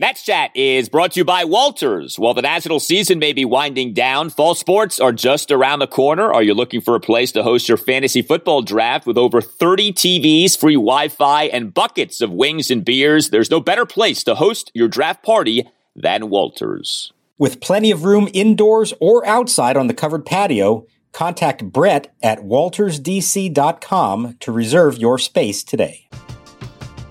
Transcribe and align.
Nats 0.00 0.22
Chat 0.22 0.52
is 0.54 0.88
brought 0.88 1.10
to 1.12 1.18
you 1.20 1.24
by 1.24 1.42
Walters. 1.42 2.20
While 2.20 2.32
the 2.32 2.40
national 2.40 2.78
season 2.78 3.18
may 3.18 3.32
be 3.32 3.44
winding 3.44 3.94
down, 3.94 4.30
fall 4.30 4.54
sports 4.54 5.00
are 5.00 5.10
just 5.10 5.50
around 5.50 5.80
the 5.80 5.88
corner. 5.88 6.32
Are 6.32 6.44
you 6.44 6.54
looking 6.54 6.80
for 6.80 6.94
a 6.94 7.00
place 7.00 7.32
to 7.32 7.42
host 7.42 7.68
your 7.68 7.78
fantasy 7.78 8.22
football 8.22 8.62
draft 8.62 9.08
with 9.08 9.18
over 9.18 9.40
30 9.40 9.92
TVs, 9.92 10.56
free 10.56 10.76
Wi-Fi, 10.76 11.46
and 11.46 11.74
buckets 11.74 12.20
of 12.20 12.30
wings 12.30 12.70
and 12.70 12.84
beers? 12.84 13.30
There's 13.30 13.50
no 13.50 13.58
better 13.58 13.84
place 13.84 14.22
to 14.22 14.36
host 14.36 14.70
your 14.72 14.86
draft 14.86 15.24
party 15.24 15.68
than 15.96 16.30
Walters. 16.30 17.12
With 17.36 17.60
plenty 17.60 17.90
of 17.90 18.04
room 18.04 18.28
indoors 18.32 18.94
or 19.00 19.26
outside 19.26 19.76
on 19.76 19.88
the 19.88 19.94
covered 19.94 20.24
patio, 20.24 20.86
contact 21.10 21.64
Brett 21.72 22.14
at 22.22 22.38
waltersdc.com 22.38 24.36
to 24.38 24.52
reserve 24.52 24.98
your 24.98 25.18
space 25.18 25.64
today. 25.64 26.08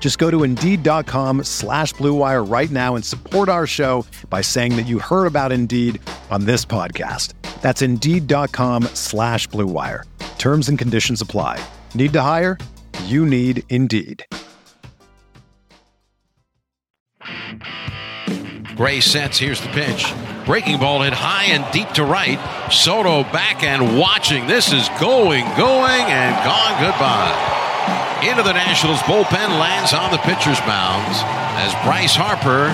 Just 0.00 0.18
go 0.18 0.30
to 0.30 0.42
Indeed.com 0.42 1.44
slash 1.44 1.94
BlueWire 1.94 2.50
right 2.50 2.70
now 2.70 2.96
and 2.96 3.04
support 3.04 3.48
our 3.48 3.66
show 3.66 4.04
by 4.28 4.40
saying 4.40 4.74
that 4.76 4.86
you 4.86 4.98
heard 4.98 5.26
about 5.26 5.52
Indeed 5.52 6.00
on 6.30 6.46
this 6.46 6.64
podcast. 6.64 7.34
That's 7.60 7.82
Indeed.com 7.82 8.84
slash 8.94 9.46
BlueWire. 9.50 10.04
Terms 10.38 10.68
and 10.70 10.78
conditions 10.78 11.20
apply. 11.20 11.62
Need 11.94 12.12
to 12.14 12.22
hire? 12.22 12.58
You 13.04 13.24
need 13.24 13.62
Indeed. 13.68 14.24
Gray 18.74 19.00
sets. 19.00 19.38
Here's 19.38 19.60
the 19.60 19.68
pitch. 19.68 20.10
Breaking 20.46 20.80
ball 20.80 21.02
hit 21.02 21.12
high 21.12 21.52
and 21.52 21.70
deep 21.70 21.90
to 21.90 22.04
right. 22.04 22.40
Soto 22.72 23.24
back 23.24 23.62
and 23.62 23.98
watching. 23.98 24.46
This 24.46 24.72
is 24.72 24.88
going, 24.98 25.44
going, 25.58 26.00
and 26.08 26.44
gone 26.44 26.82
goodbye 26.82 27.59
into 28.22 28.42
the 28.42 28.52
Nationals 28.52 29.00
bullpen, 29.00 29.58
lands 29.58 29.92
on 29.92 30.10
the 30.10 30.18
pitcher's 30.18 30.60
mound 30.60 31.06
as 31.56 31.72
Bryce 31.84 32.14
Harper 32.14 32.68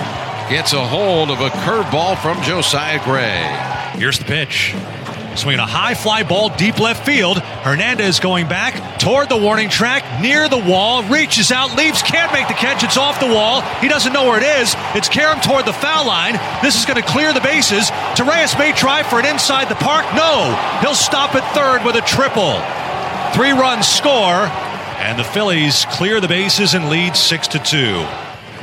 gets 0.49 0.73
a 0.73 0.85
hold 0.85 1.29
of 1.29 1.41
a 1.41 1.49
curveball 1.49 2.17
from 2.21 2.41
Josiah 2.43 3.03
Gray. 3.03 3.43
Here's 3.99 4.19
the 4.19 4.25
pitch. 4.25 4.75
Swinging 5.35 5.59
a 5.59 5.67
high 5.67 5.93
fly 5.93 6.23
ball 6.23 6.49
deep 6.49 6.79
left 6.79 7.05
field. 7.05 7.37
Hernandez 7.37 8.19
going 8.19 8.47
back 8.47 8.99
toward 8.99 9.29
the 9.29 9.37
warning 9.37 9.69
track, 9.69 10.21
near 10.21 10.49
the 10.49 10.57
wall, 10.57 11.03
reaches 11.03 11.51
out, 11.51 11.77
leaps, 11.77 12.01
can't 12.01 12.33
make 12.33 12.47
the 12.47 12.55
catch. 12.55 12.83
It's 12.83 12.97
off 12.97 13.19
the 13.19 13.27
wall. 13.27 13.61
He 13.79 13.87
doesn't 13.87 14.13
know 14.13 14.25
where 14.25 14.41
it 14.41 14.61
is. 14.61 14.73
It's 14.95 15.09
Karam 15.09 15.39
toward 15.41 15.65
the 15.65 15.73
foul 15.73 16.07
line. 16.07 16.39
This 16.63 16.79
is 16.79 16.85
going 16.85 17.01
to 17.01 17.07
clear 17.07 17.33
the 17.33 17.41
bases. 17.41 17.91
Torreyes 18.17 18.57
may 18.57 18.71
try 18.71 19.03
for 19.03 19.19
an 19.19 19.25
inside 19.25 19.69
the 19.69 19.75
park. 19.75 20.05
No, 20.15 20.57
he'll 20.81 20.95
stop 20.95 21.35
at 21.35 21.45
third 21.53 21.85
with 21.85 21.95
a 21.95 22.01
triple. 22.01 22.57
Three 23.35 23.51
runs 23.51 23.87
score, 23.87 24.49
and 25.07 25.17
the 25.17 25.23
Phillies 25.23 25.85
clear 25.85 26.19
the 26.19 26.27
bases 26.27 26.73
and 26.73 26.89
lead 26.89 27.15
6 27.15 27.47
to 27.47 27.59
2. 27.59 28.05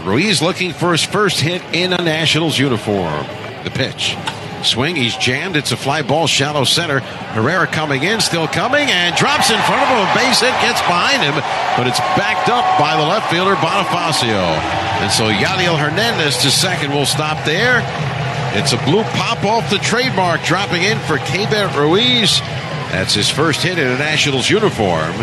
Ruiz 0.05 0.43
looking 0.43 0.75
for 0.75 0.93
his 0.93 1.03
first 1.03 1.41
hit 1.41 1.63
in 1.73 1.95
a 1.95 1.97
Nationals 1.97 2.59
uniform. 2.59 3.25
The 3.65 3.71
pitch. 3.71 4.15
Swing, 4.63 4.95
he's 4.95 5.17
jammed. 5.17 5.57
It's 5.57 5.73
a 5.73 5.77
fly 5.77 6.03
ball, 6.03 6.27
shallow 6.27 6.65
center. 6.65 7.01
Herrera 7.33 7.67
coming 7.67 8.03
in, 8.03 8.21
still 8.21 8.47
coming, 8.47 8.91
and 8.91 9.17
drops 9.17 9.49
in 9.49 9.59
front 9.63 9.81
of 9.81 9.89
him. 9.89 10.05
A 10.05 10.15
base 10.15 10.41
hit 10.41 10.53
gets 10.61 10.83
behind 10.83 11.23
him, 11.23 11.33
but 11.79 11.87
it's 11.87 12.01
backed 12.13 12.51
up 12.51 12.79
by 12.79 12.95
the 12.95 13.09
left 13.09 13.31
fielder, 13.31 13.55
Bonifacio. 13.55 14.45
And 15.01 15.11
so 15.11 15.33
Yadiel 15.33 15.79
Hernandez 15.79 16.37
to 16.43 16.51
second 16.51 16.93
will 16.93 17.07
stop 17.07 17.43
there. 17.47 17.81
It's 18.53 18.75
a 18.75 18.85
blue 18.85 19.03
pop 19.17 19.43
off 19.45 19.71
the 19.71 19.79
trademark, 19.79 20.43
dropping 20.43 20.83
in 20.83 20.99
for 21.09 21.17
Keibert 21.17 21.75
Ruiz. 21.75 22.39
That's 22.93 23.15
his 23.15 23.31
first 23.31 23.63
hit 23.63 23.79
in 23.79 23.87
a 23.87 23.97
Nationals 23.97 24.51
uniform 24.51 25.15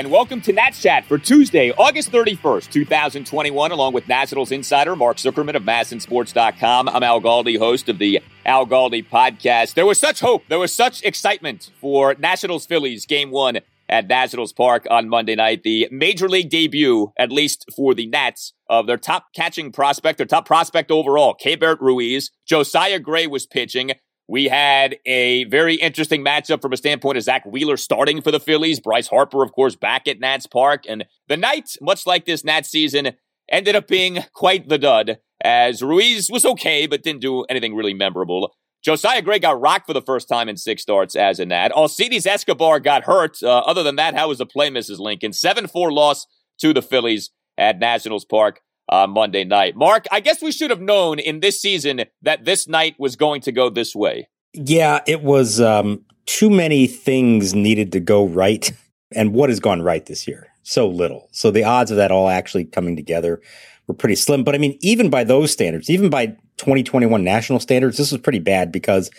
and 0.00 0.10
welcome 0.10 0.40
to 0.40 0.50
Nats 0.50 0.80
Chat 0.80 1.04
for 1.04 1.18
Tuesday, 1.18 1.72
August 1.72 2.10
31st, 2.10 2.70
2021, 2.70 3.70
along 3.70 3.92
with 3.92 4.08
Nationals 4.08 4.50
insider 4.50 4.96
Mark 4.96 5.18
Zuckerman 5.18 5.56
of 5.56 5.62
MASNsports.com. 5.64 6.88
I'm 6.88 7.02
Al 7.02 7.20
Galdi, 7.20 7.58
host 7.58 7.86
of 7.90 7.98
the 7.98 8.22
Al 8.46 8.66
Galdi 8.66 9.06
podcast. 9.06 9.74
There 9.74 9.84
was 9.84 9.98
such 9.98 10.20
hope, 10.20 10.44
there 10.48 10.58
was 10.58 10.72
such 10.72 11.02
excitement 11.02 11.70
for 11.82 12.14
Nationals 12.18 12.64
Phillies 12.64 13.04
game 13.04 13.30
one 13.30 13.58
at 13.90 14.08
Nationals 14.08 14.54
Park 14.54 14.86
on 14.90 15.10
Monday 15.10 15.34
night. 15.34 15.64
The 15.64 15.86
major 15.90 16.30
league 16.30 16.48
debut, 16.48 17.12
at 17.18 17.30
least 17.30 17.66
for 17.76 17.94
the 17.94 18.06
Nats, 18.06 18.54
of 18.70 18.86
their 18.86 18.96
top 18.96 19.26
catching 19.34 19.70
prospect, 19.70 20.16
their 20.16 20.26
top 20.26 20.46
prospect 20.46 20.90
overall, 20.90 21.36
Keibert 21.38 21.78
Ruiz. 21.78 22.30
Josiah 22.46 23.00
Gray 23.00 23.26
was 23.26 23.46
pitching. 23.46 23.90
We 24.30 24.44
had 24.44 24.96
a 25.06 25.42
very 25.46 25.74
interesting 25.74 26.24
matchup 26.24 26.62
from 26.62 26.72
a 26.72 26.76
standpoint 26.76 27.18
of 27.18 27.24
Zack 27.24 27.44
Wheeler 27.44 27.76
starting 27.76 28.22
for 28.22 28.30
the 28.30 28.38
Phillies. 28.38 28.78
Bryce 28.78 29.08
Harper, 29.08 29.42
of 29.42 29.50
course, 29.50 29.74
back 29.74 30.06
at 30.06 30.20
Nats 30.20 30.46
Park. 30.46 30.84
And 30.88 31.04
the 31.26 31.36
night, 31.36 31.76
much 31.80 32.06
like 32.06 32.26
this 32.26 32.44
Nats 32.44 32.70
season, 32.70 33.14
ended 33.50 33.74
up 33.74 33.88
being 33.88 34.20
quite 34.32 34.68
the 34.68 34.78
dud, 34.78 35.18
as 35.42 35.82
Ruiz 35.82 36.30
was 36.30 36.44
okay, 36.44 36.86
but 36.86 37.02
didn't 37.02 37.22
do 37.22 37.42
anything 37.50 37.74
really 37.74 37.92
memorable. 37.92 38.54
Josiah 38.84 39.20
Gray 39.20 39.40
got 39.40 39.60
rocked 39.60 39.88
for 39.88 39.94
the 39.94 40.00
first 40.00 40.28
time 40.28 40.48
in 40.48 40.56
six 40.56 40.82
starts 40.82 41.16
as 41.16 41.40
a 41.40 41.44
Nat. 41.44 41.72
Alcides 41.72 42.24
Escobar 42.24 42.78
got 42.78 43.02
hurt. 43.02 43.42
Uh, 43.42 43.58
other 43.58 43.82
than 43.82 43.96
that, 43.96 44.14
how 44.14 44.28
was 44.28 44.38
the 44.38 44.46
play, 44.46 44.70
Mrs. 44.70 45.00
Lincoln? 45.00 45.32
7 45.32 45.66
4 45.66 45.90
loss 45.90 46.28
to 46.60 46.72
the 46.72 46.82
Phillies 46.82 47.30
at 47.58 47.80
Nationals 47.80 48.24
Park 48.24 48.60
uh, 48.90 49.06
Monday 49.06 49.44
night. 49.44 49.76
Mark, 49.76 50.06
I 50.10 50.20
guess 50.20 50.42
we 50.42 50.52
should 50.52 50.70
have 50.70 50.80
known 50.80 51.18
in 51.18 51.40
this 51.40 51.60
season 51.60 52.04
that 52.22 52.44
this 52.44 52.68
night 52.68 52.96
was 52.98 53.16
going 53.16 53.40
to 53.42 53.52
go 53.52 53.70
this 53.70 53.94
way. 53.94 54.28
Yeah, 54.52 55.00
it 55.06 55.22
was 55.22 55.60
um, 55.60 56.04
too 56.26 56.50
many 56.50 56.86
things 56.86 57.54
needed 57.54 57.92
to 57.92 58.00
go 58.00 58.26
right. 58.26 58.70
And 59.14 59.32
what 59.32 59.48
has 59.48 59.60
gone 59.60 59.82
right 59.82 60.04
this 60.06 60.28
year? 60.28 60.48
So 60.62 60.86
little. 60.88 61.28
So 61.32 61.50
the 61.50 61.64
odds 61.64 61.90
of 61.90 61.96
that 61.96 62.12
all 62.12 62.28
actually 62.28 62.64
coming 62.64 62.96
together 62.96 63.40
were 63.86 63.94
pretty 63.94 64.14
slim. 64.14 64.44
But 64.44 64.54
I 64.54 64.58
mean, 64.58 64.78
even 64.80 65.10
by 65.10 65.24
those 65.24 65.52
standards, 65.52 65.90
even 65.90 66.10
by 66.10 66.26
2021 66.58 67.24
national 67.24 67.60
standards, 67.60 67.96
this 67.96 68.12
was 68.12 68.20
pretty 68.20 68.38
bad 68.38 68.70
because 68.70 69.10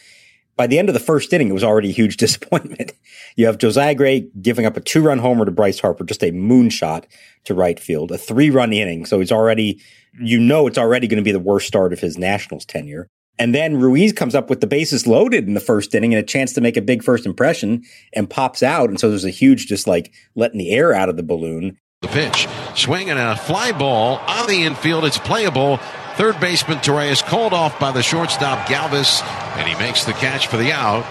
by 0.55 0.67
the 0.67 0.77
end 0.77 0.89
of 0.89 0.93
the 0.93 0.99
first 0.99 1.31
inning, 1.33 1.49
it 1.49 1.53
was 1.53 1.63
already 1.63 1.89
a 1.89 1.93
huge 1.93 2.17
disappointment. 2.25 2.93
You 3.35 3.45
have 3.45 3.57
Josiah 3.57 3.95
Gray 3.95 4.27
giving 4.41 4.65
up 4.65 4.77
a 4.77 4.81
two 4.81 5.01
run 5.01 5.19
homer 5.19 5.45
to 5.45 5.51
Bryce 5.51 5.79
Harper, 5.79 6.03
just 6.03 6.23
a 6.23 6.31
moonshot 6.31 7.05
to 7.45 7.53
right 7.53 7.79
field, 7.79 8.11
a 8.11 8.17
three 8.17 8.49
run 8.49 8.73
inning. 8.73 9.05
So 9.05 9.19
he's 9.19 9.31
already, 9.31 9.81
you 10.19 10.39
know, 10.39 10.67
it's 10.67 10.77
already 10.77 11.07
going 11.07 11.17
to 11.17 11.23
be 11.23 11.31
the 11.31 11.39
worst 11.39 11.67
start 11.67 11.93
of 11.93 11.99
his 11.99 12.17
Nationals 12.17 12.65
tenure. 12.65 13.07
And 13.39 13.55
then 13.55 13.77
Ruiz 13.77 14.13
comes 14.13 14.35
up 14.35 14.49
with 14.49 14.61
the 14.61 14.67
bases 14.67 15.07
loaded 15.07 15.47
in 15.47 15.55
the 15.55 15.59
first 15.59 15.95
inning 15.95 16.13
and 16.13 16.21
a 16.21 16.25
chance 16.25 16.53
to 16.53 16.61
make 16.61 16.77
a 16.77 16.81
big 16.81 17.01
first 17.01 17.25
impression 17.25 17.83
and 18.13 18.29
pops 18.29 18.61
out. 18.61 18.89
And 18.89 18.99
so 18.99 19.09
there's 19.09 19.25
a 19.25 19.31
huge, 19.31 19.67
just 19.67 19.87
like 19.87 20.13
letting 20.35 20.59
the 20.59 20.69
air 20.69 20.93
out 20.93 21.09
of 21.09 21.17
the 21.17 21.23
balloon. 21.23 21.77
The 22.01 22.07
pitch, 22.09 22.47
swing 22.75 23.09
and 23.09 23.19
a 23.19 23.35
fly 23.35 23.71
ball 23.71 24.17
on 24.27 24.47
the 24.47 24.63
infield. 24.63 25.05
It's 25.05 25.17
playable. 25.17 25.79
Third 26.15 26.39
baseman 26.39 26.79
Torreyes 26.79 27.23
called 27.23 27.53
off 27.53 27.79
by 27.79 27.91
the 27.91 28.03
shortstop 28.03 28.67
Galvis, 28.67 29.23
and 29.57 29.67
he 29.67 29.75
makes 29.75 30.03
the 30.03 30.13
catch 30.13 30.47
for 30.47 30.57
the 30.57 30.71
out 30.71 31.05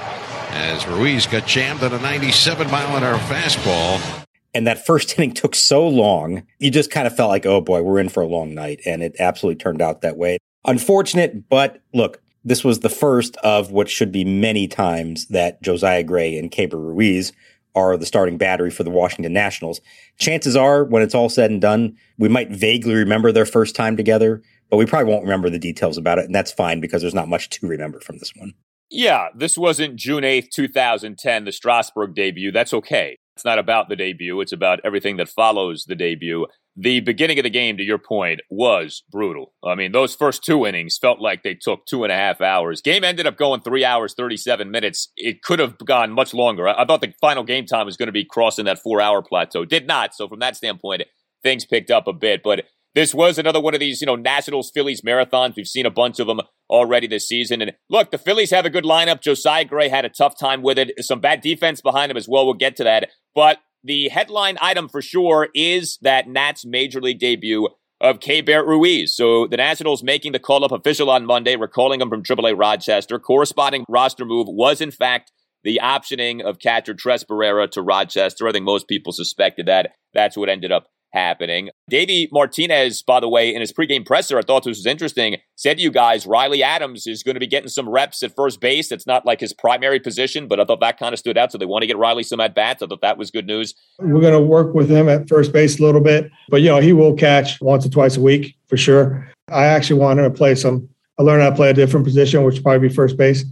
as 0.51 0.87
Ruiz 0.87 1.27
got 1.27 1.47
jammed 1.47 1.83
on 1.83 1.93
a 1.93 1.99
97 1.99 2.71
mile 2.71 2.97
an 2.97 3.03
hour 3.03 3.19
fastball. 3.19 4.27
And 4.53 4.67
that 4.67 4.85
first 4.85 5.15
inning 5.19 5.33
took 5.33 5.55
so 5.55 5.89
long, 5.89 6.47
you 6.59 6.71
just 6.71 6.91
kind 6.91 7.07
of 7.07 7.17
felt 7.17 7.31
like, 7.31 7.47
oh 7.47 7.61
boy, 7.61 7.83
we're 7.83 7.99
in 7.99 8.09
for 8.09 8.23
a 8.23 8.27
long 8.27 8.55
night. 8.55 8.81
And 8.85 9.03
it 9.03 9.17
absolutely 9.19 9.59
turned 9.59 9.81
out 9.81 10.03
that 10.03 10.17
way. 10.17 10.39
Unfortunate, 10.65 11.49
but 11.49 11.83
look, 11.95 12.21
this 12.45 12.63
was 12.63 12.81
the 12.81 12.89
first 12.89 13.37
of 13.39 13.71
what 13.71 13.89
should 13.89 14.13
be 14.13 14.25
many 14.25 14.69
times 14.69 15.27
that 15.29 15.63
Josiah 15.63 16.03
Gray 16.03 16.37
and 16.39 16.51
Keibert 16.51 16.75
Ruiz 16.75 17.33
are 17.75 17.97
the 17.97 18.07
starting 18.07 18.37
battery 18.37 18.71
for 18.71 18.83
the 18.83 18.91
Washington 18.91 19.33
Nationals. 19.33 19.81
Chances 20.19 20.57
are, 20.57 20.85
when 20.85 21.03
it's 21.03 21.15
all 21.15 21.29
said 21.29 21.51
and 21.51 21.61
done, 21.61 21.97
we 22.19 22.29
might 22.29 22.51
vaguely 22.51 22.95
remember 22.95 23.31
their 23.31 23.47
first 23.47 23.77
time 23.77 23.97
together, 23.97 24.43
but 24.71 24.77
we 24.77 24.87
probably 24.87 25.13
won't 25.13 25.25
remember 25.25 25.51
the 25.51 25.59
details 25.59 25.99
about 25.99 26.19
it. 26.19 26.25
And 26.25 26.35
that's 26.35 26.53
fine 26.53 26.81
because 26.81 27.03
there's 27.03 27.15
not 27.15 27.29
much 27.29 27.51
to 27.51 27.67
remember 27.67 28.01
from 28.01 28.19
this 28.19 28.33
one. 28.37 28.55
Yeah, 28.91 29.29
this 29.37 29.57
wasn't 29.57 29.97
June 29.97 30.25
8th, 30.25 30.51
2010, 30.51 31.45
the 31.45 31.53
Strasburg 31.53 32.15
debut. 32.15 32.51
That's 32.51 32.75
okay. 32.75 33.19
It's 33.37 33.45
not 33.45 33.59
about 33.59 33.89
the 33.89 33.97
debut, 33.97 34.41
it's 34.41 34.53
about 34.53 34.81
everything 34.85 35.17
that 35.17 35.29
follows 35.29 35.85
the 35.87 35.95
debut. 35.95 36.47
The 36.77 37.01
beginning 37.01 37.39
of 37.39 37.43
the 37.45 37.51
game, 37.51 37.77
to 37.77 37.83
your 37.83 37.99
point, 37.99 38.41
was 38.51 39.03
brutal. 39.11 39.53
I 39.65 39.75
mean, 39.75 39.93
those 39.93 40.15
first 40.15 40.45
two 40.45 40.67
innings 40.67 40.99
felt 40.99 41.21
like 41.21 41.43
they 41.43 41.55
took 41.55 41.87
two 41.87 42.05
and 42.05 42.13
a 42.13 42.17
half 42.17 42.41
hours. 42.41 42.81
Game 42.81 43.03
ended 43.03 43.27
up 43.27 43.37
going 43.37 43.61
three 43.61 43.85
hours, 43.85 44.15
37 44.15 44.71
minutes. 44.71 45.11
It 45.17 45.43
could 45.43 45.59
have 45.59 45.79
gone 45.79 46.13
much 46.13 46.33
longer. 46.33 46.69
I, 46.69 46.85
thought 46.85 47.01
the 47.01 47.13
final 47.21 47.45
game 47.45 47.67
time 47.67 47.87
was 47.87 47.97
going 47.97 48.07
to 48.09 48.13
be 48.13 48.25
crossing 48.25 48.67
that 48.67 48.79
four 48.79 49.01
hour 49.01 49.23
plateau. 49.23 49.65
Did 49.65 49.87
not. 49.87 50.15
So, 50.15 50.29
from 50.29 50.41
that 50.41 50.57
standpoint, 50.57 51.03
things 51.43 51.65
picked 51.65 51.91
up 51.91 52.07
a 52.07 52.13
bit. 52.13 52.43
But 52.43 52.67
this 52.95 53.15
was 53.15 53.39
another 53.39 53.61
one 53.61 53.75
of 53.75 53.81
these, 53.81 54.01
you 54.01 54.07
know, 54.07 54.17
Nationals 54.17 54.71
Phillies 54.73 55.03
marathons. 55.03 55.55
We've 55.57 55.67
seen 55.67 55.87
a 55.87 55.91
bunch 55.91 56.19
of 56.19 56.27
them 56.27 56.41
already 56.69 57.07
this 57.07 57.29
season. 57.29 57.63
And 57.63 57.73
look, 57.89 58.11
the 58.11 58.19
Phillies 58.19 58.51
have 58.51 58.65
a 58.65 58.71
good 58.71 58.85
lineup. 58.85 59.21
Josiah 59.21 59.65
Gray 59.65 59.89
had 59.89 60.05
a 60.05 60.09
tough 60.09 60.39
time 60.39 60.63
with 60.63 60.79
it. 60.79 60.93
Some 61.05 61.21
bad 61.21 61.41
defense 61.41 61.81
behind 61.81 62.11
him 62.11 62.17
as 62.17 62.29
well. 62.29 62.45
We'll 62.45 62.55
get 62.55 62.77
to 62.77 62.85
that. 62.85 63.11
But 63.35 63.59
the 63.85 64.09
headline 64.09 64.59
item 64.61 64.89
for 64.89 65.01
sure 65.01 65.49
is 65.55 65.99
that 66.03 66.29
Nats 66.29 66.65
major 66.67 67.01
league 67.01 67.21
debut 67.21 67.69
of 68.01 68.19
Keibert 68.19 68.67
Ruiz. 68.67 69.15
So 69.15 69.47
the 69.47 69.57
Nationals 69.57 70.03
making 70.03 70.33
the 70.33 70.39
call 70.39 70.65
up 70.65 70.73
official 70.73 71.11
on 71.11 71.27
Monday, 71.27 71.57
recalling 71.57 72.01
him 72.01 72.09
from 72.09 72.23
AAA 72.23 72.59
Rochester. 72.59 73.19
Corresponding 73.19 73.85
roster 73.89 74.25
move 74.25 74.47
was 74.49 74.81
in 74.81 74.91
fact 74.91 75.33
the 75.63 75.81
optioning 75.83 76.43
of 76.43 76.59
catcher 76.59 76.95
Tres 76.95 77.25
Barrera 77.25 77.71
to 77.73 77.83
Rochester. 77.83 78.49
I 78.49 78.53
think 78.53 78.65
most 78.65 78.89
people 78.89 79.13
suspected 79.13 79.67
that. 79.67 79.93
That's 80.15 80.37
what 80.37 80.49
ended 80.49 80.73
up 80.73 80.87
happening. 81.13 81.71
Davey 81.89 82.29
Martinez, 82.33 83.03
by 83.03 83.21
the 83.21 83.29
way, 83.29 83.55
in 83.55 83.61
his 83.61 83.73
pregame 83.73 84.05
presser, 84.05 84.39
I 84.39 84.43
thought 84.43 84.65
this 84.65 84.79
was 84.79 84.87
interesting, 84.87 85.37
said 85.57 85.79
to 85.79 85.83
you 85.83 85.91
guys, 85.91 86.27
Riley 86.27 86.63
Adams 86.63 87.07
is 87.07 87.23
going 87.23 87.35
to 87.35 87.41
be 87.41 87.47
getting 87.47 87.69
some 87.69 87.89
reps 87.89 88.23
at 88.23 88.35
first 88.35 88.61
base. 88.61 88.89
That's 88.89 89.07
not 89.07 89.27
like 89.27 89.41
his 89.41 89.53
primary 89.53 90.01
position, 90.01 90.49
but 90.49 90.61
I 90.61 90.65
thought 90.65 90.81
that 90.81 90.99
kind 90.99 91.13
of 91.13 91.19
stood 91.19 91.37
out. 91.37 91.53
So 91.53 91.59
they 91.59 91.67
want 91.67 91.83
to 91.83 91.87
get 91.87 91.99
Riley 91.99 92.23
some 92.23 92.41
at 92.41 92.55
bats. 92.55 92.83
I 92.83 92.87
thought 92.87 93.01
that 93.03 93.19
was 93.19 93.31
good 93.31 93.47
news. 93.47 93.75
We're 93.99 94.21
going 94.21 94.33
to 94.33 94.41
work 94.41 94.75
with 94.75 94.91
him 94.91 95.09
at 95.09 95.29
first 95.29 95.53
base 95.53 95.79
a 95.79 95.83
little 95.83 96.01
bit, 96.01 96.31
but 96.49 96.63
you 96.63 96.69
know, 96.69 96.81
he 96.81 96.93
will 96.93 97.15
catch 97.15 97.61
once 97.61 97.85
or 97.85 97.91
twice 97.91 98.17
a 98.17 98.21
week 98.21 98.57
for 98.69 98.77
sure. 98.77 99.29
I 99.49 99.67
actually 99.67 100.01
want 100.01 100.21
him 100.21 100.31
to 100.31 100.37
play 100.37 100.55
some, 100.55 100.89
I 101.19 101.23
learned 101.23 101.43
how 101.43 101.51
to 101.51 101.57
play 101.57 101.71
a 101.71 101.75
different 101.75 102.07
position, 102.07 102.45
which 102.45 102.57
would 102.57 102.63
probably 102.63 102.89
be 102.89 102.95
first 102.95 103.17
base. 103.17 103.45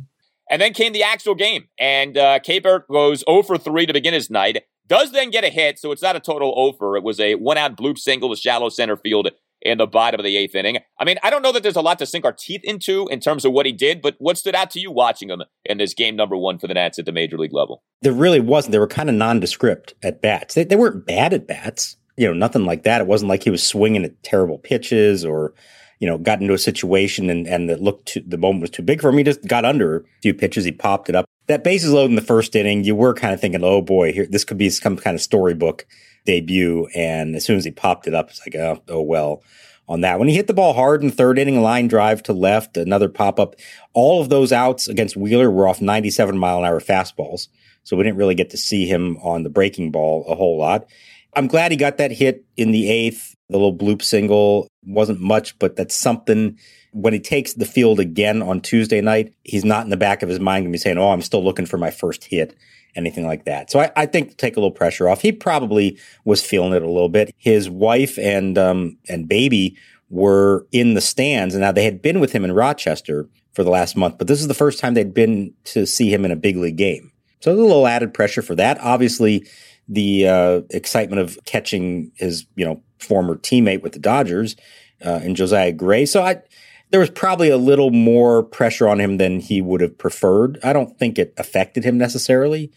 And 0.51 0.63
then 0.63 0.73
came 0.73 0.95
the 0.95 1.03
actual 1.03 1.35
game, 1.35 1.69
and 1.79 2.17
uh, 2.17 2.39
Keibert 2.39 2.89
goes 2.91 3.23
0 3.29 3.43
for 3.43 3.59
3 3.59 3.85
to 3.85 3.93
begin 3.93 4.15
his 4.15 4.31
night. 4.31 4.63
Does 4.89 5.13
then 5.13 5.31
get 5.31 5.45
a 5.45 5.49
hit, 5.49 5.79
so 5.79 5.93
it's 5.93 6.03
not 6.03 6.17
a 6.17 6.21
total 6.21 6.55
over. 6.57 6.97
It 6.97 7.05
was 7.05 7.21
a 7.21 7.35
one 7.35 7.59
out 7.59 7.77
bloop 7.77 7.99
single 7.99 8.35
to 8.35 8.41
shallow 8.41 8.69
center 8.71 8.97
field 8.97 9.31
in 9.61 9.79
the 9.79 9.87
bottom 9.87 10.21
of 10.21 10.25
the 10.25 10.37
eighth 10.37 10.55
inning. 10.55 10.79
I 10.99 11.05
mean, 11.05 11.19
I 11.23 11.31
don't 11.31 11.43
know 11.43 11.53
that 11.53 11.63
there's 11.63 11.77
a 11.77 11.83
lot 11.83 11.99
to 11.99 12.07
sink 12.07 12.25
our 12.25 12.33
teeth 12.33 12.61
into 12.65 13.07
in 13.09 13.21
terms 13.21 13.45
of 13.45 13.53
what 13.53 13.67
he 13.67 13.73
did, 13.73 14.01
but 14.01 14.15
what 14.19 14.39
stood 14.39 14.55
out 14.55 14.71
to 14.71 14.81
you 14.81 14.91
watching 14.91 15.31
him 15.31 15.43
in 15.65 15.79
this 15.79 15.95
game 15.95 16.17
number 16.17 16.37
one 16.37 16.59
for 16.59 16.69
the 16.69 16.75
Nats 16.75 16.99
at 16.99 17.07
the 17.07 17.13
major 17.13 17.37
league 17.37 17.53
level? 17.53 17.83
There 18.03 18.13
really 18.13 18.41
wasn't. 18.41 18.73
They 18.73 18.79
were 18.79 18.87
kind 18.87 19.09
of 19.09 19.17
nondescript 19.17 19.95
at 20.03 20.23
bats. 20.23 20.55
They, 20.55 20.65
they 20.65 20.77
weren't 20.77 21.07
bad 21.07 21.33
at 21.35 21.47
bats, 21.47 21.97
you 22.17 22.27
know, 22.27 22.35
nothing 22.35 22.65
like 22.65 22.85
that. 22.85 23.01
It 23.01 23.07
wasn't 23.07 23.29
like 23.29 23.43
he 23.43 23.51
was 23.51 23.67
swinging 23.67 24.05
at 24.05 24.23
terrible 24.23 24.59
pitches 24.59 25.25
or 25.25 25.55
you 25.99 26.07
know, 26.07 26.17
got 26.17 26.41
into 26.41 26.55
a 26.55 26.59
situation 26.59 27.29
and, 27.29 27.47
and 27.47 27.69
it 27.71 27.81
looked 27.81 28.07
too, 28.07 28.23
the 28.27 28.39
moment 28.39 28.61
was 28.63 28.71
too 28.71 28.83
big 28.83 29.01
for 29.01 29.09
him. 29.09 29.19
He 29.19 29.25
just 29.25 29.45
got 29.47 29.65
under 29.65 29.97
a 29.97 30.03
few 30.23 30.33
pitches. 30.33 30.65
He 30.65 30.73
popped 30.73 31.09
it 31.09 31.17
up. 31.17 31.27
That 31.49 31.65
bases 31.65 31.93
loaded 31.93 32.11
in 32.11 32.17
the 32.17 32.23
first 32.23 32.55
inning, 32.55 32.85
you 32.85 32.95
were 32.95 33.15
kind 33.15 33.35
of 33.35 33.41
thinking, 33.41 33.65
oh 33.65 33.83
boy, 33.83 34.13
here, 34.13 34.27
this 34.29 34.45
could 34.45 34.59
be 34.59 34.71
some 34.71 34.97
kind 34.97 35.15
of 35.15 35.21
storybook 35.21 35.87
debut. 36.25 36.87
And 36.95 37.35
as 37.35 37.45
soon 37.45 37.57
as 37.57 37.65
he 37.65 37.71
popped 37.71 38.07
it 38.07 38.15
up, 38.15 38.31
it's 38.31 38.41
like, 38.47 38.55
oh, 38.55 38.83
oh 38.89 39.03
well 39.03 39.43
on 39.89 40.03
that. 40.03 40.19
When 40.19 40.29
he 40.29 40.35
hit 40.35 40.47
the 40.47 40.55
ball 40.55 40.75
hard 40.75 41.03
in 41.03 41.11
third 41.11 41.39
inning, 41.39 41.63
line 41.63 41.89
drive 41.89 42.23
to 42.25 42.33
left, 42.33 42.77
another 42.77 43.09
pop 43.09 43.41
up. 43.41 43.57
All 43.95 44.21
of 44.21 44.29
those 44.29 44.53
outs 44.53 44.87
against 44.87 45.17
Wheeler 45.17 45.51
were 45.51 45.67
off 45.67 45.81
97 45.81 46.37
mile 46.37 46.59
an 46.59 46.65
hour 46.67 46.81
fastballs. 46.81 47.49
So 47.83 47.97
we 47.97 48.05
didn't 48.05 48.19
really 48.19 48.35
get 48.35 48.51
to 48.51 48.59
see 48.59 48.87
him 48.87 49.17
on 49.23 49.43
the 49.43 49.51
breaking 49.51 49.91
ball 49.91 50.27
a 50.29 50.35
whole 50.35 50.59
lot. 50.59 50.87
I'm 51.35 51.47
glad 51.47 51.71
he 51.71 51.77
got 51.77 51.97
that 51.97 52.13
hit 52.13 52.45
in 52.57 52.71
the 52.71 52.91
eighth. 52.91 53.35
The 53.49 53.57
little 53.57 53.75
bloop 53.75 54.03
single 54.03 54.69
wasn't 54.85 55.21
much, 55.21 55.59
but 55.59 55.77
that's 55.77 55.95
something. 55.95 56.59
When 57.01 57.13
he 57.13 57.21
takes 57.21 57.55
the 57.55 57.65
field 57.65 58.01
again 58.01 58.43
on 58.43 58.61
Tuesday 58.61 59.01
night, 59.01 59.35
he's 59.45 59.65
not 59.65 59.85
in 59.85 59.91
the 59.91 59.97
back 59.97 60.23
of 60.23 60.29
his 60.29 60.41
mind 60.41 60.65
going 60.65 60.73
to 60.73 60.77
be 60.77 60.79
saying, 60.79 60.99
Oh, 60.99 61.11
I'm 61.11 61.23
still 61.23 61.45
looking 61.45 61.67
for 61.67 61.79
my 61.79 61.91
first 61.91 62.25
hit, 62.25 62.57
anything 62.97 63.27
like 63.27 63.45
that. 63.45 63.71
So 63.71 63.81
I, 63.81 63.91
I 63.95 64.07
think 64.07 64.37
take 64.37 64.57
a 64.57 64.61
little 64.61 64.73
pressure 64.73 65.09
off. 65.09 65.23
He 65.23 65.31
probably 65.31 65.99
was 66.25 66.45
feeling 66.45 66.73
it 66.73 66.83
a 66.83 66.91
little 66.91 67.09
bit. 67.09 67.33
His 67.39 67.71
wife 67.71 68.19
and, 68.19 68.59
um, 68.59 68.99
and 69.09 69.29
baby 69.29 69.77
were 70.11 70.67
in 70.73 70.95
the 70.95 71.01
stands 71.01 71.55
and 71.55 71.61
now 71.61 71.73
they 71.73 71.85
had 71.85 72.03
been 72.03 72.19
with 72.19 72.33
him 72.33 72.45
in 72.45 72.53
Rochester 72.53 73.29
for 73.53 73.63
the 73.63 73.71
last 73.71 73.97
month, 73.97 74.19
but 74.19 74.27
this 74.27 74.41
is 74.41 74.49
the 74.49 74.55
first 74.55 74.79
time 74.79 74.95
they'd 74.95 75.15
been 75.15 75.53
to 75.65 75.87
see 75.87 76.13
him 76.13 76.25
in 76.25 76.31
a 76.31 76.37
big 76.37 76.57
league 76.57 76.77
game. 76.77 77.13
So 77.41 77.53
a 77.53 77.55
little 77.55 77.87
added 77.87 78.15
pressure 78.15 78.43
for 78.43 78.55
that. 78.57 78.81
Obviously, 78.81 79.47
the 79.89 80.29
uh, 80.29 80.61
excitement 80.71 81.21
of 81.21 81.39
catching 81.45 82.13
his, 82.17 82.47
you 82.57 82.65
know, 82.65 82.83
former 82.99 83.37
teammate 83.37 83.83
with 83.83 83.93
the 83.93 83.99
Dodgers 83.99 84.57
uh, 85.05 85.21
in 85.23 85.35
Josiah 85.35 85.73
Gray. 85.73 86.05
So 86.05 86.23
I, 86.23 86.43
there 86.91 87.01
was 87.01 87.11
probably 87.11 87.51
a 87.51 87.57
little 87.57 87.91
more 87.91 88.43
pressure 88.43 88.89
on 88.89 89.01
him 89.01 89.19
than 89.19 89.41
he 89.41 89.61
would 89.61 89.81
have 89.81 89.99
preferred. 89.99 90.59
I 90.63 90.73
don't 90.73 90.99
think 90.99 91.19
it 91.19 91.35
affected 91.37 91.85
him 91.85 91.99
necessarily, 91.99 92.73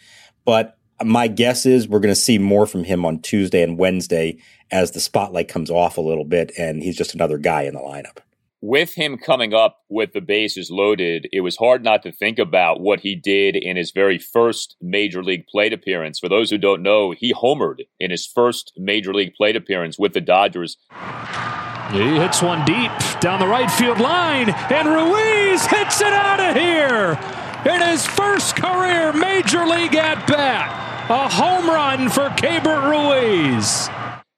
but 0.46 0.78
my 1.04 1.28
guess 1.28 1.66
is 1.66 1.88
we're 1.88 2.00
going 2.00 2.13
to 2.13 2.19
see 2.19 2.38
more 2.38 2.66
from 2.66 2.84
him 2.84 3.06
on 3.06 3.19
Tuesday 3.19 3.63
and 3.63 3.78
Wednesday 3.78 4.38
as 4.69 4.92
the 4.92 5.00
spotlight 5.00 5.48
comes 5.48 5.72
off 5.72 5.98
a 5.98 6.02
little 6.02 6.25
bit 6.25 6.52
and 6.58 6.84
he's 6.84 6.98
just 6.98 7.13
another 7.13 7.38
guy 7.38 7.63
in 7.63 7.74
the 7.74 7.80
lineup 7.80 8.19
with 8.62 8.94
him 8.94 9.18
coming 9.18 9.54
up 9.54 9.80
with 9.90 10.13
the 10.13 10.22
bases 10.22 10.69
loaded, 10.69 11.28
it 11.34 11.42
was 11.42 11.58
hard 11.58 11.84
not 11.84 12.04
to 12.04 12.12
think 12.12 12.38
about 12.38 12.80
what 12.80 13.00
he 13.00 13.16
did 13.16 13.56
in 13.56 13.75
his 13.75 13.92
very 13.92 14.19
first 14.19 14.75
major 14.80 15.24
league 15.24 15.48
plate 15.48 15.74
appearance. 15.74 16.19
For 16.19 16.30
those 16.30 16.52
who 16.52 16.60
don't 16.60 16.84
know, 16.84 17.12
he 17.12 17.34
homered 17.34 17.81
in 18.00 18.12
his 18.12 18.28
first 18.28 18.72
major 18.78 19.13
league 19.13 19.34
plate 19.34 19.56
appearance 19.56 19.98
with 19.98 20.13
the 20.13 20.22
Dodgers. 20.22 20.78
He 21.92 22.18
hits 22.18 22.42
one 22.42 22.66
deep 22.66 22.92
down 23.19 23.39
the 23.39 23.48
right 23.48 23.69
field 23.69 24.00
line, 24.00 24.50
and 24.50 24.88
Ruiz 24.88 25.66
hits 25.66 26.01
it 26.01 26.13
out 26.13 26.39
of 26.39 26.56
here 26.56 27.19
in 27.72 27.81
his 27.81 28.06
first 28.06 28.56
career 28.56 29.13
major 29.13 29.66
league 29.66 29.95
at 29.95 30.25
bat. 30.28 31.10
A 31.10 31.28
home 31.28 31.68
run 31.68 32.10
for 32.10 32.30
Keibert 32.30 32.89
Ruiz 32.89 33.89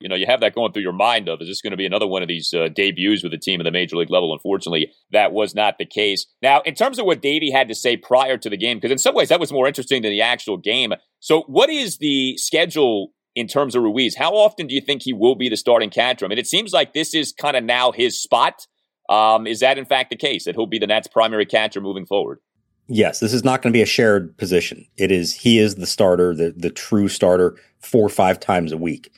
you 0.04 0.10
know, 0.10 0.16
you 0.16 0.26
have 0.28 0.42
that 0.42 0.54
going 0.54 0.74
through 0.74 0.82
your 0.82 0.92
mind 0.92 1.30
of, 1.30 1.42
is 1.42 1.48
this 1.48 1.62
going 1.62 1.72
to 1.72 1.78
be 1.78 1.86
another 1.86 2.06
one 2.06 2.22
of 2.22 2.28
these 2.28 2.54
uh, 2.54 2.68
debuts 2.68 3.24
with 3.24 3.34
a 3.34 3.38
team 3.38 3.62
at 3.62 3.64
the 3.64 3.72
major 3.72 3.96
league 3.96 4.12
level? 4.12 4.34
Unfortunately, 4.34 4.92
that 5.12 5.32
was 5.32 5.56
not 5.56 5.78
the 5.78 5.86
case. 5.86 6.28
Now, 6.42 6.60
in 6.62 6.76
terms 6.76 7.00
of 7.00 7.06
what 7.06 7.22
Davey 7.22 7.50
had 7.50 7.70
to 7.70 7.76
say 7.76 7.96
prior 7.96 8.38
to 8.38 8.50
the 8.50 8.58
game, 8.58 8.78
because 8.78 8.92
in 8.92 8.98
some 8.98 9.16
ways 9.16 9.30
that 9.30 9.40
was 9.40 9.54
more 9.54 9.66
interesting 9.66 10.02
than 10.02 10.12
the 10.12 10.22
actual 10.22 10.58
game. 10.58 10.92
So, 11.22 11.44
what 11.44 11.70
is 11.70 12.00
the 12.00 12.36
schedule 12.36 13.14
in 13.36 13.48
terms 13.48 13.76
of 13.76 13.84
Ruiz? 13.84 14.16
How 14.16 14.34
often 14.34 14.68
do 14.68 14.76
you 14.76 14.82
think 14.82 15.02
he 15.04 15.14
will 15.14 15.36
be 15.36 15.50
the 15.50 15.58
starting 15.58 15.90
catcher? 15.90 16.26
I 16.26 16.28
mean, 16.30 16.38
it 16.38 16.48
seems 16.48 16.74
like 16.74 16.94
this 16.94 17.14
is 17.14 17.34
kind 17.34 17.56
of 17.56 17.64
now 17.64 17.92
his 17.92 18.22
spot. 18.22 18.68
Um, 19.10 19.48
is 19.48 19.60
that 19.60 19.78
in 19.78 19.86
fact 19.86 20.10
the 20.10 20.16
case 20.16 20.46
that 20.46 20.56
he'll 20.56 20.66
be 20.66 20.80
the 20.80 20.88
Nats' 20.88 21.08
primary 21.08 21.46
catcher 21.46 21.82
moving 21.82 22.06
forward? 22.06 22.40
Yes, 22.88 23.20
this 23.20 23.34
is 23.34 23.44
not 23.44 23.62
going 23.62 23.72
to 23.72 23.78
be 23.78 23.82
a 23.82 23.86
shared 23.86 24.38
position. 24.38 24.86
It 24.98 25.12
is 25.12 25.36
he 25.36 25.60
is 25.60 25.76
the 25.76 25.86
starter, 25.86 26.36
the 26.36 26.54
the 26.56 26.70
true 26.70 27.08
starter, 27.08 27.58
four 27.80 28.06
or 28.06 28.10
five 28.10 28.40
times 28.40 28.72
a 28.72 28.78
week 28.78 29.12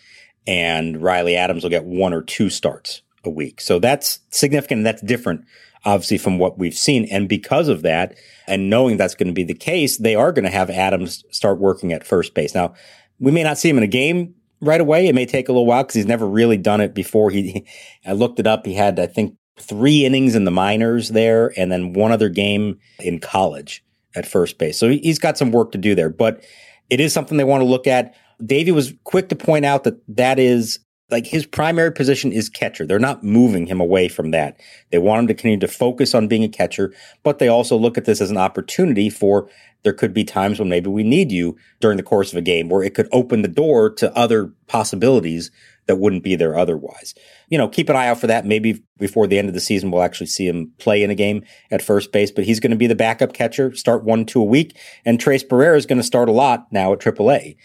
and 0.47 1.01
Riley 1.01 1.35
Adams 1.35 1.63
will 1.63 1.69
get 1.69 1.85
one 1.85 2.13
or 2.13 2.21
two 2.21 2.49
starts 2.49 3.01
a 3.23 3.29
week. 3.29 3.59
So 3.61 3.79
that's 3.79 4.19
significant. 4.29 4.79
And 4.79 4.85
that's 4.85 5.01
different, 5.01 5.45
obviously, 5.83 6.17
from 6.17 6.37
what 6.37 6.57
we've 6.57 6.77
seen. 6.77 7.05
And 7.05 7.27
because 7.27 7.67
of 7.67 7.81
that, 7.81 8.15
and 8.47 8.69
knowing 8.69 8.97
that's 8.97 9.15
going 9.15 9.27
to 9.27 9.33
be 9.33 9.43
the 9.43 9.55
case, 9.55 9.97
they 9.97 10.15
are 10.15 10.31
going 10.31 10.45
to 10.45 10.51
have 10.51 10.69
Adams 10.69 11.23
start 11.31 11.59
working 11.59 11.91
at 11.91 12.05
first 12.05 12.33
base. 12.33 12.53
Now, 12.53 12.75
we 13.19 13.31
may 13.31 13.43
not 13.43 13.57
see 13.57 13.69
him 13.69 13.77
in 13.77 13.83
a 13.83 13.87
game 13.87 14.35
right 14.61 14.81
away. 14.81 15.07
It 15.07 15.15
may 15.15 15.25
take 15.25 15.49
a 15.49 15.51
little 15.51 15.65
while 15.65 15.83
because 15.83 15.95
he's 15.95 16.05
never 16.05 16.27
really 16.27 16.57
done 16.57 16.81
it 16.81 16.93
before. 16.93 17.29
He, 17.29 17.65
I 18.05 18.13
looked 18.13 18.39
it 18.39 18.47
up. 18.47 18.65
He 18.65 18.73
had, 18.73 18.99
I 18.99 19.07
think, 19.07 19.35
three 19.57 20.05
innings 20.05 20.35
in 20.35 20.43
the 20.43 20.51
minors 20.51 21.09
there, 21.09 21.53
and 21.57 21.71
then 21.71 21.93
one 21.93 22.11
other 22.11 22.29
game 22.29 22.79
in 22.99 23.19
college 23.19 23.83
at 24.15 24.27
first 24.27 24.57
base. 24.57 24.77
So 24.77 24.89
he's 24.89 25.19
got 25.19 25.37
some 25.37 25.51
work 25.51 25.71
to 25.71 25.77
do 25.77 25.95
there, 25.95 26.09
but 26.09 26.43
it 26.89 26.99
is 26.99 27.13
something 27.13 27.37
they 27.37 27.43
want 27.43 27.61
to 27.61 27.65
look 27.65 27.87
at. 27.87 28.13
Davey 28.45 28.71
was 28.71 28.93
quick 29.03 29.29
to 29.29 29.35
point 29.35 29.65
out 29.65 29.85
that 29.85 29.97
that 30.15 30.39
is 30.39 30.79
like 31.11 31.27
his 31.27 31.45
primary 31.45 31.91
position 31.91 32.31
is 32.31 32.49
catcher. 32.49 32.85
They're 32.85 32.99
not 32.99 33.23
moving 33.23 33.67
him 33.67 33.79
away 33.79 34.07
from 34.07 34.31
that. 34.31 34.59
They 34.91 34.97
want 34.97 35.21
him 35.21 35.27
to 35.27 35.33
continue 35.33 35.59
to 35.59 35.67
focus 35.67 36.15
on 36.15 36.27
being 36.27 36.43
a 36.43 36.49
catcher, 36.49 36.93
but 37.23 37.39
they 37.39 37.47
also 37.47 37.77
look 37.77 37.97
at 37.97 38.05
this 38.05 38.21
as 38.21 38.31
an 38.31 38.37
opportunity 38.37 39.09
for 39.09 39.47
there 39.83 39.93
could 39.93 40.15
be 40.15 40.23
times 40.23 40.57
when 40.57 40.67
maybe 40.67 40.89
we 40.89 41.03
need 41.03 41.31
you 41.31 41.55
during 41.79 41.97
the 41.97 42.03
course 42.03 42.31
of 42.31 42.37
a 42.37 42.41
game 42.41 42.69
where 42.69 42.83
it 42.83 42.95
could 42.95 43.07
open 43.11 43.43
the 43.43 43.47
door 43.47 43.91
to 43.91 44.15
other 44.17 44.51
possibilities 44.67 45.51
that 45.85 45.97
wouldn't 45.97 46.23
be 46.23 46.35
there 46.35 46.57
otherwise. 46.57 47.13
You 47.49 47.59
know, 47.59 47.67
keep 47.67 47.89
an 47.89 47.95
eye 47.95 48.07
out 48.07 48.19
for 48.19 48.25
that. 48.25 48.47
Maybe 48.47 48.83
before 48.97 49.27
the 49.27 49.37
end 49.37 49.47
of 49.47 49.53
the 49.53 49.59
season, 49.59 49.91
we'll 49.91 50.01
actually 50.01 50.25
see 50.25 50.47
him 50.47 50.71
play 50.79 51.03
in 51.03 51.11
a 51.11 51.15
game 51.15 51.43
at 51.69 51.83
first 51.83 52.11
base, 52.11 52.31
but 52.31 52.45
he's 52.45 52.59
going 52.59 52.71
to 52.71 52.77
be 52.77 52.87
the 52.87 52.95
backup 52.95 53.33
catcher, 53.33 53.75
start 53.75 54.03
one, 54.03 54.25
two 54.25 54.41
a 54.41 54.45
week. 54.45 54.75
And 55.05 55.19
Tres 55.19 55.43
Barrera 55.43 55.77
is 55.77 55.85
going 55.85 55.99
to 55.99 56.03
start 56.03 56.29
a 56.29 56.31
lot 56.31 56.65
now 56.71 56.91
at 56.91 56.99
AAA. 56.99 57.55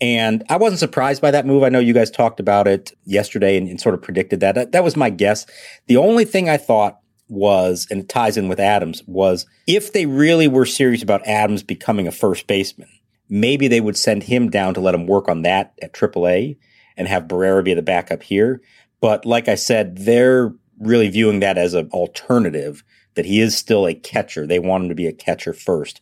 And 0.00 0.44
I 0.48 0.56
wasn't 0.56 0.78
surprised 0.78 1.20
by 1.20 1.32
that 1.32 1.46
move. 1.46 1.64
I 1.64 1.70
know 1.70 1.80
you 1.80 1.92
guys 1.92 2.10
talked 2.10 2.38
about 2.38 2.68
it 2.68 2.92
yesterday 3.04 3.56
and, 3.56 3.68
and 3.68 3.80
sort 3.80 3.94
of 3.94 4.02
predicted 4.02 4.40
that. 4.40 4.54
that. 4.54 4.72
That 4.72 4.84
was 4.84 4.96
my 4.96 5.10
guess. 5.10 5.44
The 5.86 5.96
only 5.96 6.24
thing 6.24 6.48
I 6.48 6.56
thought 6.56 7.00
was, 7.28 7.86
and 7.90 8.00
it 8.00 8.08
ties 8.08 8.36
in 8.36 8.48
with 8.48 8.60
Adams, 8.60 9.02
was 9.06 9.46
if 9.66 9.92
they 9.92 10.06
really 10.06 10.46
were 10.46 10.66
serious 10.66 11.02
about 11.02 11.26
Adams 11.26 11.62
becoming 11.62 12.06
a 12.06 12.12
first 12.12 12.46
baseman, 12.46 12.88
maybe 13.28 13.66
they 13.68 13.80
would 13.80 13.96
send 13.96 14.22
him 14.24 14.50
down 14.50 14.74
to 14.74 14.80
let 14.80 14.94
him 14.94 15.06
work 15.06 15.28
on 15.28 15.42
that 15.42 15.74
at 15.82 15.92
AAA 15.92 16.56
and 16.96 17.08
have 17.08 17.24
Barrera 17.24 17.64
be 17.64 17.74
the 17.74 17.82
backup 17.82 18.22
here. 18.22 18.60
But 19.00 19.26
like 19.26 19.48
I 19.48 19.54
said, 19.56 19.98
they're 19.98 20.52
really 20.78 21.08
viewing 21.08 21.40
that 21.40 21.58
as 21.58 21.74
an 21.74 21.88
alternative 21.90 22.84
that 23.14 23.26
he 23.26 23.40
is 23.40 23.56
still 23.56 23.86
a 23.86 23.94
catcher. 23.94 24.46
They 24.46 24.60
want 24.60 24.84
him 24.84 24.88
to 24.90 24.94
be 24.94 25.06
a 25.06 25.12
catcher 25.12 25.52
first. 25.52 26.00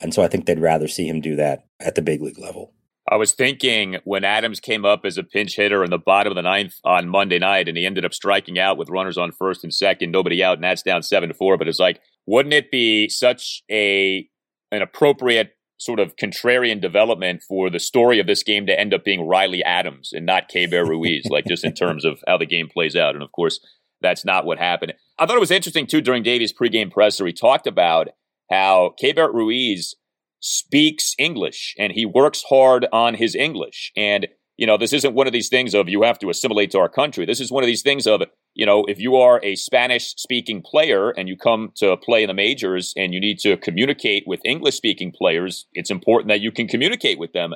And 0.00 0.14
so 0.14 0.22
I 0.22 0.28
think 0.28 0.46
they'd 0.46 0.60
rather 0.60 0.88
see 0.88 1.08
him 1.08 1.20
do 1.20 1.36
that 1.36 1.66
at 1.80 1.96
the 1.96 2.02
big 2.02 2.22
league 2.22 2.38
level. 2.38 2.72
I 3.10 3.16
was 3.16 3.32
thinking 3.32 3.98
when 4.04 4.24
Adams 4.24 4.60
came 4.60 4.84
up 4.84 5.04
as 5.04 5.18
a 5.18 5.24
pinch 5.24 5.56
hitter 5.56 5.82
in 5.82 5.90
the 5.90 5.98
bottom 5.98 6.30
of 6.30 6.36
the 6.36 6.42
ninth 6.42 6.74
on 6.84 7.08
Monday 7.08 7.38
night, 7.38 7.68
and 7.68 7.76
he 7.76 7.84
ended 7.84 8.04
up 8.04 8.14
striking 8.14 8.58
out 8.58 8.78
with 8.78 8.90
runners 8.90 9.18
on 9.18 9.32
first 9.32 9.64
and 9.64 9.74
second, 9.74 10.12
nobody 10.12 10.42
out, 10.42 10.54
and 10.54 10.64
that's 10.64 10.82
down 10.82 11.02
seven 11.02 11.28
to 11.28 11.34
four. 11.34 11.58
But 11.58 11.68
it's 11.68 11.80
like, 11.80 12.00
wouldn't 12.26 12.54
it 12.54 12.70
be 12.70 13.08
such 13.08 13.62
a 13.70 14.28
an 14.70 14.82
appropriate 14.82 15.56
sort 15.78 15.98
of 15.98 16.14
contrarian 16.14 16.80
development 16.80 17.42
for 17.42 17.68
the 17.68 17.80
story 17.80 18.20
of 18.20 18.26
this 18.28 18.44
game 18.44 18.66
to 18.66 18.78
end 18.78 18.94
up 18.94 19.04
being 19.04 19.26
Riley 19.26 19.64
Adams 19.64 20.12
and 20.12 20.24
not 20.24 20.48
Keibert 20.48 20.88
Ruiz, 20.88 21.26
like 21.28 21.44
just 21.44 21.64
in 21.64 21.74
terms 21.74 22.04
of 22.04 22.20
how 22.26 22.38
the 22.38 22.46
game 22.46 22.68
plays 22.68 22.94
out. 22.94 23.14
And 23.14 23.22
of 23.22 23.32
course, 23.32 23.58
that's 24.00 24.24
not 24.24 24.46
what 24.46 24.58
happened. 24.58 24.94
I 25.18 25.26
thought 25.26 25.36
it 25.36 25.40
was 25.40 25.50
interesting 25.50 25.88
too 25.88 26.00
during 26.00 26.22
Davey's 26.22 26.52
pregame 26.52 26.90
presser. 26.90 27.26
He 27.26 27.32
talked 27.32 27.66
about 27.66 28.08
how 28.48 28.94
Keibert 29.02 29.34
Ruiz 29.34 29.96
speaks 30.42 31.14
English 31.18 31.74
and 31.78 31.92
he 31.92 32.04
works 32.04 32.44
hard 32.48 32.86
on 32.92 33.14
his 33.14 33.34
English. 33.34 33.92
And, 33.96 34.26
you 34.58 34.66
know, 34.66 34.76
this 34.76 34.92
isn't 34.92 35.14
one 35.14 35.26
of 35.26 35.32
these 35.32 35.48
things 35.48 35.74
of 35.74 35.88
you 35.88 36.02
have 36.02 36.18
to 36.18 36.28
assimilate 36.28 36.70
to 36.72 36.78
our 36.78 36.88
country. 36.88 37.24
This 37.24 37.40
is 37.40 37.50
one 37.50 37.62
of 37.62 37.68
these 37.68 37.82
things 37.82 38.06
of, 38.06 38.22
you 38.54 38.66
know, 38.66 38.84
if 38.84 38.98
you 38.98 39.16
are 39.16 39.40
a 39.42 39.54
Spanish 39.54 40.14
speaking 40.16 40.60
player 40.60 41.10
and 41.10 41.28
you 41.28 41.36
come 41.36 41.72
to 41.76 41.96
play 41.96 42.22
in 42.22 42.28
the 42.28 42.34
majors 42.34 42.92
and 42.96 43.14
you 43.14 43.20
need 43.20 43.38
to 43.40 43.56
communicate 43.56 44.24
with 44.26 44.40
English 44.44 44.76
speaking 44.76 45.12
players, 45.12 45.66
it's 45.72 45.90
important 45.90 46.28
that 46.28 46.40
you 46.40 46.52
can 46.52 46.68
communicate 46.68 47.18
with 47.18 47.32
them. 47.32 47.54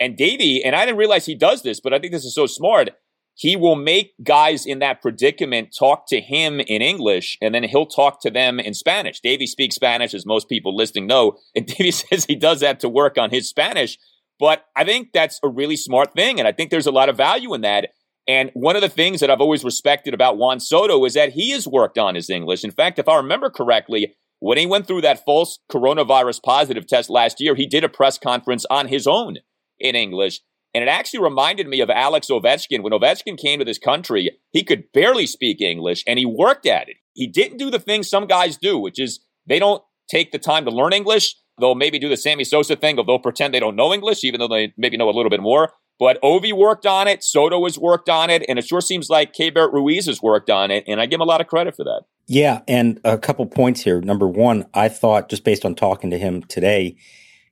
And 0.00 0.16
Davey, 0.16 0.62
and 0.64 0.76
I 0.76 0.86
didn't 0.86 0.98
realize 0.98 1.26
he 1.26 1.34
does 1.34 1.62
this, 1.62 1.80
but 1.80 1.92
I 1.92 1.98
think 1.98 2.12
this 2.12 2.24
is 2.24 2.34
so 2.34 2.46
smart 2.46 2.90
he 3.38 3.54
will 3.54 3.76
make 3.76 4.14
guys 4.24 4.66
in 4.66 4.80
that 4.80 5.00
predicament 5.00 5.72
talk 5.78 6.08
to 6.08 6.20
him 6.20 6.58
in 6.58 6.82
English 6.82 7.38
and 7.40 7.54
then 7.54 7.62
he'll 7.62 7.86
talk 7.86 8.20
to 8.20 8.30
them 8.30 8.58
in 8.58 8.74
Spanish. 8.74 9.20
Davey 9.20 9.46
speaks 9.46 9.76
Spanish, 9.76 10.12
as 10.12 10.26
most 10.26 10.48
people 10.48 10.76
listening 10.76 11.06
know, 11.06 11.38
and 11.54 11.64
Davey 11.78 11.92
says 11.92 12.24
he 12.24 12.34
does 12.34 12.58
that 12.60 12.80
to 12.80 12.88
work 12.88 13.16
on 13.16 13.30
his 13.30 13.48
Spanish. 13.48 13.96
But 14.40 14.64
I 14.74 14.82
think 14.84 15.10
that's 15.14 15.38
a 15.44 15.48
really 15.48 15.76
smart 15.76 16.14
thing, 16.14 16.40
and 16.40 16.48
I 16.48 16.52
think 16.52 16.70
there's 16.70 16.88
a 16.88 16.92
lot 16.92 17.08
of 17.08 17.16
value 17.16 17.54
in 17.54 17.60
that. 17.60 17.90
And 18.26 18.50
one 18.54 18.74
of 18.74 18.82
the 18.82 18.88
things 18.88 19.20
that 19.20 19.30
I've 19.30 19.40
always 19.40 19.64
respected 19.64 20.14
about 20.14 20.36
Juan 20.36 20.58
Soto 20.58 21.04
is 21.04 21.14
that 21.14 21.32
he 21.32 21.50
has 21.52 21.66
worked 21.66 21.96
on 21.96 22.16
his 22.16 22.28
English. 22.28 22.64
In 22.64 22.72
fact, 22.72 22.98
if 22.98 23.08
I 23.08 23.16
remember 23.16 23.50
correctly, 23.50 24.16
when 24.40 24.58
he 24.58 24.66
went 24.66 24.86
through 24.86 25.02
that 25.02 25.24
false 25.24 25.60
coronavirus 25.70 26.42
positive 26.42 26.88
test 26.88 27.08
last 27.08 27.40
year, 27.40 27.54
he 27.54 27.66
did 27.66 27.84
a 27.84 27.88
press 27.88 28.18
conference 28.18 28.66
on 28.68 28.88
his 28.88 29.06
own 29.06 29.36
in 29.78 29.94
English. 29.94 30.40
And 30.74 30.82
it 30.82 30.88
actually 30.88 31.20
reminded 31.20 31.66
me 31.66 31.80
of 31.80 31.90
Alex 31.90 32.28
Ovechkin. 32.28 32.82
When 32.82 32.92
Ovechkin 32.92 33.38
came 33.38 33.58
to 33.58 33.64
this 33.64 33.78
country, 33.78 34.30
he 34.50 34.62
could 34.62 34.84
barely 34.92 35.26
speak 35.26 35.60
English 35.60 36.04
and 36.06 36.18
he 36.18 36.26
worked 36.26 36.66
at 36.66 36.88
it. 36.88 36.96
He 37.14 37.26
didn't 37.26 37.58
do 37.58 37.70
the 37.70 37.78
thing 37.78 38.02
some 38.02 38.26
guys 38.26 38.56
do, 38.56 38.78
which 38.78 39.00
is 39.00 39.20
they 39.46 39.58
don't 39.58 39.82
take 40.10 40.30
the 40.30 40.38
time 40.38 40.64
to 40.64 40.70
learn 40.70 40.92
English. 40.92 41.36
They'll 41.58 41.74
maybe 41.74 41.98
do 41.98 42.08
the 42.08 42.16
Sammy 42.16 42.44
Sosa 42.44 42.76
thing 42.76 42.96
they'll 42.96 43.18
pretend 43.18 43.52
they 43.52 43.60
don't 43.60 43.76
know 43.76 43.92
English, 43.92 44.22
even 44.24 44.38
though 44.38 44.48
they 44.48 44.72
maybe 44.76 44.96
know 44.96 45.08
a 45.08 45.16
little 45.16 45.30
bit 45.30 45.40
more. 45.40 45.72
But 45.98 46.22
Ovi 46.22 46.52
worked 46.52 46.86
on 46.86 47.08
it, 47.08 47.24
Soto 47.24 47.64
has 47.64 47.76
worked 47.76 48.08
on 48.08 48.30
it, 48.30 48.44
and 48.48 48.56
it 48.58 48.64
sure 48.64 48.80
seems 48.80 49.10
like 49.10 49.34
Keibert 49.34 49.72
Ruiz 49.72 50.06
has 50.06 50.22
worked 50.22 50.48
on 50.48 50.70
it, 50.70 50.84
and 50.86 51.00
I 51.00 51.06
give 51.06 51.16
him 51.16 51.22
a 51.22 51.24
lot 51.24 51.40
of 51.40 51.48
credit 51.48 51.74
for 51.74 51.82
that. 51.84 52.02
Yeah, 52.28 52.60
and 52.68 53.00
a 53.04 53.18
couple 53.18 53.44
points 53.46 53.80
here. 53.80 54.00
Number 54.00 54.28
one, 54.28 54.66
I 54.74 54.88
thought 54.88 55.28
just 55.28 55.42
based 55.42 55.64
on 55.64 55.74
talking 55.74 56.10
to 56.10 56.18
him 56.18 56.42
today, 56.44 56.96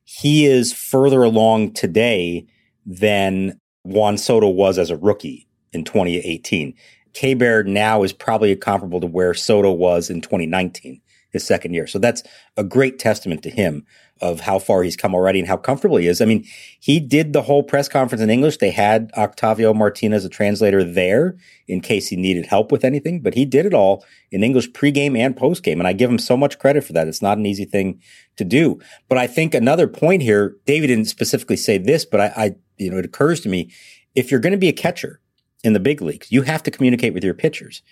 he 0.04 0.46
is 0.46 0.72
further 0.72 1.24
along 1.24 1.72
today 1.72 2.46
than 2.86 3.60
Juan 3.82 4.16
Soto 4.16 4.48
was 4.48 4.78
as 4.78 4.90
a 4.90 4.96
rookie 4.96 5.46
in 5.72 5.84
2018. 5.84 6.74
Keibert 7.12 7.66
now 7.66 8.02
is 8.02 8.12
probably 8.12 8.54
comparable 8.56 9.00
to 9.00 9.06
where 9.06 9.34
Soto 9.34 9.72
was 9.72 10.10
in 10.10 10.20
2019, 10.20 11.00
his 11.30 11.44
second 11.44 11.74
year. 11.74 11.86
So 11.86 11.98
that's 11.98 12.22
a 12.56 12.64
great 12.64 12.98
testament 12.98 13.42
to 13.42 13.50
him 13.50 13.84
of 14.20 14.40
how 14.40 14.58
far 14.58 14.82
he's 14.82 14.96
come 14.96 15.14
already 15.14 15.38
and 15.38 15.48
how 15.48 15.56
comfortable 15.56 15.98
he 15.98 16.06
is. 16.06 16.20
I 16.20 16.24
mean, 16.24 16.46
he 16.80 17.00
did 17.00 17.32
the 17.32 17.42
whole 17.42 17.62
press 17.62 17.88
conference 17.88 18.22
in 18.22 18.30
English. 18.30 18.56
They 18.56 18.70
had 18.70 19.10
Octavio 19.16 19.74
Martinez, 19.74 20.24
a 20.24 20.28
translator, 20.28 20.82
there 20.82 21.36
in 21.68 21.80
case 21.80 22.08
he 22.08 22.16
needed 22.16 22.46
help 22.46 22.72
with 22.72 22.84
anything, 22.84 23.20
but 23.20 23.34
he 23.34 23.44
did 23.44 23.66
it 23.66 23.74
all 23.74 24.04
in 24.30 24.42
English 24.42 24.70
pregame 24.70 25.18
and 25.18 25.36
postgame. 25.36 25.78
And 25.78 25.86
I 25.86 25.92
give 25.92 26.10
him 26.10 26.18
so 26.18 26.36
much 26.36 26.58
credit 26.58 26.84
for 26.84 26.92
that. 26.94 27.08
It's 27.08 27.22
not 27.22 27.38
an 27.38 27.46
easy 27.46 27.64
thing 27.64 28.00
to 28.36 28.44
do. 28.44 28.80
But 29.08 29.18
I 29.18 29.26
think 29.26 29.54
another 29.54 29.86
point 29.86 30.22
here, 30.22 30.56
David 30.64 30.86
didn't 30.86 31.06
specifically 31.06 31.56
say 31.56 31.76
this, 31.76 32.04
but 32.04 32.20
I, 32.20 32.26
I 32.36 32.54
you 32.78 32.90
know, 32.90 32.98
it 32.98 33.04
occurs 33.04 33.40
to 33.40 33.48
me, 33.48 33.70
if 34.14 34.30
you're 34.30 34.40
going 34.40 34.52
to 34.52 34.58
be 34.58 34.68
a 34.68 34.72
catcher 34.72 35.20
in 35.62 35.74
the 35.74 35.80
big 35.80 36.00
leagues, 36.00 36.32
you 36.32 36.42
have 36.42 36.62
to 36.62 36.70
communicate 36.70 37.12
with 37.12 37.24
your 37.24 37.34
pitchers. 37.34 37.82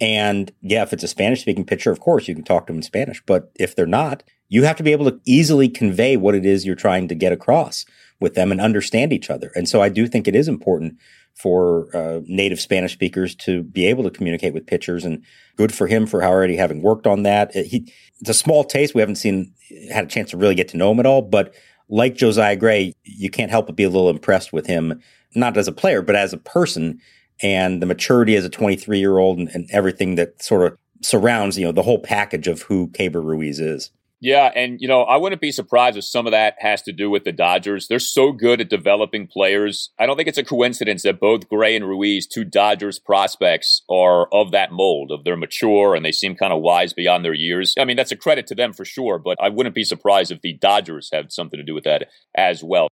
And 0.00 0.50
yeah, 0.62 0.82
if 0.82 0.92
it's 0.92 1.04
a 1.04 1.08
Spanish 1.08 1.42
speaking 1.42 1.64
pitcher, 1.64 1.90
of 1.90 2.00
course 2.00 2.26
you 2.26 2.34
can 2.34 2.44
talk 2.44 2.66
to 2.66 2.72
them 2.72 2.78
in 2.78 2.82
Spanish. 2.82 3.22
But 3.26 3.50
if 3.56 3.76
they're 3.76 3.86
not, 3.86 4.22
you 4.48 4.64
have 4.64 4.76
to 4.76 4.82
be 4.82 4.92
able 4.92 5.10
to 5.10 5.20
easily 5.24 5.68
convey 5.68 6.16
what 6.16 6.34
it 6.34 6.46
is 6.46 6.64
you're 6.64 6.74
trying 6.74 7.08
to 7.08 7.14
get 7.14 7.32
across 7.32 7.84
with 8.18 8.34
them 8.34 8.50
and 8.50 8.60
understand 8.60 9.12
each 9.12 9.30
other. 9.30 9.50
And 9.54 9.68
so 9.68 9.82
I 9.82 9.88
do 9.88 10.06
think 10.06 10.26
it 10.26 10.34
is 10.34 10.48
important 10.48 10.98
for 11.34 11.94
uh, 11.96 12.20
native 12.26 12.60
Spanish 12.60 12.92
speakers 12.92 13.34
to 13.34 13.62
be 13.62 13.86
able 13.86 14.04
to 14.04 14.10
communicate 14.10 14.52
with 14.52 14.66
pitchers 14.66 15.04
and 15.04 15.24
good 15.56 15.72
for 15.72 15.86
him 15.86 16.06
for 16.06 16.22
already 16.22 16.56
having 16.56 16.82
worked 16.82 17.06
on 17.06 17.22
that. 17.22 17.54
He, 17.54 17.92
it's 18.20 18.30
a 18.30 18.34
small 18.34 18.64
taste. 18.64 18.94
We 18.94 19.00
haven't 19.00 19.16
seen, 19.16 19.54
had 19.90 20.04
a 20.04 20.08
chance 20.08 20.30
to 20.30 20.36
really 20.36 20.54
get 20.54 20.68
to 20.68 20.76
know 20.76 20.90
him 20.90 21.00
at 21.00 21.06
all, 21.06 21.22
but 21.22 21.54
like 21.88 22.14
Josiah 22.14 22.56
Gray, 22.56 22.94
you 23.04 23.30
can't 23.30 23.50
help 23.50 23.66
but 23.66 23.76
be 23.76 23.84
a 23.84 23.90
little 23.90 24.10
impressed 24.10 24.52
with 24.52 24.66
him, 24.66 25.00
not 25.34 25.56
as 25.56 25.68
a 25.68 25.72
player, 25.72 26.02
but 26.02 26.16
as 26.16 26.32
a 26.32 26.38
person 26.38 27.00
and 27.42 27.80
the 27.80 27.86
maturity 27.86 28.36
as 28.36 28.44
a 28.44 28.50
23 28.50 28.98
year 28.98 29.18
old 29.18 29.38
and, 29.38 29.48
and, 29.48 29.68
everything 29.72 30.16
that 30.16 30.42
sort 30.42 30.66
of 30.66 30.78
surrounds, 31.02 31.58
you 31.58 31.64
know, 31.64 31.72
the 31.72 31.82
whole 31.82 31.98
package 31.98 32.46
of 32.46 32.62
who 32.62 32.88
Keibert 32.88 33.24
Ruiz 33.24 33.60
is. 33.60 33.90
Yeah, 34.22 34.52
and 34.54 34.78
you 34.82 34.86
know, 34.86 35.02
I 35.02 35.16
wouldn't 35.16 35.40
be 35.40 35.50
surprised 35.50 35.96
if 35.96 36.04
some 36.04 36.26
of 36.26 36.32
that 36.32 36.56
has 36.58 36.82
to 36.82 36.92
do 36.92 37.08
with 37.08 37.24
the 37.24 37.32
Dodgers. 37.32 37.88
They're 37.88 37.98
so 37.98 38.32
good 38.32 38.60
at 38.60 38.68
developing 38.68 39.26
players. 39.26 39.90
I 39.98 40.04
don't 40.04 40.18
think 40.18 40.28
it's 40.28 40.36
a 40.36 40.44
coincidence 40.44 41.04
that 41.04 41.18
both 41.18 41.48
Gray 41.48 41.74
and 41.74 41.88
Ruiz, 41.88 42.26
two 42.26 42.44
Dodgers 42.44 42.98
prospects, 42.98 43.82
are 43.88 44.28
of 44.30 44.50
that 44.50 44.72
mold, 44.72 45.10
of 45.10 45.24
they're 45.24 45.38
mature 45.38 45.94
and 45.94 46.04
they 46.04 46.12
seem 46.12 46.36
kind 46.36 46.52
of 46.52 46.60
wise 46.60 46.92
beyond 46.92 47.24
their 47.24 47.32
years. 47.32 47.74
I 47.78 47.86
mean, 47.86 47.96
that's 47.96 48.12
a 48.12 48.16
credit 48.16 48.46
to 48.48 48.54
them 48.54 48.74
for 48.74 48.84
sure, 48.84 49.18
but 49.18 49.38
I 49.40 49.48
wouldn't 49.48 49.74
be 49.74 49.84
surprised 49.84 50.30
if 50.30 50.42
the 50.42 50.52
Dodgers 50.52 51.08
have 51.14 51.32
something 51.32 51.58
to 51.58 51.64
do 51.64 51.74
with 51.74 51.84
that 51.84 52.08
as 52.34 52.62
well. 52.62 52.88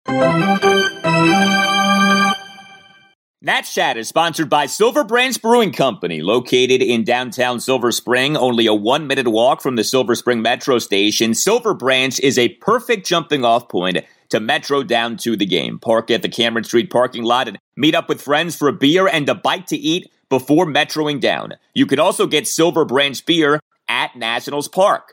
Nats 3.42 3.74
Chat 3.74 3.98
is 3.98 4.08
sponsored 4.08 4.48
by 4.48 4.64
Silver 4.64 5.04
Branch 5.04 5.42
Brewing 5.42 5.70
Company, 5.70 6.22
located 6.22 6.80
in 6.80 7.04
downtown 7.04 7.60
Silver 7.60 7.92
Spring, 7.92 8.34
only 8.34 8.64
a 8.64 8.72
one 8.72 9.06
minute 9.06 9.28
walk 9.28 9.60
from 9.60 9.76
the 9.76 9.84
Silver 9.84 10.14
Spring 10.14 10.40
Metro 10.40 10.78
station. 10.78 11.34
Silver 11.34 11.74
Branch 11.74 12.18
is 12.20 12.38
a 12.38 12.48
perfect 12.48 13.06
jumping 13.06 13.44
off 13.44 13.68
point 13.68 13.98
to 14.30 14.40
Metro 14.40 14.82
down 14.82 15.18
to 15.18 15.36
the 15.36 15.44
game. 15.44 15.78
Park 15.78 16.10
at 16.10 16.22
the 16.22 16.30
Cameron 16.30 16.64
Street 16.64 16.88
parking 16.88 17.24
lot 17.24 17.46
and 17.46 17.58
meet 17.76 17.94
up 17.94 18.08
with 18.08 18.22
friends 18.22 18.56
for 18.56 18.68
a 18.68 18.72
beer 18.72 19.06
and 19.06 19.28
a 19.28 19.34
bite 19.34 19.66
to 19.66 19.76
eat 19.76 20.10
before 20.30 20.64
metroing 20.64 21.20
down. 21.20 21.52
You 21.74 21.84
can 21.84 22.00
also 22.00 22.26
get 22.26 22.46
Silver 22.46 22.86
Branch 22.86 23.22
beer 23.26 23.60
at 23.86 24.16
Nationals 24.16 24.66
Park. 24.66 25.12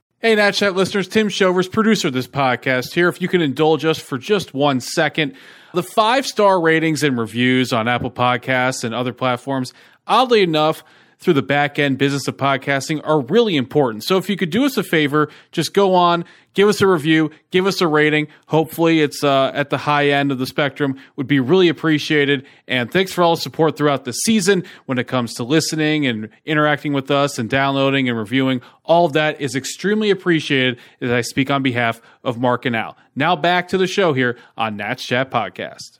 Hey, 0.23 0.35
Nat 0.35 0.51
Chat 0.51 0.75
listeners, 0.75 1.07
Tim 1.07 1.29
Shovers, 1.29 1.67
producer 1.67 2.09
of 2.09 2.13
this 2.13 2.27
podcast 2.27 2.93
here. 2.93 3.09
If 3.09 3.23
you 3.23 3.27
can 3.27 3.41
indulge 3.41 3.85
us 3.85 3.97
for 3.97 4.19
just 4.19 4.53
one 4.53 4.79
second, 4.79 5.33
the 5.73 5.81
five 5.81 6.27
star 6.27 6.61
ratings 6.61 7.01
and 7.01 7.17
reviews 7.17 7.73
on 7.73 7.87
Apple 7.87 8.11
Podcasts 8.11 8.83
and 8.83 8.93
other 8.93 9.13
platforms, 9.13 9.73
oddly 10.05 10.43
enough, 10.43 10.83
through 11.21 11.33
the 11.33 11.41
back 11.41 11.79
end 11.79 11.97
business 11.97 12.27
of 12.27 12.35
podcasting 12.35 12.99
are 13.05 13.21
really 13.21 13.55
important. 13.55 14.03
So 14.03 14.17
if 14.17 14.29
you 14.29 14.35
could 14.35 14.49
do 14.49 14.65
us 14.65 14.75
a 14.75 14.83
favor, 14.83 15.29
just 15.51 15.73
go 15.73 15.93
on, 15.93 16.25
give 16.55 16.67
us 16.67 16.81
a 16.81 16.87
review, 16.87 17.29
give 17.51 17.67
us 17.67 17.79
a 17.79 17.87
rating. 17.87 18.27
Hopefully 18.47 19.01
it's 19.01 19.23
uh, 19.23 19.51
at 19.53 19.69
the 19.69 19.77
high 19.77 20.09
end 20.09 20.31
of 20.31 20.39
the 20.39 20.47
spectrum 20.47 20.99
would 21.15 21.27
be 21.27 21.39
really 21.39 21.69
appreciated. 21.69 22.45
And 22.67 22.91
thanks 22.91 23.13
for 23.13 23.23
all 23.23 23.35
the 23.35 23.41
support 23.41 23.77
throughout 23.77 24.03
the 24.03 24.13
season 24.13 24.63
when 24.87 24.97
it 24.97 25.07
comes 25.07 25.35
to 25.35 25.43
listening 25.43 26.07
and 26.07 26.29
interacting 26.43 26.91
with 26.91 27.11
us 27.11 27.37
and 27.37 27.47
downloading 27.49 28.09
and 28.09 28.17
reviewing. 28.17 28.61
All 28.83 29.05
of 29.05 29.13
that 29.13 29.39
is 29.39 29.55
extremely 29.55 30.09
appreciated 30.09 30.79
as 30.99 31.11
I 31.11 31.21
speak 31.21 31.51
on 31.51 31.61
behalf 31.61 32.01
of 32.23 32.39
Mark 32.39 32.65
and 32.65 32.75
Al. 32.75 32.97
Now 33.15 33.35
back 33.35 33.67
to 33.69 33.77
the 33.77 33.87
show 33.87 34.13
here 34.13 34.37
on 34.57 34.75
Nats 34.75 35.05
Chat 35.05 35.29
Podcast. 35.29 35.99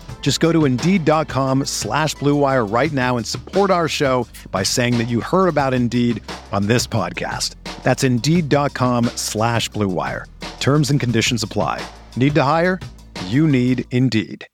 Just 0.21 0.39
go 0.39 0.53
to 0.53 0.63
Indeed.com 0.63 1.65
slash 1.65 2.15
BlueWire 2.15 2.71
right 2.71 2.93
now 2.93 3.17
and 3.17 3.27
support 3.27 3.69
our 3.71 3.89
show 3.89 4.25
by 4.51 4.63
saying 4.63 4.97
that 4.99 5.09
you 5.09 5.19
heard 5.19 5.49
about 5.49 5.73
Indeed 5.73 6.23
on 6.53 6.67
this 6.67 6.87
podcast. 6.87 7.55
That's 7.83 8.05
Indeed.com 8.05 9.05
slash 9.15 9.69
BlueWire. 9.71 10.25
Terms 10.61 10.89
and 10.91 10.99
conditions 10.99 11.43
apply. 11.43 11.85
Need 12.15 12.35
to 12.35 12.43
hire? 12.43 12.79
You 13.25 13.45
need 13.47 13.85
Indeed. 13.91 14.47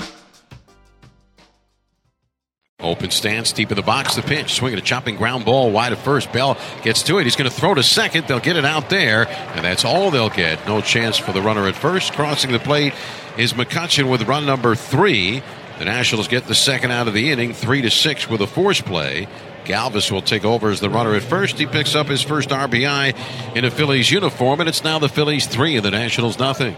Open 2.79 3.09
stance, 3.09 3.51
deep 3.53 3.71
in 3.71 3.75
the 3.75 3.81
box, 3.81 4.15
the 4.15 4.21
pitch. 4.21 4.53
Swinging 4.53 4.77
a 4.77 4.83
chopping 4.83 5.15
ground 5.15 5.45
ball 5.45 5.71
wide 5.71 5.93
of 5.93 5.99
first. 5.99 6.31
Bell 6.31 6.55
gets 6.83 7.01
to 7.03 7.17
it. 7.17 7.23
He's 7.23 7.35
going 7.35 7.49
to 7.49 7.55
throw 7.55 7.73
to 7.73 7.81
second. 7.81 8.27
They'll 8.27 8.39
get 8.39 8.55
it 8.55 8.65
out 8.65 8.91
there, 8.91 9.27
and 9.27 9.65
that's 9.65 9.83
all 9.83 10.11
they'll 10.11 10.29
get. 10.29 10.65
No 10.67 10.81
chance 10.81 11.17
for 11.17 11.31
the 11.31 11.41
runner 11.41 11.67
at 11.67 11.75
first. 11.75 12.13
Crossing 12.13 12.51
the 12.51 12.59
plate 12.59 12.93
is 13.35 13.53
McCutchen 13.53 14.11
with 14.11 14.27
run 14.27 14.45
number 14.45 14.75
three. 14.75 15.41
The 15.79 15.85
Nationals 15.85 16.27
get 16.27 16.45
the 16.45 16.55
second 16.55 16.89
out 16.91 17.07
of 17.07 17.13
the 17.13 17.31
inning, 17.31 17.53
three 17.53 17.83
to 17.83 17.91
six 17.91 18.27
with 18.27 18.41
a 18.41 18.47
force 18.47 18.81
play. 18.81 19.27
Galvis 19.65 20.09
will 20.11 20.23
take 20.23 20.43
over 20.43 20.69
as 20.71 20.79
the 20.79 20.89
runner 20.89 21.13
at 21.13 21.21
first. 21.21 21.59
He 21.59 21.67
picks 21.67 21.93
up 21.93 22.07
his 22.07 22.21
first 22.21 22.49
RBI 22.49 23.15
in 23.55 23.63
a 23.63 23.69
Phillies 23.69 24.09
uniform, 24.09 24.59
and 24.59 24.67
it's 24.67 24.83
now 24.83 24.97
the 24.97 25.09
Phillies 25.09 25.45
three 25.45 25.75
and 25.75 25.85
the 25.85 25.91
Nationals 25.91 26.39
nothing. 26.39 26.75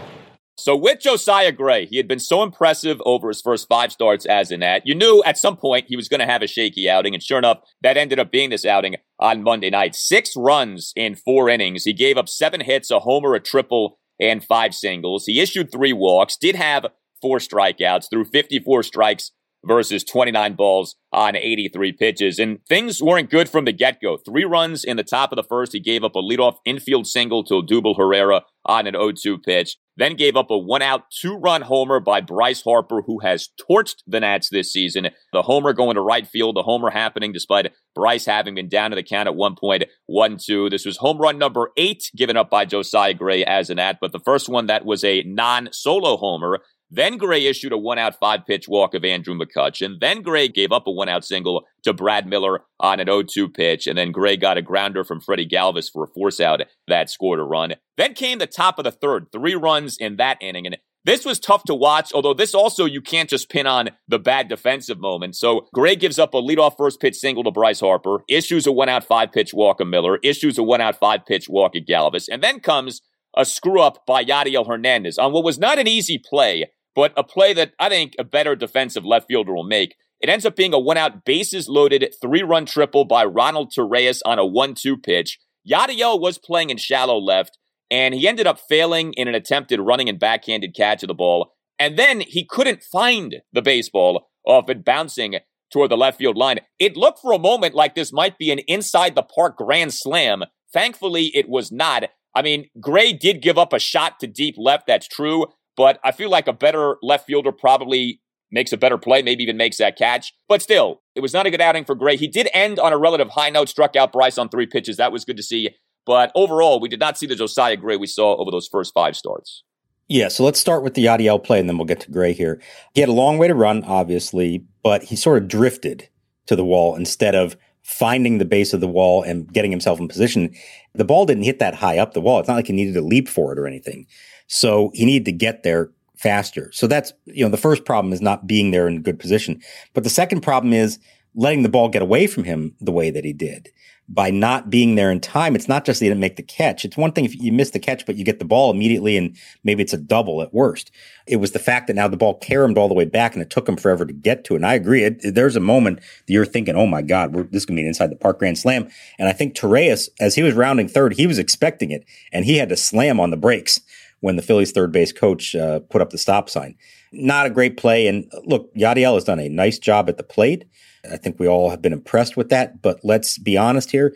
So 0.58 0.76
with 0.76 1.00
Josiah 1.00 1.52
Gray, 1.52 1.86
he 1.86 1.96
had 1.96 2.06
been 2.06 2.18
so 2.18 2.42
impressive 2.42 3.00
over 3.06 3.28
his 3.28 3.40
first 3.40 3.66
five 3.66 3.90
starts 3.90 4.26
as 4.26 4.50
an 4.50 4.62
at. 4.62 4.86
You 4.86 4.94
knew 4.94 5.22
at 5.24 5.38
some 5.38 5.56
point 5.56 5.86
he 5.88 5.96
was 5.96 6.10
going 6.10 6.20
to 6.20 6.26
have 6.26 6.42
a 6.42 6.46
shaky 6.46 6.90
outing, 6.90 7.14
and 7.14 7.22
sure 7.22 7.38
enough, 7.38 7.60
that 7.80 7.96
ended 7.96 8.18
up 8.18 8.30
being 8.30 8.50
this 8.50 8.66
outing 8.66 8.96
on 9.18 9.42
Monday 9.42 9.70
night. 9.70 9.94
Six 9.94 10.36
runs 10.36 10.92
in 10.94 11.14
four 11.14 11.48
innings. 11.48 11.84
He 11.84 11.94
gave 11.94 12.18
up 12.18 12.28
seven 12.28 12.60
hits, 12.60 12.90
a 12.90 13.00
homer, 13.00 13.34
a 13.34 13.40
triple, 13.40 13.98
and 14.20 14.44
five 14.44 14.74
singles. 14.74 15.24
He 15.24 15.40
issued 15.40 15.72
three 15.72 15.94
walks, 15.94 16.36
did 16.36 16.56
have 16.56 16.84
four 17.20 17.38
strikeouts, 17.38 18.10
threw 18.10 18.24
54 18.24 18.82
strikes 18.82 19.32
versus 19.64 20.04
29 20.04 20.54
balls 20.54 20.96
on 21.12 21.36
83 21.36 21.92
pitches. 21.92 22.38
And 22.38 22.58
things 22.68 23.02
weren't 23.02 23.30
good 23.30 23.48
from 23.48 23.64
the 23.64 23.72
get 23.72 24.00
go. 24.00 24.16
Three 24.16 24.44
runs 24.44 24.84
in 24.84 24.96
the 24.96 25.02
top 25.02 25.32
of 25.32 25.36
the 25.36 25.42
first. 25.42 25.72
He 25.72 25.80
gave 25.80 26.04
up 26.04 26.16
a 26.16 26.22
leadoff 26.22 26.56
infield 26.64 27.06
single 27.06 27.44
to 27.44 27.54
Odubel 27.54 27.96
Herrera 27.96 28.42
on 28.64 28.86
an 28.86 28.94
0 28.94 29.12
2 29.12 29.38
pitch. 29.38 29.76
Then 29.96 30.16
gave 30.16 30.34
up 30.34 30.50
a 30.50 30.56
one 30.56 30.80
out, 30.80 31.10
two 31.10 31.34
run 31.36 31.60
homer 31.60 32.00
by 32.00 32.22
Bryce 32.22 32.62
Harper, 32.62 33.02
who 33.02 33.18
has 33.18 33.50
torched 33.70 33.96
the 34.06 34.20
Nats 34.20 34.48
this 34.48 34.72
season. 34.72 35.08
The 35.34 35.42
homer 35.42 35.74
going 35.74 35.96
to 35.96 36.00
right 36.00 36.26
field, 36.26 36.56
the 36.56 36.62
homer 36.62 36.88
happening 36.88 37.32
despite 37.32 37.70
Bryce 37.94 38.24
having 38.24 38.54
been 38.54 38.68
down 38.68 38.90
to 38.90 38.96
the 38.96 39.02
count 39.02 39.28
at 39.28 39.34
one 39.34 39.56
point, 39.56 39.84
one 40.06 40.38
two. 40.38 40.70
This 40.70 40.86
was 40.86 40.96
home 40.96 41.18
run 41.18 41.36
number 41.36 41.70
eight 41.76 42.10
given 42.16 42.38
up 42.38 42.48
by 42.48 42.64
Josiah 42.64 43.12
Gray 43.12 43.44
as 43.44 43.68
an 43.68 43.78
at, 43.78 43.98
but 44.00 44.12
the 44.12 44.20
first 44.20 44.48
one 44.48 44.68
that 44.68 44.86
was 44.86 45.04
a 45.04 45.22
non 45.24 45.68
solo 45.70 46.16
homer 46.16 46.60
then 46.90 47.16
Gray 47.16 47.46
issued 47.46 47.72
a 47.72 47.78
one 47.78 47.98
out 47.98 48.18
five 48.18 48.40
pitch 48.46 48.66
walk 48.68 48.94
of 48.94 49.04
Andrew 49.04 49.38
McCutchen. 49.38 50.00
Then 50.00 50.22
Gray 50.22 50.48
gave 50.48 50.72
up 50.72 50.86
a 50.86 50.90
one 50.90 51.08
out 51.08 51.24
single 51.24 51.64
to 51.84 51.92
Brad 51.92 52.26
Miller 52.26 52.62
on 52.80 53.00
an 53.00 53.06
0 53.06 53.22
2 53.22 53.48
pitch. 53.48 53.86
And 53.86 53.96
then 53.96 54.10
Gray 54.10 54.36
got 54.36 54.58
a 54.58 54.62
grounder 54.62 55.04
from 55.04 55.20
Freddie 55.20 55.46
Galvis 55.46 55.90
for 55.90 56.04
a 56.04 56.08
force 56.08 56.40
out 56.40 56.62
that 56.88 57.08
scored 57.10 57.38
a 57.38 57.44
run. 57.44 57.74
Then 57.96 58.14
came 58.14 58.38
the 58.38 58.46
top 58.46 58.78
of 58.78 58.84
the 58.84 58.90
third, 58.90 59.26
three 59.30 59.54
runs 59.54 59.96
in 59.98 60.16
that 60.16 60.38
inning. 60.40 60.66
And 60.66 60.78
this 61.04 61.24
was 61.24 61.40
tough 61.40 61.64
to 61.64 61.74
watch, 61.74 62.12
although 62.12 62.34
this 62.34 62.54
also 62.54 62.84
you 62.84 63.00
can't 63.00 63.30
just 63.30 63.48
pin 63.48 63.66
on 63.66 63.90
the 64.06 64.18
bad 64.18 64.48
defensive 64.48 64.98
moment. 64.98 65.34
So 65.36 65.66
Gray 65.72 65.96
gives 65.96 66.18
up 66.18 66.34
a 66.34 66.42
leadoff 66.42 66.76
first 66.76 67.00
pitch 67.00 67.16
single 67.16 67.44
to 67.44 67.50
Bryce 67.50 67.80
Harper, 67.80 68.18
issues 68.28 68.66
a 68.66 68.72
one 68.72 68.88
out 68.88 69.04
five 69.04 69.32
pitch 69.32 69.54
walk 69.54 69.80
of 69.80 69.86
Miller, 69.86 70.18
issues 70.22 70.58
a 70.58 70.62
one 70.62 70.80
out 70.80 70.98
five 70.98 71.24
pitch 71.24 71.48
walk 71.48 71.74
of 71.74 71.84
Galvis, 71.84 72.26
and 72.30 72.42
then 72.42 72.60
comes 72.60 73.00
a 73.36 73.44
screw 73.44 73.80
up 73.80 74.04
by 74.06 74.24
Yadiel 74.24 74.66
Hernandez 74.66 75.16
on 75.16 75.32
what 75.32 75.44
was 75.44 75.58
not 75.58 75.78
an 75.78 75.86
easy 75.86 76.18
play 76.18 76.66
but 76.94 77.12
a 77.16 77.24
play 77.24 77.52
that 77.54 77.72
I 77.78 77.88
think 77.88 78.14
a 78.18 78.24
better 78.24 78.56
defensive 78.56 79.04
left 79.04 79.28
fielder 79.28 79.54
will 79.54 79.64
make. 79.64 79.94
It 80.20 80.28
ends 80.28 80.44
up 80.44 80.56
being 80.56 80.74
a 80.74 80.78
one 80.78 80.96
out, 80.96 81.24
bases 81.24 81.68
loaded, 81.68 82.14
three 82.20 82.42
run 82.42 82.66
triple 82.66 83.04
by 83.04 83.24
Ronald 83.24 83.72
Torreyes 83.76 84.20
on 84.24 84.38
a 84.38 84.44
1 84.44 84.74
2 84.74 84.98
pitch. 84.98 85.38
Yadiel 85.68 86.20
was 86.20 86.38
playing 86.38 86.70
in 86.70 86.76
shallow 86.76 87.18
left, 87.18 87.58
and 87.90 88.14
he 88.14 88.28
ended 88.28 88.46
up 88.46 88.60
failing 88.68 89.12
in 89.14 89.28
an 89.28 89.34
attempted 89.34 89.80
running 89.80 90.08
and 90.08 90.18
backhanded 90.18 90.74
catch 90.74 91.02
of 91.02 91.08
the 91.08 91.14
ball. 91.14 91.52
And 91.78 91.98
then 91.98 92.20
he 92.20 92.44
couldn't 92.44 92.82
find 92.82 93.36
the 93.52 93.62
baseball 93.62 94.28
off 94.44 94.68
it 94.68 94.84
bouncing 94.84 95.36
toward 95.72 95.90
the 95.90 95.96
left 95.96 96.18
field 96.18 96.36
line. 96.36 96.58
It 96.78 96.96
looked 96.96 97.20
for 97.20 97.32
a 97.32 97.38
moment 97.38 97.74
like 97.74 97.94
this 97.94 98.12
might 98.12 98.36
be 98.36 98.50
an 98.50 98.58
inside 98.60 99.14
the 99.14 99.22
park 99.22 99.56
grand 99.56 99.94
slam. 99.94 100.44
Thankfully, 100.72 101.30
it 101.34 101.48
was 101.48 101.72
not. 101.72 102.04
I 102.34 102.42
mean, 102.42 102.66
Gray 102.80 103.12
did 103.12 103.42
give 103.42 103.58
up 103.58 103.72
a 103.72 103.78
shot 103.78 104.20
to 104.20 104.26
deep 104.26 104.54
left, 104.58 104.86
that's 104.86 105.08
true, 105.08 105.46
but 105.80 105.98
I 106.04 106.12
feel 106.12 106.28
like 106.28 106.46
a 106.46 106.52
better 106.52 106.96
left 107.00 107.26
fielder 107.26 107.52
probably 107.52 108.20
makes 108.50 108.70
a 108.70 108.76
better 108.76 108.98
play, 108.98 109.22
maybe 109.22 109.44
even 109.44 109.56
makes 109.56 109.78
that 109.78 109.96
catch. 109.96 110.34
But 110.46 110.60
still, 110.60 111.00
it 111.14 111.20
was 111.20 111.32
not 111.32 111.46
a 111.46 111.50
good 111.50 111.62
outing 111.62 111.86
for 111.86 111.94
Gray. 111.94 112.18
He 112.18 112.28
did 112.28 112.50
end 112.52 112.78
on 112.78 112.92
a 112.92 112.98
relative 112.98 113.30
high 113.30 113.48
note, 113.48 113.70
struck 113.70 113.96
out 113.96 114.12
Bryce 114.12 114.36
on 114.36 114.50
three 114.50 114.66
pitches. 114.66 114.98
That 114.98 115.10
was 115.10 115.24
good 115.24 115.38
to 115.38 115.42
see. 115.42 115.70
But 116.04 116.32
overall, 116.34 116.80
we 116.80 116.90
did 116.90 117.00
not 117.00 117.16
see 117.16 117.26
the 117.26 117.34
Josiah 117.34 117.78
Gray 117.78 117.96
we 117.96 118.06
saw 118.06 118.36
over 118.36 118.50
those 118.50 118.68
first 118.68 118.92
five 118.92 119.16
starts. 119.16 119.62
Yeah, 120.06 120.28
so 120.28 120.44
let's 120.44 120.60
start 120.60 120.82
with 120.82 120.92
the 120.92 121.06
Yadiel 121.06 121.42
play 121.42 121.58
and 121.58 121.66
then 121.66 121.78
we'll 121.78 121.86
get 121.86 122.00
to 122.00 122.10
Gray 122.10 122.34
here. 122.34 122.60
He 122.92 123.00
had 123.00 123.08
a 123.08 123.12
long 123.12 123.38
way 123.38 123.48
to 123.48 123.54
run, 123.54 123.82
obviously, 123.84 124.66
but 124.82 125.04
he 125.04 125.16
sort 125.16 125.42
of 125.42 125.48
drifted 125.48 126.10
to 126.44 126.56
the 126.56 126.64
wall 126.64 126.94
instead 126.94 127.34
of 127.34 127.56
finding 127.82 128.36
the 128.36 128.44
base 128.44 128.74
of 128.74 128.82
the 128.82 128.88
wall 128.88 129.22
and 129.22 129.50
getting 129.50 129.70
himself 129.70 129.98
in 129.98 130.08
position. 130.08 130.54
The 130.92 131.06
ball 131.06 131.24
didn't 131.24 131.44
hit 131.44 131.58
that 131.60 131.76
high 131.76 131.96
up 131.96 132.12
the 132.12 132.20
wall. 132.20 132.38
It's 132.38 132.48
not 132.48 132.56
like 132.56 132.66
he 132.66 132.74
needed 132.74 132.92
to 132.92 133.00
leap 133.00 133.30
for 133.30 133.50
it 133.52 133.58
or 133.58 133.66
anything. 133.66 134.06
So 134.52 134.90
he 134.94 135.06
needed 135.06 135.26
to 135.26 135.32
get 135.32 135.62
there 135.62 135.90
faster. 136.16 136.70
So 136.72 136.88
that's, 136.88 137.12
you 137.24 137.44
know, 137.44 137.50
the 137.50 137.56
first 137.56 137.84
problem 137.84 138.12
is 138.12 138.20
not 138.20 138.48
being 138.48 138.72
there 138.72 138.88
in 138.88 139.00
good 139.00 139.18
position. 139.18 139.62
But 139.94 140.02
the 140.02 140.10
second 140.10 140.40
problem 140.40 140.72
is 140.72 140.98
letting 141.36 141.62
the 141.62 141.68
ball 141.68 141.88
get 141.88 142.02
away 142.02 142.26
from 142.26 142.44
him 142.44 142.74
the 142.80 142.90
way 142.90 143.10
that 143.10 143.24
he 143.24 143.32
did 143.32 143.70
by 144.08 144.28
not 144.28 144.68
being 144.68 144.96
there 144.96 145.12
in 145.12 145.20
time. 145.20 145.54
It's 145.54 145.68
not 145.68 145.84
just 145.84 146.00
that 146.00 146.06
he 146.06 146.10
didn't 146.10 146.20
make 146.20 146.34
the 146.34 146.42
catch. 146.42 146.84
It's 146.84 146.96
one 146.96 147.12
thing 147.12 147.24
if 147.24 147.40
you 147.40 147.52
miss 147.52 147.70
the 147.70 147.78
catch, 147.78 148.04
but 148.04 148.16
you 148.16 148.24
get 148.24 148.40
the 148.40 148.44
ball 148.44 148.72
immediately 148.72 149.16
and 149.16 149.36
maybe 149.62 149.84
it's 149.84 149.92
a 149.92 149.98
double 149.98 150.42
at 150.42 150.52
worst. 150.52 150.90
It 151.28 151.36
was 151.36 151.52
the 151.52 151.60
fact 151.60 151.86
that 151.86 151.94
now 151.94 152.08
the 152.08 152.16
ball 152.16 152.34
caromed 152.34 152.76
all 152.76 152.88
the 152.88 152.94
way 152.94 153.04
back 153.04 153.34
and 153.34 153.42
it 153.42 153.50
took 153.50 153.68
him 153.68 153.76
forever 153.76 154.04
to 154.04 154.12
get 154.12 154.42
to 154.44 154.54
it. 154.54 154.56
And 154.56 154.66
I 154.66 154.74
agree. 154.74 155.04
It, 155.04 155.36
there's 155.36 155.54
a 155.54 155.60
moment 155.60 156.00
that 156.00 156.32
you're 156.32 156.44
thinking, 156.44 156.74
oh 156.74 156.88
my 156.88 157.02
God, 157.02 157.32
this 157.52 157.62
is 157.62 157.66
going 157.66 157.76
to 157.76 157.82
be 157.82 157.86
inside 157.86 158.10
the 158.10 158.16
park 158.16 158.40
grand 158.40 158.58
slam. 158.58 158.88
And 159.16 159.28
I 159.28 159.32
think 159.32 159.54
Torreyes, 159.54 160.08
as 160.18 160.34
he 160.34 160.42
was 160.42 160.54
rounding 160.54 160.88
third, 160.88 161.14
he 161.14 161.28
was 161.28 161.38
expecting 161.38 161.92
it 161.92 162.04
and 162.32 162.44
he 162.44 162.56
had 162.56 162.70
to 162.70 162.76
slam 162.76 163.20
on 163.20 163.30
the 163.30 163.36
brakes 163.36 163.80
when 164.20 164.36
the 164.36 164.42
Phillies 164.42 164.72
third 164.72 164.92
base 164.92 165.12
coach 165.12 165.54
uh, 165.54 165.80
put 165.80 166.00
up 166.00 166.10
the 166.10 166.18
stop 166.18 166.48
sign. 166.48 166.76
Not 167.12 167.46
a 167.46 167.50
great 167.50 167.76
play. 167.76 168.06
And 168.06 168.30
look, 168.44 168.72
Yadiel 168.74 169.14
has 169.14 169.24
done 169.24 169.40
a 169.40 169.48
nice 169.48 169.78
job 169.78 170.08
at 170.08 170.16
the 170.16 170.22
plate. 170.22 170.64
I 171.10 171.16
think 171.16 171.40
we 171.40 171.48
all 171.48 171.70
have 171.70 171.82
been 171.82 171.92
impressed 171.92 172.36
with 172.36 172.50
that. 172.50 172.82
But 172.82 173.00
let's 173.02 173.38
be 173.38 173.56
honest 173.56 173.90
here. 173.90 174.14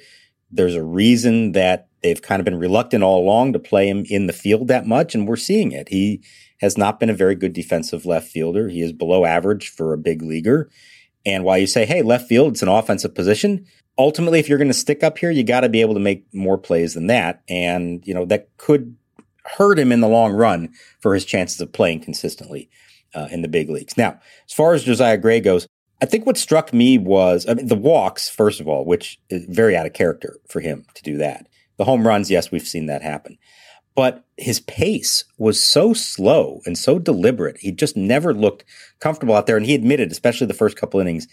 There's 0.50 0.74
a 0.74 0.84
reason 0.84 1.52
that 1.52 1.88
they've 2.02 2.22
kind 2.22 2.40
of 2.40 2.44
been 2.44 2.58
reluctant 2.58 3.02
all 3.02 3.20
along 3.20 3.54
to 3.54 3.58
play 3.58 3.88
him 3.88 4.04
in 4.08 4.26
the 4.26 4.32
field 4.32 4.68
that 4.68 4.86
much, 4.86 5.14
and 5.14 5.26
we're 5.26 5.36
seeing 5.36 5.72
it. 5.72 5.88
He 5.88 6.22
has 6.60 6.78
not 6.78 7.00
been 7.00 7.10
a 7.10 7.14
very 7.14 7.34
good 7.34 7.52
defensive 7.52 8.06
left 8.06 8.28
fielder. 8.28 8.68
He 8.68 8.80
is 8.82 8.92
below 8.92 9.24
average 9.24 9.70
for 9.70 9.92
a 9.92 9.98
big 9.98 10.22
leaguer. 10.22 10.70
And 11.26 11.42
while 11.42 11.58
you 11.58 11.66
say, 11.66 11.86
hey, 11.86 12.02
left 12.02 12.28
field, 12.28 12.52
it's 12.52 12.62
an 12.62 12.68
offensive 12.68 13.14
position, 13.14 13.66
ultimately, 13.98 14.38
if 14.38 14.48
you're 14.48 14.58
going 14.58 14.68
to 14.68 14.74
stick 14.74 15.02
up 15.02 15.18
here, 15.18 15.30
you 15.30 15.42
got 15.42 15.60
to 15.60 15.68
be 15.68 15.80
able 15.80 15.94
to 15.94 16.00
make 16.00 16.26
more 16.32 16.58
plays 16.58 16.94
than 16.94 17.06
that. 17.08 17.42
And, 17.48 18.06
you 18.06 18.14
know, 18.14 18.24
that 18.26 18.48
could 18.56 18.96
hurt 19.44 19.78
him 19.78 19.92
in 19.92 20.00
the 20.00 20.08
long 20.08 20.32
run 20.32 20.72
for 21.00 21.14
his 21.14 21.24
chances 21.24 21.60
of 21.60 21.72
playing 21.72 22.00
consistently 22.00 22.70
uh, 23.14 23.28
in 23.30 23.42
the 23.42 23.48
big 23.48 23.68
leagues. 23.70 23.96
Now, 23.96 24.20
as 24.46 24.52
far 24.52 24.74
as 24.74 24.84
Josiah 24.84 25.18
Gray 25.18 25.40
goes, 25.40 25.66
I 26.02 26.06
think 26.06 26.26
what 26.26 26.36
struck 26.36 26.72
me 26.72 26.98
was 26.98 27.46
I 27.48 27.54
mean, 27.54 27.68
the 27.68 27.76
walks, 27.76 28.28
first 28.28 28.60
of 28.60 28.68
all, 28.68 28.84
which 28.84 29.18
is 29.30 29.46
very 29.48 29.76
out 29.76 29.86
of 29.86 29.92
character 29.92 30.38
for 30.48 30.60
him 30.60 30.84
to 30.94 31.02
do 31.02 31.16
that. 31.18 31.46
The 31.76 31.84
home 31.84 32.06
runs, 32.06 32.30
yes, 32.30 32.50
we've 32.50 32.66
seen 32.66 32.86
that 32.86 33.02
happen. 33.02 33.38
But 33.94 34.24
his 34.36 34.60
pace 34.60 35.24
was 35.38 35.62
so 35.62 35.92
slow 35.92 36.60
and 36.66 36.76
so 36.76 36.98
deliberate. 36.98 37.58
He 37.58 37.70
just 37.70 37.96
never 37.96 38.34
looked 38.34 38.64
comfortable 38.98 39.36
out 39.36 39.46
there. 39.46 39.56
And 39.56 39.66
he 39.66 39.74
admitted, 39.74 40.10
especially 40.10 40.48
the 40.48 40.54
first 40.54 40.76
couple 40.76 40.98
innings, 40.98 41.28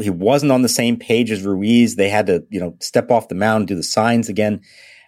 he 0.00 0.10
wasn't 0.10 0.52
on 0.52 0.62
the 0.62 0.68
same 0.68 0.98
page 0.98 1.30
as 1.30 1.42
Ruiz. 1.42 1.96
They 1.96 2.10
had 2.10 2.26
to, 2.26 2.44
you 2.50 2.60
know, 2.60 2.76
step 2.80 3.10
off 3.10 3.28
the 3.28 3.34
mound, 3.34 3.68
do 3.68 3.74
the 3.74 3.82
signs 3.82 4.28
again. 4.28 4.60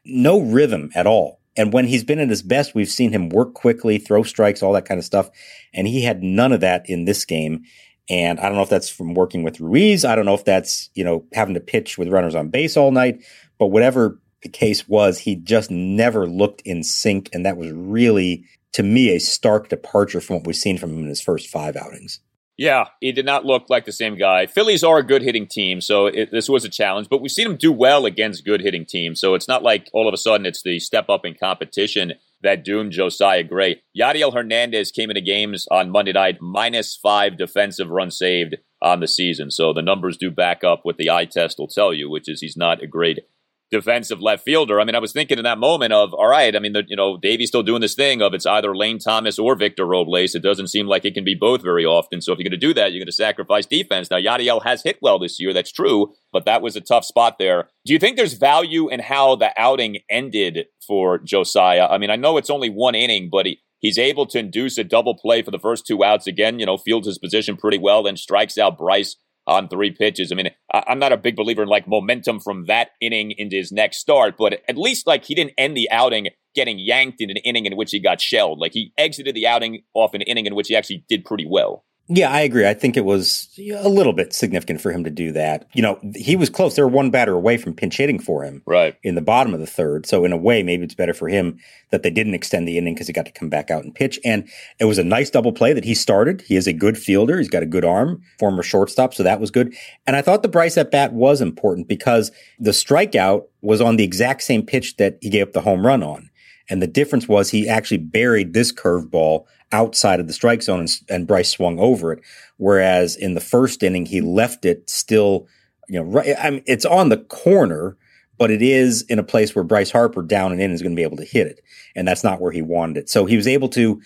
No 0.06 0.40
rhythm 0.40 0.90
at 0.94 1.06
all. 1.06 1.40
And 1.58 1.72
when 1.72 1.86
he's 1.86 2.04
been 2.04 2.20
at 2.20 2.30
his 2.30 2.40
best, 2.40 2.74
we've 2.74 2.88
seen 2.88 3.12
him 3.12 3.28
work 3.28 3.52
quickly, 3.52 3.98
throw 3.98 4.22
strikes, 4.22 4.62
all 4.62 4.72
that 4.74 4.84
kind 4.84 4.96
of 4.96 5.04
stuff. 5.04 5.28
And 5.74 5.88
he 5.88 6.02
had 6.02 6.22
none 6.22 6.52
of 6.52 6.60
that 6.60 6.88
in 6.88 7.04
this 7.04 7.24
game. 7.24 7.64
And 8.08 8.38
I 8.38 8.44
don't 8.44 8.54
know 8.54 8.62
if 8.62 8.70
that's 8.70 8.88
from 8.88 9.12
working 9.12 9.42
with 9.42 9.60
Ruiz. 9.60 10.04
I 10.04 10.14
don't 10.14 10.24
know 10.24 10.34
if 10.34 10.44
that's, 10.44 10.88
you 10.94 11.02
know, 11.04 11.26
having 11.34 11.54
to 11.54 11.60
pitch 11.60 11.98
with 11.98 12.08
runners 12.08 12.36
on 12.36 12.48
base 12.48 12.76
all 12.76 12.92
night. 12.92 13.22
But 13.58 13.66
whatever 13.66 14.20
the 14.42 14.48
case 14.48 14.88
was, 14.88 15.18
he 15.18 15.34
just 15.34 15.68
never 15.70 16.28
looked 16.28 16.62
in 16.62 16.84
sync. 16.84 17.28
And 17.32 17.44
that 17.44 17.56
was 17.56 17.72
really, 17.72 18.44
to 18.74 18.84
me, 18.84 19.14
a 19.14 19.18
stark 19.18 19.68
departure 19.68 20.20
from 20.20 20.36
what 20.36 20.46
we've 20.46 20.56
seen 20.56 20.78
from 20.78 20.92
him 20.92 21.02
in 21.02 21.08
his 21.08 21.20
first 21.20 21.48
five 21.48 21.76
outings. 21.76 22.20
Yeah, 22.58 22.86
he 23.00 23.12
did 23.12 23.24
not 23.24 23.44
look 23.44 23.70
like 23.70 23.84
the 23.84 23.92
same 23.92 24.16
guy. 24.16 24.46
Phillies 24.46 24.82
are 24.82 24.98
a 24.98 25.06
good 25.06 25.22
hitting 25.22 25.46
team, 25.46 25.80
so 25.80 26.06
it, 26.06 26.32
this 26.32 26.48
was 26.48 26.64
a 26.64 26.68
challenge, 26.68 27.08
but 27.08 27.22
we've 27.22 27.30
seen 27.30 27.46
him 27.46 27.56
do 27.56 27.70
well 27.70 28.04
against 28.04 28.44
good 28.44 28.60
hitting 28.60 28.84
teams. 28.84 29.20
So 29.20 29.34
it's 29.34 29.46
not 29.46 29.62
like 29.62 29.88
all 29.92 30.08
of 30.08 30.12
a 30.12 30.16
sudden 30.16 30.44
it's 30.44 30.62
the 30.62 30.80
step 30.80 31.08
up 31.08 31.24
in 31.24 31.34
competition 31.34 32.14
that 32.42 32.64
doomed 32.64 32.90
Josiah 32.90 33.44
Gray. 33.44 33.82
Yadiel 33.96 34.34
Hernandez 34.34 34.90
came 34.90 35.08
into 35.08 35.20
games 35.20 35.68
on 35.70 35.90
Monday 35.90 36.12
night 36.12 36.38
minus 36.40 36.96
five 36.96 37.38
defensive 37.38 37.90
runs 37.90 38.18
saved 38.18 38.56
on 38.82 38.98
the 38.98 39.08
season. 39.08 39.52
So 39.52 39.72
the 39.72 39.80
numbers 39.80 40.16
do 40.16 40.30
back 40.30 40.64
up 40.64 40.80
what 40.82 40.96
the 40.96 41.10
eye 41.10 41.26
test 41.26 41.58
will 41.58 41.68
tell 41.68 41.94
you, 41.94 42.10
which 42.10 42.28
is 42.28 42.40
he's 42.40 42.56
not 42.56 42.82
a 42.82 42.88
great 42.88 43.20
defensive 43.70 44.20
left 44.20 44.44
fielder. 44.44 44.80
I 44.80 44.84
mean, 44.84 44.94
I 44.94 44.98
was 44.98 45.12
thinking 45.12 45.38
in 45.38 45.44
that 45.44 45.58
moment 45.58 45.92
of, 45.92 46.14
all 46.14 46.28
right, 46.28 46.54
I 46.54 46.58
mean, 46.58 46.72
the, 46.72 46.84
you 46.86 46.96
know, 46.96 47.18
Davey's 47.18 47.48
still 47.48 47.62
doing 47.62 47.80
this 47.80 47.94
thing 47.94 48.22
of 48.22 48.34
it's 48.34 48.46
either 48.46 48.74
Lane 48.74 48.98
Thomas 48.98 49.38
or 49.38 49.54
Victor 49.54 49.86
Robles. 49.86 50.34
It 50.34 50.42
doesn't 50.42 50.68
seem 50.68 50.86
like 50.86 51.04
it 51.04 51.14
can 51.14 51.24
be 51.24 51.34
both 51.34 51.62
very 51.62 51.84
often. 51.84 52.20
So 52.20 52.32
if 52.32 52.38
you're 52.38 52.48
going 52.48 52.58
to 52.58 52.66
do 52.66 52.74
that, 52.74 52.92
you're 52.92 53.00
going 53.00 53.06
to 53.06 53.12
sacrifice 53.12 53.66
defense. 53.66 54.10
Now, 54.10 54.16
Yadiel 54.18 54.64
has 54.64 54.82
hit 54.82 54.98
well 55.02 55.18
this 55.18 55.38
year. 55.38 55.52
That's 55.52 55.72
true, 55.72 56.14
but 56.32 56.44
that 56.46 56.62
was 56.62 56.76
a 56.76 56.80
tough 56.80 57.04
spot 57.04 57.36
there. 57.38 57.68
Do 57.84 57.92
you 57.92 57.98
think 57.98 58.16
there's 58.16 58.34
value 58.34 58.88
in 58.88 59.00
how 59.00 59.36
the 59.36 59.52
outing 59.56 59.98
ended 60.10 60.66
for 60.86 61.18
Josiah? 61.18 61.86
I 61.86 61.98
mean, 61.98 62.10
I 62.10 62.16
know 62.16 62.36
it's 62.36 62.50
only 62.50 62.70
one 62.70 62.94
inning, 62.94 63.28
but 63.30 63.46
he, 63.46 63.60
He's 63.80 63.98
able 63.98 64.26
to 64.26 64.38
induce 64.40 64.76
a 64.76 64.84
double 64.84 65.16
play 65.16 65.42
for 65.42 65.50
the 65.50 65.58
first 65.58 65.86
two 65.86 66.02
outs. 66.02 66.26
Again, 66.26 66.58
you 66.58 66.66
know, 66.66 66.76
fields 66.76 67.06
his 67.06 67.18
position 67.18 67.56
pretty 67.56 67.78
well, 67.78 68.02
then 68.02 68.16
strikes 68.16 68.58
out 68.58 68.76
Bryce 68.76 69.16
on 69.46 69.68
three 69.68 69.92
pitches. 69.92 70.32
I 70.32 70.34
mean, 70.34 70.50
I'm 70.72 70.98
not 70.98 71.12
a 71.12 71.16
big 71.16 71.36
believer 71.36 71.62
in 71.62 71.68
like 71.68 71.88
momentum 71.88 72.40
from 72.40 72.66
that 72.66 72.90
inning 73.00 73.32
into 73.36 73.56
his 73.56 73.72
next 73.72 73.98
start, 73.98 74.36
but 74.36 74.60
at 74.68 74.76
least 74.76 75.06
like 75.06 75.24
he 75.24 75.34
didn't 75.34 75.54
end 75.56 75.76
the 75.76 75.90
outing 75.90 76.28
getting 76.54 76.78
yanked 76.78 77.20
in 77.20 77.30
an 77.30 77.36
inning 77.38 77.66
in 77.66 77.76
which 77.76 77.90
he 77.90 78.00
got 78.00 78.20
shelled. 78.20 78.58
Like 78.58 78.72
he 78.74 78.92
exited 78.98 79.34
the 79.34 79.46
outing 79.46 79.82
off 79.94 80.14
an 80.14 80.22
inning 80.22 80.46
in 80.46 80.54
which 80.54 80.68
he 80.68 80.76
actually 80.76 81.04
did 81.08 81.24
pretty 81.24 81.46
well. 81.48 81.84
Yeah, 82.10 82.30
I 82.30 82.40
agree. 82.40 82.66
I 82.66 82.72
think 82.72 82.96
it 82.96 83.04
was 83.04 83.48
a 83.58 83.88
little 83.88 84.14
bit 84.14 84.32
significant 84.32 84.80
for 84.80 84.90
him 84.90 85.04
to 85.04 85.10
do 85.10 85.30
that. 85.32 85.66
You 85.74 85.82
know, 85.82 86.00
he 86.14 86.36
was 86.36 86.48
close. 86.48 86.74
They 86.74 86.80
were 86.80 86.88
one 86.88 87.10
batter 87.10 87.34
away 87.34 87.58
from 87.58 87.74
pinch 87.74 87.98
hitting 87.98 88.18
for 88.18 88.44
him 88.44 88.62
right. 88.64 88.96
in 89.02 89.14
the 89.14 89.20
bottom 89.20 89.52
of 89.52 89.60
the 89.60 89.66
third. 89.66 90.06
So 90.06 90.24
in 90.24 90.32
a 90.32 90.36
way, 90.36 90.62
maybe 90.62 90.84
it's 90.84 90.94
better 90.94 91.12
for 91.12 91.28
him 91.28 91.58
that 91.90 92.02
they 92.02 92.10
didn't 92.10 92.32
extend 92.32 92.66
the 92.66 92.78
inning 92.78 92.94
because 92.94 93.08
he 93.08 93.12
got 93.12 93.26
to 93.26 93.32
come 93.32 93.50
back 93.50 93.70
out 93.70 93.84
and 93.84 93.94
pitch. 93.94 94.18
And 94.24 94.48
it 94.80 94.86
was 94.86 94.96
a 94.96 95.04
nice 95.04 95.28
double 95.28 95.52
play 95.52 95.74
that 95.74 95.84
he 95.84 95.94
started. 95.94 96.40
He 96.40 96.56
is 96.56 96.66
a 96.66 96.72
good 96.72 96.96
fielder. 96.96 97.36
He's 97.36 97.50
got 97.50 97.62
a 97.62 97.66
good 97.66 97.84
arm, 97.84 98.22
former 98.38 98.62
shortstop. 98.62 99.12
So 99.12 99.22
that 99.22 99.40
was 99.40 99.50
good. 99.50 99.74
And 100.06 100.16
I 100.16 100.22
thought 100.22 100.42
the 100.42 100.48
Bryce 100.48 100.78
at 100.78 100.90
bat 100.90 101.12
was 101.12 101.42
important 101.42 101.88
because 101.88 102.32
the 102.58 102.70
strikeout 102.70 103.44
was 103.60 103.82
on 103.82 103.96
the 103.96 104.04
exact 104.04 104.42
same 104.42 104.64
pitch 104.64 104.96
that 104.96 105.18
he 105.20 105.28
gave 105.28 105.48
up 105.48 105.52
the 105.52 105.60
home 105.60 105.86
run 105.86 106.02
on. 106.02 106.30
And 106.70 106.82
the 106.82 106.86
difference 106.86 107.28
was 107.28 107.50
he 107.50 107.68
actually 107.68 107.98
buried 107.98 108.52
this 108.52 108.72
curveball 108.72 109.46
outside 109.72 110.20
of 110.20 110.26
the 110.26 110.32
strike 110.32 110.62
zone 110.62 110.80
and, 110.80 110.90
and, 111.08 111.26
Bryce 111.26 111.50
swung 111.50 111.78
over 111.78 112.12
it. 112.12 112.20
Whereas 112.56 113.16
in 113.16 113.34
the 113.34 113.40
first 113.40 113.82
inning, 113.82 114.06
he 114.06 114.20
left 114.20 114.64
it 114.64 114.88
still, 114.88 115.46
you 115.88 115.98
know, 115.98 116.06
right. 116.06 116.34
I 116.38 116.50
mean, 116.50 116.62
it's 116.66 116.84
on 116.84 117.10
the 117.10 117.18
corner, 117.18 117.96
but 118.38 118.50
it 118.50 118.62
is 118.62 119.02
in 119.02 119.18
a 119.18 119.24
place 119.24 119.54
where 119.54 119.64
Bryce 119.64 119.90
Harper 119.90 120.22
down 120.22 120.52
and 120.52 120.60
in 120.60 120.72
is 120.72 120.82
going 120.82 120.92
to 120.92 120.96
be 120.96 121.02
able 121.02 121.18
to 121.18 121.24
hit 121.24 121.46
it. 121.46 121.60
And 121.94 122.06
that's 122.08 122.24
not 122.24 122.40
where 122.40 122.52
he 122.52 122.62
wanted 122.62 122.96
it. 122.96 123.10
So 123.10 123.26
he 123.26 123.36
was 123.36 123.46
able 123.46 123.68
to 123.70 124.00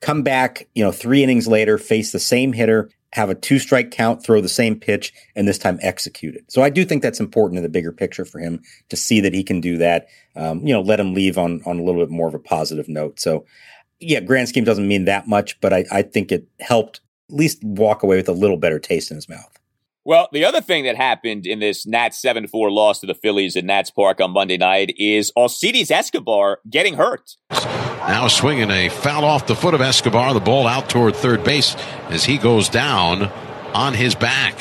come 0.00 0.22
back, 0.22 0.68
you 0.74 0.84
know, 0.84 0.92
three 0.92 1.22
innings 1.22 1.48
later, 1.48 1.78
face 1.78 2.12
the 2.12 2.18
same 2.18 2.52
hitter, 2.52 2.90
have 3.12 3.30
a 3.30 3.34
two 3.34 3.58
strike 3.58 3.90
count, 3.90 4.22
throw 4.22 4.40
the 4.40 4.48
same 4.48 4.78
pitch, 4.78 5.12
and 5.34 5.48
this 5.48 5.58
time 5.58 5.78
execute 5.80 6.34
it. 6.34 6.44
So 6.48 6.62
I 6.62 6.70
do 6.70 6.84
think 6.84 7.02
that's 7.02 7.20
important 7.20 7.56
in 7.56 7.62
the 7.62 7.68
bigger 7.68 7.92
picture 7.92 8.24
for 8.24 8.38
him 8.38 8.62
to 8.90 8.96
see 8.96 9.20
that 9.20 9.34
he 9.34 9.42
can 9.42 9.60
do 9.60 9.78
that. 9.78 10.08
Um, 10.36 10.66
you 10.66 10.74
know, 10.74 10.82
let 10.82 11.00
him 11.00 11.14
leave 11.14 11.38
on 11.38 11.62
on 11.64 11.78
a 11.78 11.82
little 11.82 12.02
bit 12.02 12.10
more 12.10 12.28
of 12.28 12.34
a 12.34 12.38
positive 12.38 12.88
note. 12.88 13.18
So 13.18 13.46
yeah, 14.00 14.20
grand 14.20 14.48
scheme 14.48 14.64
doesn't 14.64 14.86
mean 14.86 15.04
that 15.06 15.28
much, 15.28 15.60
but 15.60 15.72
I, 15.72 15.84
I 15.90 16.02
think 16.02 16.32
it 16.32 16.48
helped 16.60 17.00
at 17.30 17.36
least 17.36 17.62
walk 17.62 18.02
away 18.02 18.16
with 18.16 18.28
a 18.28 18.32
little 18.32 18.56
better 18.56 18.78
taste 18.78 19.10
in 19.10 19.16
his 19.16 19.28
mouth. 19.28 19.58
Well, 20.04 20.28
the 20.32 20.44
other 20.44 20.62
thing 20.62 20.84
that 20.84 20.96
happened 20.96 21.46
in 21.46 21.58
this 21.58 21.86
Nats 21.86 22.18
7 22.18 22.46
4 22.46 22.70
loss 22.70 23.00
to 23.00 23.06
the 23.06 23.14
Phillies 23.14 23.56
at 23.56 23.64
Nats 23.64 23.90
Park 23.90 24.20
on 24.20 24.30
Monday 24.30 24.56
night 24.56 24.94
is 24.96 25.30
Alcides 25.36 25.90
Escobar 25.90 26.60
getting 26.70 26.94
hurt. 26.94 27.36
Now 27.50 28.28
swinging 28.28 28.70
a 28.70 28.88
foul 28.88 29.24
off 29.24 29.46
the 29.46 29.54
foot 29.54 29.74
of 29.74 29.82
Escobar, 29.82 30.32
the 30.32 30.40
ball 30.40 30.66
out 30.66 30.88
toward 30.88 31.14
third 31.14 31.44
base 31.44 31.76
as 32.08 32.24
he 32.24 32.38
goes 32.38 32.70
down 32.70 33.24
on 33.74 33.92
his 33.92 34.14
back 34.14 34.58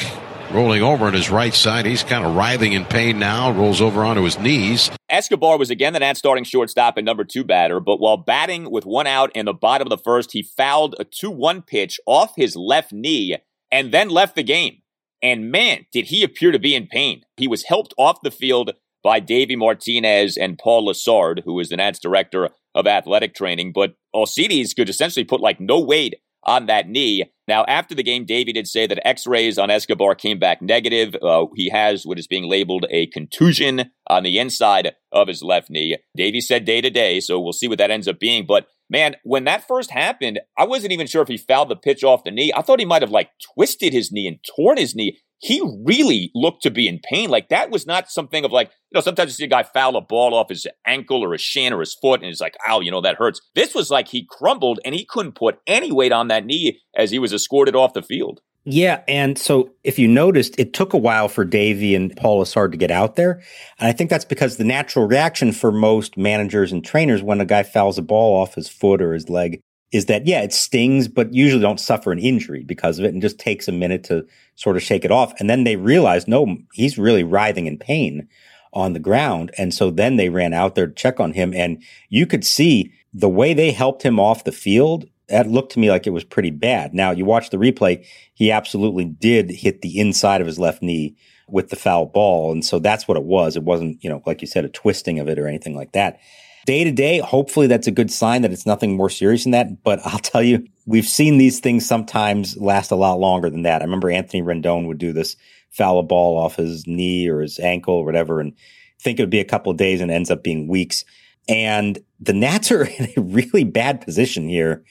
rolling 0.51 0.81
over 0.81 1.05
on 1.05 1.13
his 1.13 1.29
right 1.29 1.53
side. 1.53 1.86
He's 1.86 2.03
kind 2.03 2.25
of 2.25 2.36
writhing 2.36 2.73
in 2.73 2.86
pain 2.86 3.19
now, 3.19 3.51
rolls 3.51 3.81
over 3.81 4.03
onto 4.03 4.23
his 4.23 4.39
knees. 4.39 4.89
Escobar 5.10 5.57
was 5.57 5.69
again 5.69 5.93
the 5.93 5.99
Nats 5.99 6.19
starting 6.19 6.43
shortstop 6.43 6.97
and 6.97 7.05
number 7.05 7.23
two 7.23 7.43
batter, 7.43 7.79
but 7.79 7.99
while 7.99 8.17
batting 8.17 8.71
with 8.71 8.86
one 8.86 9.07
out 9.07 9.31
in 9.36 9.45
the 9.45 9.53
bottom 9.53 9.86
of 9.86 9.89
the 9.89 10.03
first, 10.03 10.31
he 10.31 10.43
fouled 10.43 10.95
a 10.99 11.03
2 11.03 11.29
1 11.29 11.62
pitch 11.62 11.99
off 12.05 12.33
his 12.36 12.55
left 12.55 12.91
knee 12.91 13.38
and 13.71 13.91
then 13.91 14.10
left 14.10 14.36
the 14.36 14.43
game. 14.43 14.81
And 15.21 15.51
man, 15.51 15.86
did 15.91 16.05
he 16.05 16.23
appear 16.23 16.51
to 16.51 16.60
be 16.60 16.75
in 16.75 16.88
pain. 16.88 17.23
He 17.38 17.47
was 17.47 17.63
helped 17.63 17.93
off 17.97 18.21
the 18.21 18.31
field 18.31 18.71
by 19.03 19.19
Davey 19.19 19.55
Martinez 19.55 20.38
and 20.38 20.57
Paul 20.57 20.88
Lessard, 20.88 21.43
who 21.45 21.60
is 21.60 21.69
the 21.69 21.77
Nats 21.77 21.99
director 21.99 22.49
of 22.75 22.88
athletic 22.88 23.33
training, 23.33 23.71
but 23.73 23.95
Alcides 24.13 24.73
could 24.73 24.89
essentially 24.89 25.23
put 25.23 25.41
like 25.41 25.60
no 25.60 25.79
weight 25.79 26.15
on 26.47 26.65
that 26.67 26.88
knee. 26.88 27.25
Now, 27.47 27.63
after 27.67 27.95
the 27.95 28.03
game, 28.03 28.25
Davey 28.25 28.51
did 28.51 28.67
say 28.67 28.88
that 28.88 29.05
x 29.05 29.27
rays 29.27 29.57
on 29.57 29.69
Escobar 29.69 30.15
came 30.15 30.39
back 30.39 30.62
negative. 30.62 31.15
Uh, 31.21 31.45
he 31.55 31.69
has 31.69 32.05
what 32.05 32.19
is 32.19 32.27
being 32.27 32.49
labeled 32.49 32.86
a 32.89 33.07
contusion 33.07 33.91
on 34.10 34.23
the 34.23 34.38
inside 34.39 34.93
of 35.12 35.27
his 35.27 35.43
left 35.43 35.69
knee. 35.69 35.97
Davey 36.15 36.41
said 36.41 36.65
day 36.65 36.81
to 36.81 36.89
day, 36.89 37.19
so 37.19 37.39
we'll 37.39 37.53
see 37.53 37.67
what 37.67 37.77
that 37.77 37.91
ends 37.91 38.07
up 38.07 38.19
being. 38.19 38.45
But 38.45 38.67
man, 38.89 39.15
when 39.23 39.45
that 39.45 39.67
first 39.67 39.91
happened, 39.91 40.39
I 40.57 40.65
wasn't 40.65 40.91
even 40.91 41.07
sure 41.07 41.21
if 41.21 41.27
he 41.27 41.38
fouled 41.38 41.69
the 41.69 41.75
pitch 41.75 42.03
off 42.03 42.23
the 42.23 42.31
knee. 42.31 42.51
I 42.55 42.62
thought 42.62 42.79
he 42.79 42.86
might 42.86 43.01
have 43.01 43.12
like 43.12 43.29
twisted 43.55 43.93
his 43.93 44.12
knee 44.12 44.27
and 44.27 44.39
torn 44.55 44.77
his 44.77 44.95
knee 44.95 45.19
he 45.39 45.62
really 45.84 46.32
looked 46.34 46.63
to 46.63 46.71
be 46.71 46.88
in 46.88 47.00
pain. 47.00 47.30
Like 47.30 47.50
that 47.50 47.69
was 47.69 47.86
not 47.86 48.10
something 48.10 48.43
of 48.43 48.52
like, 48.52 48.67
you 48.67 48.95
know, 48.95 49.02
sometimes 49.02 49.32
you 49.32 49.34
see 49.34 49.45
a 49.45 49.47
guy 49.47 49.63
foul 49.63 49.95
a 49.95 50.02
ball 50.02 50.34
off 50.34 50.50
his 50.50 50.65
ankle 50.86 51.23
or 51.23 51.34
his 51.34 51.41
shin 51.41 51.73
or 51.73 51.80
his 51.80 51.93
foot 51.93 52.21
and 52.21 52.28
he's 52.28 52.41
like, 52.41 52.56
ow, 52.67 52.80
you 52.80 52.91
know, 52.91 53.02
that 53.02 53.15
hurts. 53.15 53.41
This 53.56 53.76
was 53.76 53.91
like 53.91 54.08
he 54.08 54.26
crumbled 54.30 54.80
and 54.84 54.95
he 54.95 55.06
couldn't 55.06 55.36
put 55.36 55.60
any 55.67 55.91
weight 55.91 56.12
on 56.12 56.28
that 56.30 56.45
knee 56.45 56.80
as 56.95 57.12
he 57.12 57.19
was 57.19 57.34
escorted 57.34 57.76
off 57.76 57.93
the 57.93 58.02
field. 58.02 58.41
Yeah, 58.69 59.02
and 59.08 59.38
so 59.39 59.71
if 59.86 59.97
you 59.97 60.10
noticed, 60.10 60.60
it 60.60 60.73
took 60.73 60.91
a 60.91 60.97
while 60.97 61.30
for 61.30 61.45
Davey 61.45 61.95
and 61.95 62.13
Paul 62.17 62.43
Lessard 62.43 62.71
to 62.71 62.78
get 62.78 62.91
out 62.91 63.15
there. 63.15 63.41
And 63.80 63.88
I 63.88 63.93
think 63.93 64.10
that's 64.10 64.26
because 64.26 64.58
the 64.58 64.65
natural 64.65 65.08
reaction 65.08 65.54
for 65.54 65.71
most 65.71 66.17
managers 66.17 66.73
and 66.73 66.84
trainers 66.84 67.23
when 67.23 67.39
a 67.39 67.45
guy 67.45 67.63
fouls 67.63 67.97
a 67.97 68.02
ball 68.02 68.41
off 68.41 68.56
his 68.56 68.67
foot 68.67 69.02
or 69.02 69.13
his 69.13 69.30
leg 69.30 69.62
is 69.91 70.08
that, 70.08 70.28
yeah, 70.28 70.41
it 70.41 70.54
stings, 70.54 71.08
but 71.08 71.34
usually 71.34 71.62
don't 71.62 71.80
suffer 71.80 72.12
an 72.12 72.19
injury 72.19 72.63
because 72.63 73.00
of 73.00 73.06
it 73.06 73.13
and 73.13 73.21
just 73.21 73.39
takes 73.39 73.67
a 73.67 73.71
minute 73.71 74.04
to 74.06 74.26
sort 74.56 74.76
of 74.76 74.84
shake 74.84 75.06
it 75.06 75.12
off. 75.12 75.34
And 75.39 75.50
then 75.50 75.63
they 75.63 75.76
realize, 75.78 76.28
no, 76.28 76.58
he's 76.73 76.97
really 76.97 77.23
writhing 77.23 77.67
in 77.67 77.78
pain 77.78 78.28
on 78.73 78.93
the 78.93 79.00
ground. 79.00 79.52
And 79.58 79.73
so 79.73 79.89
then 79.89 80.17
they 80.17 80.30
ran 80.30 80.54
out 80.54 80.76
there 80.76 80.88
to 80.88 80.93
check 80.93 81.19
on 81.19 81.34
him. 81.34 81.54
And 81.54 81.82
you 82.10 82.26
could 82.26 82.45
see 82.45 82.93
the 83.13 83.30
way 83.30 83.54
they 83.54 83.71
helped 83.71 84.04
him 84.04 84.19
off 84.19 84.43
the 84.43 84.52
field, 84.52 85.06
that 85.30 85.47
looked 85.50 85.73
to 85.73 85.80
me 85.80 85.89
like 85.89 86.06
it 86.06 86.12
was 86.12 86.23
pretty 86.23 86.52
bad. 86.52 86.93
Now, 86.93 87.12
you 87.12 87.26
watch 87.26 87.50
the 87.50 87.58
replay, 87.58 88.06
he 88.34 88.52
absolutely 88.52 89.06
did 89.06 89.50
hit 89.50 89.82
the 89.82 90.00
inside 90.00 90.41
of 90.41 90.47
his 90.47 90.60
left 90.60 90.82
knee 90.82 91.15
with 91.47 91.69
the 91.69 91.76
foul 91.76 92.06
ball. 92.06 92.52
And 92.52 92.63
so 92.63 92.80
that's 92.80 93.08
what 93.08 93.17
it 93.17 93.23
was. 93.23 93.56
It 93.56 93.63
wasn't, 93.63 94.04
you 94.04 94.10
know, 94.10 94.21
like 94.26 94.41
you 94.41 94.47
said, 94.47 94.65
a 94.65 94.69
twisting 94.69 95.19
of 95.19 95.28
it 95.28 95.39
or 95.39 95.47
anything 95.47 95.76
like 95.76 95.93
that. 95.93 96.19
Day 96.67 96.84
to 96.84 96.91
day, 96.91 97.19
hopefully 97.19 97.67
that's 97.67 97.88
a 97.88 97.91
good 97.91 98.12
sign 98.12 98.41
that 98.41 98.51
it's 98.51 98.65
nothing 98.65 98.97
more 98.97 99.10
serious 99.10 99.45
than 99.45 99.51
that. 99.51 99.84
But 99.84 100.06
I'll 100.06 100.19
tell 100.19 100.43
you, 100.43 100.67
we've 100.86 101.08
seen 101.08 101.38
these 101.38 101.62
things 101.62 101.88
sometimes 101.88 102.58
last 102.58 102.91
a 102.91 102.97
lot 102.97 103.21
longer 103.21 103.49
than 103.49 103.62
that. 103.62 103.82
I 103.82 103.86
remember 103.86 104.12
Anthony 104.12 104.43
Rendon 104.43 104.86
would 104.86 104.97
do 104.97 105.13
this 105.13 105.38
foul 105.69 105.97
a 105.97 106.03
ball 106.03 106.38
off 106.38 106.58
his 106.58 106.86
knee 106.86 107.30
or 107.30 107.39
his 107.39 107.58
ankle 107.58 107.93
or 107.93 108.03
whatever 108.03 108.41
and 108.41 108.51
think 108.99 109.17
it 109.17 109.23
would 109.23 109.30
be 109.30 109.39
a 109.39 109.45
couple 109.45 109.71
of 109.71 109.77
days 109.77 110.01
and 110.01 110.12
ends 110.12 110.30
up 110.30 110.43
being 110.43 110.67
weeks. 110.67 111.06
And 111.47 111.99
the 112.19 112.34
Nats 112.34 112.69
are 112.69 112.84
in 112.99 113.13
a 113.15 113.21
really 113.21 113.63
bad 113.63 114.01
position 114.01 114.49
here 114.49 114.84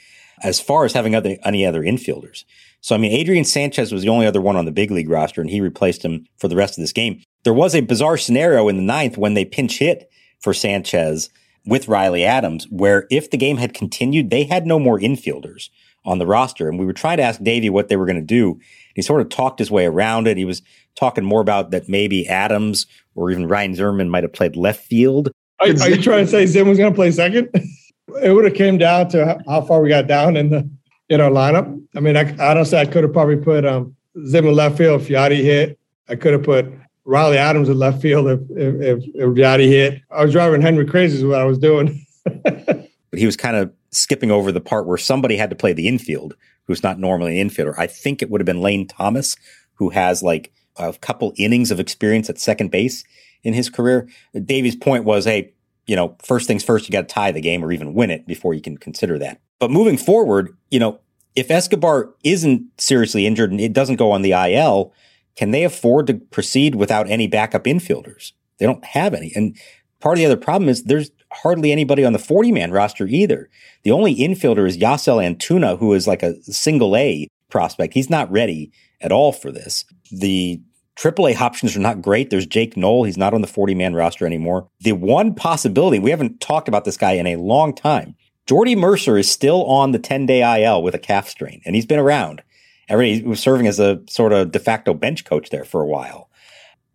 as 0.43 0.59
far 0.59 0.87
as 0.87 0.95
having 0.95 1.15
other, 1.15 1.37
any 1.45 1.67
other 1.67 1.83
infielders. 1.83 2.45
So, 2.81 2.95
I 2.95 2.99
mean, 2.99 3.13
Adrian 3.13 3.45
Sanchez 3.45 3.93
was 3.93 4.01
the 4.01 4.09
only 4.09 4.27
other 4.27 4.41
one 4.41 4.57
on 4.57 4.65
the 4.65 4.73
big 4.73 4.91
league 4.91 5.11
roster, 5.11 5.43
and 5.43 5.51
he 5.51 5.61
replaced 5.61 6.03
him 6.03 6.25
for 6.39 6.49
the 6.49 6.57
rest 6.57 6.79
of 6.79 6.83
this 6.83 6.93
game. 6.93 7.23
There 7.45 7.53
was 7.53 7.75
a 7.75 7.83
bizarre 7.83 8.17
scenario 8.17 8.67
in 8.69 8.79
the 8.79 8.83
ninth 8.83 9.19
when 9.19 9.35
they 9.35 9.45
pinch 9.45 9.79
hit 9.79 10.11
for 10.41 10.55
Sanchez 10.55 11.29
with 11.67 11.89
Riley 11.89 12.25
Adams, 12.25 12.67
where 12.71 13.07
if 13.11 13.31
the 13.31 13.37
game 13.37 13.57
had 13.57 13.75
continued, 13.75 14.31
they 14.31 14.45
had 14.45 14.67
no 14.67 14.79
more 14.79 14.99
infielders 14.99 15.69
on 16.05 16.19
the 16.19 16.27
roster. 16.27 16.69
And 16.69 16.79
we 16.79 16.87
were 16.87 16.93
trying 16.93 17.17
to 17.17 17.25
ask 17.25 17.43
Davey 17.43 17.69
what 17.69 17.89
they 17.89 17.97
were 17.97 18.07
going 18.07 18.17
to 18.17 18.23
do. 18.23 18.61
He 18.95 19.03
sort 19.03 19.21
of 19.21 19.29
talked 19.29 19.59
his 19.59 19.71
way 19.71 19.87
around 19.87 20.29
it. 20.29 20.37
He 20.37 20.45
was 20.45 20.63
talking 20.95 21.25
more 21.25 21.41
about 21.41 21.73
that 21.73 21.89
maybe 21.89 22.27
Adams 22.29 22.87
or 23.15 23.31
even 23.31 23.49
Ryan 23.49 23.75
Zimmerman 23.75 24.09
might 24.09 24.23
have 24.23 24.33
played 24.33 24.57
left 24.57 24.87
field. 24.87 25.31
Are, 25.61 25.67
are 25.67 25.91
you 25.91 26.01
trying 26.01 26.25
to 26.25 26.31
say 26.31 26.47
Zim 26.47 26.69
was 26.69 26.79
going 26.79 26.93
to 26.93 26.97
play 26.97 27.11
second? 27.11 27.51
it 28.23 28.33
would 28.33 28.45
have 28.45 28.55
came 28.55 28.79
down 28.79 29.09
to 29.09 29.43
how 29.47 29.63
far 29.63 29.81
we 29.81 29.89
got 29.89 30.07
down 30.07 30.37
in 30.37 30.51
the 30.51 30.69
in 31.09 31.21
our 31.21 31.31
lineup. 31.31 31.83
I 31.95 32.01
mean, 32.01 32.17
I 32.17 32.35
honestly 32.39 32.79
I 32.79 32.85
could 32.85 33.05
have 33.05 33.13
probably 33.13 33.37
put 33.37 33.65
um, 33.65 33.95
Zim 34.27 34.47
in 34.47 34.55
left 34.55 34.79
field 34.79 35.03
if 35.03 35.09
Yadi 35.09 35.43
hit. 35.43 35.79
I 36.09 36.15
could 36.15 36.33
have 36.33 36.43
put 36.43 36.67
Riley 37.07 37.39
Adams 37.39 37.69
in 37.69 37.79
left 37.79 38.03
field 38.03 38.29
if 38.29 38.41
if, 38.51 39.05
if 39.15 39.31
Yadi 39.35 39.69
hit. 39.69 40.03
I 40.11 40.25
was 40.25 40.33
driving 40.33 40.61
Henry 40.61 40.85
crazy 40.85 41.17
is 41.17 41.25
what 41.25 41.41
I 41.41 41.45
was 41.45 41.59
doing. 41.59 42.05
but 42.43 42.91
he 43.13 43.25
was 43.25 43.37
kind 43.37 43.57
of 43.57 43.73
skipping 43.93 44.31
over 44.31 44.53
the 44.53 44.61
part 44.61 44.87
where 44.87 44.99
somebody 44.99 45.37
had 45.37 45.51
to 45.51 45.57
play 45.57 45.73
the 45.73 45.89
infield, 45.89 46.37
who's 46.65 46.83
not 46.83 46.99
normally 46.99 47.41
an 47.41 47.49
infielder. 47.49 47.75
I 47.79 47.87
think 47.87 48.21
it 48.21 48.31
would 48.31 48.41
have 48.41 48.47
been 48.47 48.61
Lane 48.61 48.87
Thomas, 48.87 49.37
who 49.75 49.91
has 49.91 50.23
like 50.23 50.53
a 50.77 50.93
couple 50.95 51.33
innings 51.37 51.71
of 51.71 51.81
experience 51.81 52.29
at 52.29 52.39
second 52.39 52.71
base 52.71 53.05
in 53.43 53.55
his 53.55 53.71
career. 53.71 54.09
Davey's 54.45 54.77
point 54.77 55.05
was, 55.05 55.25
hey, 55.25 55.53
you 55.87 55.95
know, 55.95 56.17
first 56.25 56.49
things 56.49 56.65
first, 56.65 56.89
you 56.89 56.93
got 56.93 57.09
to 57.09 57.15
tie 57.15 57.31
the 57.31 57.41
game 57.41 57.65
or 57.65 57.71
even 57.71 57.95
win 57.95 58.11
it 58.11 58.27
before 58.27 58.53
you 58.53 58.61
can 58.61 58.77
consider 58.77 59.19
that. 59.21 59.41
But 59.61 59.71
moving 59.71 59.97
forward, 59.97 60.57
you 60.71 60.81
know, 60.81 60.99
if 61.37 61.51
Escobar 61.51 62.13
isn't 62.25 62.65
seriously 62.79 63.27
injured 63.27 63.53
and 63.53 63.61
it 63.61 63.73
doesn't 63.73 63.97
go 63.97 64.11
on 64.11 64.23
the 64.23 64.33
IL, 64.33 64.93
can 65.37 65.51
they 65.51 65.65
afford 65.65 66.07
to 66.09 66.15
proceed 66.15 66.75
without 66.75 67.09
any 67.09 67.27
backup 67.27 67.65
infielders? 67.65 68.33
They 68.59 68.67
don't 68.67 68.85
have 68.85 69.15
any. 69.15 69.33
And 69.35 69.57
part 70.01 70.15
of 70.15 70.21
the 70.21 70.27
other 70.27 70.37
problem 70.37 70.69
is 70.69 70.85
there's 70.85 71.11
hardly 71.33 71.73
anybody 71.73 72.05
on 72.05 72.13
the 72.13 72.19
40 72.19 72.53
man 72.53 72.73
roster 72.73 73.07
either. 73.07 73.49
The 73.83 73.91
only 73.91 74.17
infielder 74.17 74.67
is 74.67 74.79
Yasel 74.79 75.23
Antuna, 75.23 75.79
who 75.79 75.93
is 75.93 76.07
like 76.07 76.23
a 76.23 76.43
single 76.45 76.97
A 76.97 77.29
prospect. 77.51 77.95
He's 77.95 78.11
not 78.11 78.31
ready 78.31 78.73
at 79.01 79.13
all 79.13 79.33
for 79.33 79.53
this. 79.53 79.85
The 80.11 80.61
AAA 80.97 81.39
options 81.41 81.77
are 81.77 81.81
not 81.81 82.01
great. 82.01 82.31
There's 82.31 82.47
Jake 82.47 82.77
Noll. 82.77 83.05
He's 83.05 83.19
not 83.19 83.35
on 83.35 83.43
the 83.43 83.47
40 83.47 83.75
man 83.75 83.95
roster 83.95 84.27
anymore. 84.27 84.69
The 84.81 84.93
one 84.93 85.35
possibility, 85.35 85.99
we 85.99 86.11
haven't 86.11 86.41
talked 86.41 86.69
about 86.69 86.85
this 86.85 86.97
guy 86.97 87.13
in 87.13 87.27
a 87.27 87.37
long 87.37 87.75
time. 87.75 88.15
Jordy 88.47 88.77
Mercer 88.77 89.19
is 89.19 89.31
still 89.31 89.65
on 89.65 89.93
the 89.93 89.99
10 89.99 90.25
day 90.27 90.63
IL 90.63 90.83
with 90.83 90.95
a 90.95 90.99
calf 91.01 91.29
strain, 91.29 91.61
and 91.67 91.75
he's 91.75 91.87
been 91.87 91.99
around. 91.99 92.43
Everybody 92.89 93.27
was 93.27 93.41
serving 93.41 93.67
as 93.67 93.81
a 93.81 94.01
sort 94.09 94.33
of 94.33 94.53
de 94.53 94.59
facto 94.59 94.95
bench 94.95 95.25
coach 95.25 95.51
there 95.51 95.65
for 95.65 95.83
a 95.83 95.87
while. 95.87 96.31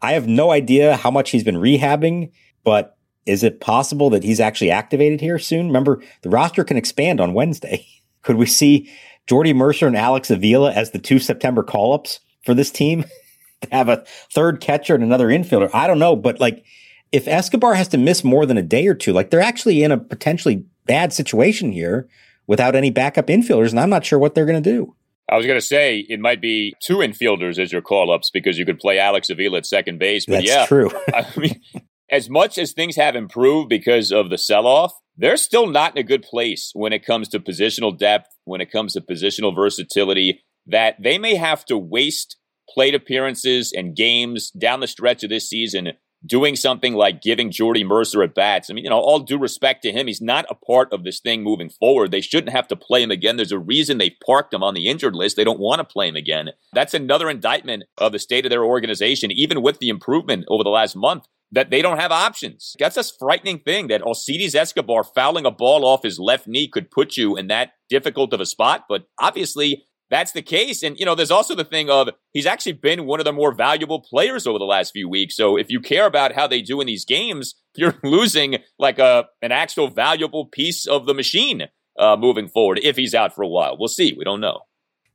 I 0.01 0.13
have 0.13 0.27
no 0.27 0.51
idea 0.51 0.95
how 0.95 1.11
much 1.11 1.29
he's 1.29 1.43
been 1.43 1.55
rehabbing, 1.55 2.31
but 2.63 2.97
is 3.25 3.43
it 3.43 3.59
possible 3.59 4.09
that 4.09 4.23
he's 4.23 4.39
actually 4.39 4.71
activated 4.71 5.21
here 5.21 5.37
soon? 5.37 5.67
Remember, 5.67 6.01
the 6.21 6.29
roster 6.29 6.63
can 6.63 6.77
expand 6.77 7.19
on 7.19 7.33
Wednesday. 7.33 7.85
Could 8.23 8.37
we 8.37 8.45
see 8.45 8.91
Jordy 9.27 9.53
Mercer 9.53 9.87
and 9.87 9.97
Alex 9.97 10.29
Avila 10.29 10.71
as 10.71 10.91
the 10.91 10.99
two 10.99 11.19
September 11.19 11.63
call 11.63 11.93
ups 11.93 12.19
for 12.43 12.53
this 12.53 12.71
team? 12.71 13.05
to 13.61 13.69
have 13.71 13.89
a 13.89 14.03
third 14.31 14.59
catcher 14.59 14.95
and 14.95 15.03
another 15.03 15.27
infielder. 15.27 15.69
I 15.73 15.87
don't 15.87 15.99
know, 15.99 16.15
but 16.15 16.39
like 16.39 16.65
if 17.11 17.27
Escobar 17.27 17.75
has 17.75 17.87
to 17.89 17.97
miss 17.97 18.23
more 18.23 18.45
than 18.45 18.57
a 18.57 18.63
day 18.63 18.87
or 18.87 18.95
two, 18.95 19.13
like 19.13 19.29
they're 19.29 19.39
actually 19.39 19.83
in 19.83 19.91
a 19.91 19.97
potentially 19.97 20.65
bad 20.85 21.13
situation 21.13 21.71
here 21.71 22.07
without 22.47 22.75
any 22.75 22.89
backup 22.89 23.27
infielders, 23.27 23.69
and 23.69 23.79
I'm 23.79 23.89
not 23.89 24.05
sure 24.05 24.19
what 24.19 24.35
they're 24.35 24.45
going 24.45 24.61
to 24.61 24.69
do. 24.69 24.95
I 25.31 25.37
was 25.37 25.45
going 25.45 25.59
to 25.59 25.65
say 25.65 26.05
it 26.09 26.19
might 26.19 26.41
be 26.41 26.73
two 26.81 26.97
infielders 26.97 27.57
as 27.57 27.71
your 27.71 27.81
call 27.81 28.11
ups 28.11 28.29
because 28.31 28.57
you 28.57 28.65
could 28.65 28.79
play 28.79 28.99
Alex 28.99 29.29
Avila 29.29 29.59
at 29.59 29.65
second 29.65 29.97
base. 29.97 30.25
But 30.25 30.33
That's 30.33 30.47
yeah, 30.47 30.65
true. 30.65 30.91
I 31.13 31.25
mean, 31.37 31.61
as 32.09 32.29
much 32.29 32.57
as 32.57 32.73
things 32.73 32.97
have 32.97 33.15
improved 33.15 33.69
because 33.69 34.11
of 34.11 34.29
the 34.29 34.37
sell 34.37 34.67
off, 34.67 34.91
they're 35.15 35.37
still 35.37 35.67
not 35.67 35.95
in 35.95 35.99
a 35.99 36.07
good 36.07 36.23
place 36.23 36.71
when 36.73 36.91
it 36.91 37.05
comes 37.05 37.29
to 37.29 37.39
positional 37.39 37.97
depth, 37.97 38.27
when 38.43 38.59
it 38.59 38.71
comes 38.71 38.93
to 38.93 39.01
positional 39.01 39.55
versatility, 39.55 40.41
that 40.67 40.95
they 41.01 41.17
may 41.17 41.35
have 41.35 41.63
to 41.65 41.77
waste 41.77 42.37
plate 42.69 42.95
appearances 42.95 43.71
and 43.71 43.95
games 43.95 44.51
down 44.51 44.81
the 44.81 44.87
stretch 44.87 45.23
of 45.23 45.29
this 45.29 45.49
season 45.49 45.93
doing 46.25 46.55
something 46.55 46.93
like 46.93 47.21
giving 47.21 47.51
Jordy 47.51 47.83
Mercer 47.83 48.23
at 48.23 48.35
bats. 48.35 48.69
I 48.69 48.73
mean, 48.73 48.83
you 48.83 48.89
know, 48.89 48.99
all 48.99 49.19
due 49.19 49.37
respect 49.37 49.83
to 49.83 49.91
him, 49.91 50.07
he's 50.07 50.21
not 50.21 50.45
a 50.49 50.55
part 50.55 50.91
of 50.93 51.03
this 51.03 51.19
thing 51.19 51.43
moving 51.43 51.69
forward. 51.69 52.11
They 52.11 52.21
shouldn't 52.21 52.53
have 52.53 52.67
to 52.69 52.75
play 52.75 53.01
him 53.01 53.11
again. 53.11 53.37
There's 53.37 53.51
a 53.51 53.59
reason 53.59 53.97
they 53.97 54.15
parked 54.25 54.53
him 54.53 54.63
on 54.63 54.73
the 54.73 54.87
injured 54.87 55.15
list. 55.15 55.35
They 55.35 55.43
don't 55.43 55.59
want 55.59 55.79
to 55.79 55.85
play 55.85 56.07
him 56.07 56.15
again. 56.15 56.49
That's 56.73 56.93
another 56.93 57.29
indictment 57.29 57.83
of 57.97 58.11
the 58.11 58.19
state 58.19 58.45
of 58.45 58.49
their 58.49 58.63
organization, 58.63 59.31
even 59.31 59.61
with 59.61 59.79
the 59.79 59.89
improvement 59.89 60.45
over 60.47 60.63
the 60.63 60.69
last 60.69 60.95
month. 60.95 61.25
That 61.53 61.69
they 61.69 61.81
don't 61.81 61.99
have 61.99 62.13
options. 62.13 62.77
That's 62.79 62.95
a 62.95 63.03
frightening 63.03 63.59
thing 63.59 63.87
that 63.87 64.01
Alcides 64.01 64.55
Escobar 64.55 65.03
fouling 65.03 65.45
a 65.45 65.51
ball 65.51 65.83
off 65.83 66.03
his 66.03 66.17
left 66.17 66.47
knee 66.47 66.69
could 66.69 66.89
put 66.89 67.17
you 67.17 67.35
in 67.35 67.47
that 67.47 67.73
difficult 67.89 68.31
of 68.31 68.39
a 68.39 68.45
spot. 68.45 68.85
But 68.87 69.03
obviously, 69.19 69.83
that's 70.11 70.33
the 70.33 70.41
case. 70.41 70.83
And, 70.83 70.99
you 70.99 71.05
know, 71.05 71.15
there's 71.15 71.31
also 71.31 71.55
the 71.55 71.63
thing 71.63 71.89
of 71.89 72.09
he's 72.33 72.45
actually 72.45 72.73
been 72.73 73.05
one 73.05 73.19
of 73.19 73.25
the 73.25 73.31
more 73.31 73.53
valuable 73.53 74.01
players 74.01 74.45
over 74.45 74.59
the 74.59 74.65
last 74.65 74.91
few 74.91 75.09
weeks. 75.09 75.35
So 75.37 75.57
if 75.57 75.71
you 75.71 75.79
care 75.79 76.05
about 76.05 76.33
how 76.33 76.47
they 76.47 76.61
do 76.61 76.81
in 76.81 76.87
these 76.87 77.05
games, 77.05 77.55
you're 77.75 77.97
losing 78.03 78.57
like 78.77 78.99
a 78.99 79.27
an 79.41 79.51
actual 79.51 79.87
valuable 79.87 80.45
piece 80.45 80.85
of 80.85 81.05
the 81.05 81.13
machine 81.13 81.69
uh, 81.97 82.17
moving 82.17 82.49
forward 82.49 82.79
if 82.83 82.97
he's 82.97 83.15
out 83.15 83.33
for 83.33 83.41
a 83.41 83.47
while. 83.47 83.77
We'll 83.79 83.87
see. 83.87 84.13
We 84.13 84.25
don't 84.25 84.41
know. 84.41 84.61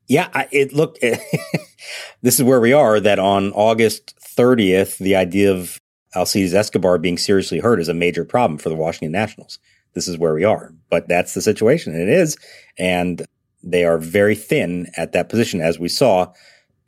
Yeah, 0.09 0.31
I, 0.33 0.49
it 0.51 0.73
looked. 0.73 1.01
this 2.23 2.39
is 2.39 2.43
where 2.43 2.61
we 2.61 2.73
are. 2.73 2.99
That 2.99 3.19
on 3.19 3.53
August 3.53 4.19
30th, 4.37 4.97
the 4.99 5.17
idea 5.17 5.53
of 5.53 5.79
Alcides 6.15 6.55
Escobar 6.55 6.97
being 6.97 7.19
seriously 7.19 7.59
hurt 7.59 7.81
is 7.81 7.89
a 7.89 7.95
major 7.95 8.25
problem 8.25 8.59
for 8.59 8.71
the 8.71 8.77
Washington 8.77 9.13
Nationals. 9.13 9.59
This 9.93 10.09
is 10.09 10.17
where 10.17 10.35
we 10.35 10.45
are, 10.45 10.73
but 10.91 11.09
that's 11.09 11.35
the 11.35 11.43
situation, 11.43 11.99
it 11.99 12.09
is. 12.09 12.37
And 12.79 13.27
they 13.67 13.85
are 13.85 13.99
very 13.99 14.35
thin 14.35 14.87
at 14.97 15.13
that 15.13 15.29
position, 15.29 15.61
as 15.61 15.79
we 15.79 15.89
saw 15.89 16.33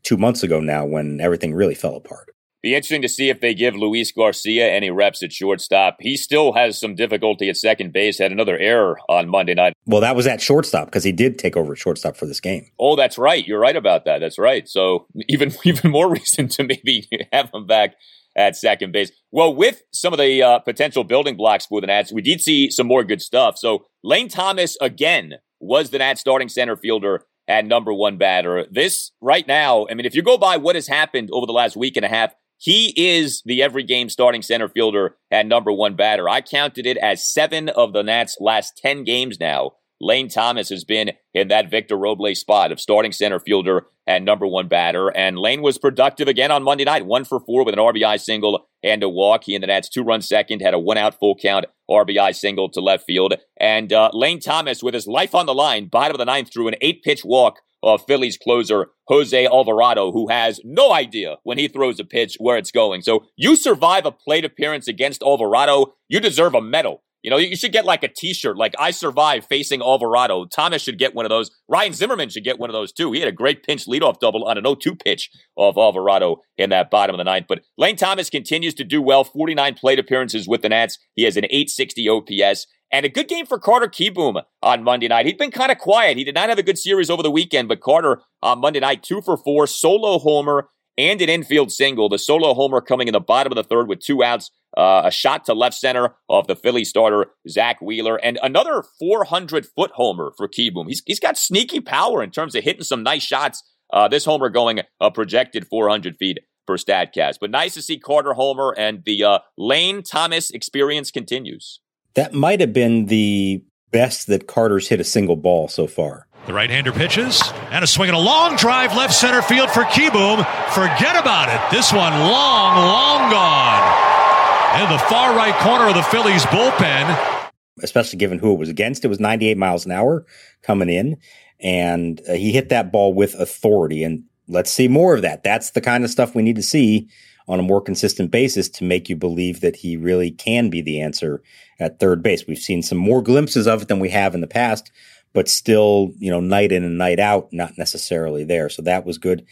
two 0.02 0.16
months 0.16 0.42
ago 0.42 0.60
now 0.60 0.84
when 0.84 1.20
everything 1.20 1.54
really 1.54 1.74
fell 1.74 1.96
apart. 1.96 2.28
Be 2.60 2.74
interesting 2.74 3.02
to 3.02 3.08
see 3.08 3.28
if 3.28 3.40
they 3.40 3.54
give 3.54 3.76
Luis 3.76 4.10
Garcia 4.10 4.68
any 4.68 4.90
reps 4.90 5.22
at 5.22 5.32
shortstop. 5.32 5.98
He 6.00 6.16
still 6.16 6.52
has 6.54 6.78
some 6.78 6.96
difficulty 6.96 7.48
at 7.48 7.56
second 7.56 7.92
base. 7.92 8.18
Had 8.18 8.32
another 8.32 8.58
error 8.58 8.98
on 9.08 9.28
Monday 9.28 9.54
night. 9.54 9.74
Well, 9.86 10.00
that 10.00 10.16
was 10.16 10.26
at 10.26 10.40
shortstop 10.40 10.86
because 10.86 11.04
he 11.04 11.12
did 11.12 11.38
take 11.38 11.56
over 11.56 11.76
shortstop 11.76 12.16
for 12.16 12.26
this 12.26 12.40
game. 12.40 12.66
Oh, 12.80 12.96
that's 12.96 13.16
right. 13.16 13.46
You're 13.46 13.60
right 13.60 13.76
about 13.76 14.04
that. 14.06 14.18
That's 14.18 14.38
right. 14.38 14.68
So 14.68 15.06
even 15.28 15.52
even 15.64 15.90
more 15.90 16.10
reason 16.12 16.48
to 16.48 16.64
maybe 16.64 17.08
have 17.32 17.50
him 17.54 17.66
back 17.66 17.94
at 18.36 18.56
second 18.56 18.92
base. 18.92 19.12
Well, 19.30 19.54
with 19.54 19.82
some 19.92 20.12
of 20.12 20.18
the 20.18 20.42
uh, 20.42 20.58
potential 20.58 21.04
building 21.04 21.36
blocks 21.36 21.66
for 21.66 21.80
the 21.80 21.86
Nats, 21.86 22.12
we 22.12 22.22
did 22.22 22.40
see 22.40 22.70
some 22.70 22.88
more 22.88 23.04
good 23.04 23.22
stuff. 23.22 23.56
So 23.56 23.86
Lane 24.02 24.28
Thomas 24.28 24.76
again 24.80 25.34
was 25.60 25.90
the 25.90 25.98
Nats 25.98 26.20
starting 26.20 26.48
center 26.48 26.76
fielder 26.76 27.24
and 27.46 27.68
number 27.68 27.92
one 27.92 28.18
batter. 28.18 28.66
This 28.70 29.10
right 29.20 29.46
now, 29.46 29.86
I 29.90 29.94
mean, 29.94 30.06
if 30.06 30.14
you 30.14 30.22
go 30.22 30.38
by 30.38 30.56
what 30.56 30.74
has 30.74 30.86
happened 30.86 31.30
over 31.32 31.46
the 31.46 31.52
last 31.52 31.76
week 31.76 31.96
and 31.96 32.04
a 32.04 32.08
half, 32.08 32.34
he 32.58 32.92
is 32.96 33.42
the 33.46 33.62
every 33.62 33.84
game 33.84 34.08
starting 34.08 34.42
center 34.42 34.68
fielder 34.68 35.16
and 35.30 35.48
number 35.48 35.72
one 35.72 35.94
batter. 35.94 36.28
I 36.28 36.40
counted 36.40 36.86
it 36.86 36.96
as 36.96 37.32
seven 37.32 37.68
of 37.68 37.92
the 37.92 38.02
Nats' 38.02 38.36
last 38.40 38.76
10 38.76 39.04
games 39.04 39.38
now. 39.38 39.72
Lane 40.00 40.28
Thomas 40.28 40.68
has 40.68 40.84
been 40.84 41.12
in 41.34 41.48
that 41.48 41.70
Victor 41.70 41.96
Robles 41.96 42.40
spot 42.40 42.70
of 42.70 42.80
starting 42.80 43.12
center 43.12 43.40
fielder 43.40 43.86
and 44.06 44.24
number 44.24 44.46
one 44.46 44.68
batter. 44.68 45.08
And 45.08 45.38
Lane 45.38 45.62
was 45.62 45.78
productive 45.78 46.28
again 46.28 46.50
on 46.50 46.62
Monday 46.62 46.84
night, 46.84 47.06
one 47.06 47.24
for 47.24 47.40
four 47.40 47.64
with 47.64 47.74
an 47.74 47.80
RBI 47.80 48.20
single 48.20 48.67
and 48.82 49.02
a 49.02 49.08
walk. 49.08 49.44
He 49.44 49.54
and 49.54 49.62
the 49.62 49.66
Nats 49.66 49.88
two 49.88 50.02
run 50.02 50.22
second, 50.22 50.60
had 50.60 50.74
a 50.74 50.78
one 50.78 50.98
out 50.98 51.18
full 51.18 51.36
count 51.36 51.66
RBI 51.90 52.34
single 52.34 52.68
to 52.70 52.80
left 52.80 53.04
field. 53.04 53.34
And 53.58 53.92
uh, 53.92 54.10
Lane 54.12 54.40
Thomas, 54.40 54.82
with 54.82 54.94
his 54.94 55.06
life 55.06 55.34
on 55.34 55.46
the 55.46 55.54
line, 55.54 55.86
bottom 55.86 56.14
of 56.14 56.18
the 56.18 56.24
ninth, 56.24 56.52
threw 56.52 56.68
an 56.68 56.76
eight 56.80 57.02
pitch 57.02 57.24
walk 57.24 57.60
of 57.82 58.04
Phillies 58.06 58.36
closer 58.36 58.88
Jose 59.06 59.46
Alvarado, 59.46 60.12
who 60.12 60.28
has 60.28 60.60
no 60.64 60.92
idea 60.92 61.36
when 61.44 61.58
he 61.58 61.68
throws 61.68 62.00
a 62.00 62.04
pitch 62.04 62.36
where 62.38 62.56
it's 62.56 62.72
going. 62.72 63.02
So 63.02 63.26
you 63.36 63.56
survive 63.56 64.04
a 64.04 64.12
plate 64.12 64.44
appearance 64.44 64.88
against 64.88 65.22
Alvarado, 65.22 65.94
you 66.08 66.20
deserve 66.20 66.54
a 66.54 66.60
medal 66.60 67.02
You 67.22 67.30
know, 67.30 67.36
you 67.36 67.56
should 67.56 67.72
get 67.72 67.84
like 67.84 68.02
a 68.02 68.08
T-shirt, 68.08 68.56
like 68.56 68.74
"I 68.78 68.90
survived 68.90 69.46
facing 69.48 69.82
Alvarado." 69.82 70.46
Thomas 70.46 70.82
should 70.82 70.98
get 70.98 71.14
one 71.14 71.24
of 71.24 71.30
those. 71.30 71.50
Ryan 71.68 71.92
Zimmerman 71.92 72.28
should 72.28 72.44
get 72.44 72.58
one 72.58 72.70
of 72.70 72.74
those 72.74 72.92
too. 72.92 73.12
He 73.12 73.20
had 73.20 73.28
a 73.28 73.32
great 73.32 73.62
pinch 73.64 73.86
leadoff 73.86 74.20
double 74.20 74.44
on 74.44 74.56
an 74.56 74.64
0-2 74.64 75.02
pitch 75.02 75.30
of 75.56 75.76
Alvarado 75.76 76.42
in 76.56 76.70
that 76.70 76.90
bottom 76.90 77.14
of 77.14 77.18
the 77.18 77.24
ninth. 77.24 77.46
But 77.48 77.62
Lane 77.76 77.96
Thomas 77.96 78.30
continues 78.30 78.74
to 78.74 78.84
do 78.84 79.02
well. 79.02 79.24
49 79.24 79.74
plate 79.74 79.98
appearances 79.98 80.46
with 80.46 80.62
the 80.62 80.68
Nats. 80.68 80.98
He 81.14 81.24
has 81.24 81.36
an 81.36 81.44
860 81.44 82.08
OPS. 82.08 82.66
And 82.90 83.04
a 83.04 83.10
good 83.10 83.28
game 83.28 83.44
for 83.44 83.58
Carter 83.58 83.88
Kieboom 83.88 84.42
on 84.62 84.82
Monday 84.82 85.08
night. 85.08 85.26
He'd 85.26 85.36
been 85.36 85.50
kind 85.50 85.70
of 85.70 85.76
quiet. 85.76 86.16
He 86.16 86.24
did 86.24 86.34
not 86.34 86.48
have 86.48 86.58
a 86.58 86.62
good 86.62 86.78
series 86.78 87.10
over 87.10 87.22
the 87.22 87.30
weekend, 87.30 87.68
but 87.68 87.82
Carter 87.82 88.22
on 88.42 88.60
Monday 88.60 88.80
night, 88.80 89.02
two 89.02 89.20
for 89.20 89.36
four, 89.36 89.66
solo 89.66 90.18
homer 90.18 90.70
and 90.98 91.22
an 91.22 91.28
infield 91.28 91.72
single. 91.72 92.08
The 92.08 92.18
solo 92.18 92.52
homer 92.52 92.82
coming 92.82 93.08
in 93.08 93.12
the 93.12 93.20
bottom 93.20 93.52
of 93.52 93.56
the 93.56 93.62
third 93.62 93.88
with 93.88 94.00
two 94.00 94.22
outs. 94.22 94.50
Uh, 94.76 95.02
a 95.06 95.10
shot 95.10 95.46
to 95.46 95.54
left 95.54 95.74
center 95.74 96.14
of 96.28 96.46
the 96.46 96.54
Philly 96.54 96.84
starter, 96.84 97.28
Zack 97.48 97.80
Wheeler, 97.80 98.16
and 98.16 98.38
another 98.42 98.84
400 98.98 99.64
foot 99.64 99.92
homer 99.94 100.32
for 100.36 100.46
Kieboom. 100.46 100.88
He's, 100.88 101.02
he's 101.06 101.18
got 101.18 101.38
sneaky 101.38 101.80
power 101.80 102.22
in 102.22 102.30
terms 102.30 102.54
of 102.54 102.62
hitting 102.62 102.82
some 102.82 103.02
nice 103.02 103.22
shots. 103.22 103.62
Uh, 103.90 104.08
this 104.08 104.26
homer 104.26 104.50
going 104.50 104.80
a 105.00 105.10
projected 105.10 105.66
400 105.68 106.16
feet 106.18 106.40
per 106.66 106.76
StatCast. 106.76 107.38
But 107.40 107.50
nice 107.50 107.74
to 107.74 107.82
see 107.82 107.98
Carter 107.98 108.34
Homer, 108.34 108.74
and 108.76 109.02
the 109.04 109.24
uh, 109.24 109.38
Lane 109.56 110.02
Thomas 110.02 110.50
experience 110.50 111.10
continues. 111.10 111.80
That 112.14 112.34
might 112.34 112.60
have 112.60 112.74
been 112.74 113.06
the 113.06 113.64
best 113.90 114.26
that 114.26 114.46
Carter's 114.46 114.88
hit 114.88 115.00
a 115.00 115.04
single 115.04 115.36
ball 115.36 115.68
so 115.68 115.86
far. 115.86 116.27
The 116.48 116.54
right-hander 116.54 116.92
pitches 116.92 117.42
and 117.70 117.84
a 117.84 117.86
swing 117.86 118.08
and 118.08 118.16
a 118.16 118.20
long 118.20 118.56
drive 118.56 118.96
left 118.96 119.12
center 119.12 119.42
field 119.42 119.68
for 119.68 119.82
Kieboom. 119.82 120.38
Forget 120.70 121.14
about 121.14 121.50
it. 121.50 121.60
This 121.70 121.92
one 121.92 122.10
long, 122.10 122.74
long 122.74 123.30
gone. 123.30 124.82
In 124.82 124.90
the 124.90 124.98
far 124.98 125.36
right 125.36 125.54
corner 125.56 125.88
of 125.88 125.94
the 125.94 126.02
Phillies 126.04 126.46
bullpen. 126.46 127.50
Especially 127.82 128.18
given 128.18 128.38
who 128.38 128.54
it 128.54 128.58
was 128.58 128.70
against. 128.70 129.04
It 129.04 129.08
was 129.08 129.20
98 129.20 129.58
miles 129.58 129.84
an 129.84 129.92
hour 129.92 130.24
coming 130.62 130.88
in. 130.88 131.18
And 131.60 132.22
uh, 132.26 132.32
he 132.32 132.50
hit 132.50 132.70
that 132.70 132.90
ball 132.90 133.12
with 133.12 133.34
authority. 133.34 134.02
And 134.02 134.24
let's 134.46 134.70
see 134.70 134.88
more 134.88 135.14
of 135.14 135.20
that. 135.20 135.42
That's 135.42 135.72
the 135.72 135.82
kind 135.82 136.02
of 136.02 136.08
stuff 136.08 136.34
we 136.34 136.40
need 136.40 136.56
to 136.56 136.62
see 136.62 137.10
on 137.46 137.60
a 137.60 137.62
more 137.62 137.82
consistent 137.82 138.30
basis 138.30 138.70
to 138.70 138.84
make 138.84 139.10
you 139.10 139.16
believe 139.16 139.60
that 139.60 139.76
he 139.76 139.98
really 139.98 140.30
can 140.30 140.70
be 140.70 140.80
the 140.80 140.98
answer 140.98 141.42
at 141.78 141.98
third 141.98 142.22
base. 142.22 142.46
We've 142.46 142.58
seen 142.58 142.80
some 142.82 142.98
more 142.98 143.22
glimpses 143.22 143.66
of 143.66 143.82
it 143.82 143.88
than 143.88 144.00
we 144.00 144.08
have 144.08 144.34
in 144.34 144.40
the 144.40 144.46
past, 144.46 144.90
but 145.32 145.48
still, 145.48 146.12
you 146.18 146.30
know, 146.30 146.40
night 146.40 146.72
in 146.72 146.84
and 146.84 146.98
night 146.98 147.20
out, 147.20 147.48
not 147.52 147.78
necessarily 147.78 148.44
there. 148.44 148.68
So 148.68 148.82
that 148.82 149.04
was 149.04 149.18
good. 149.18 149.44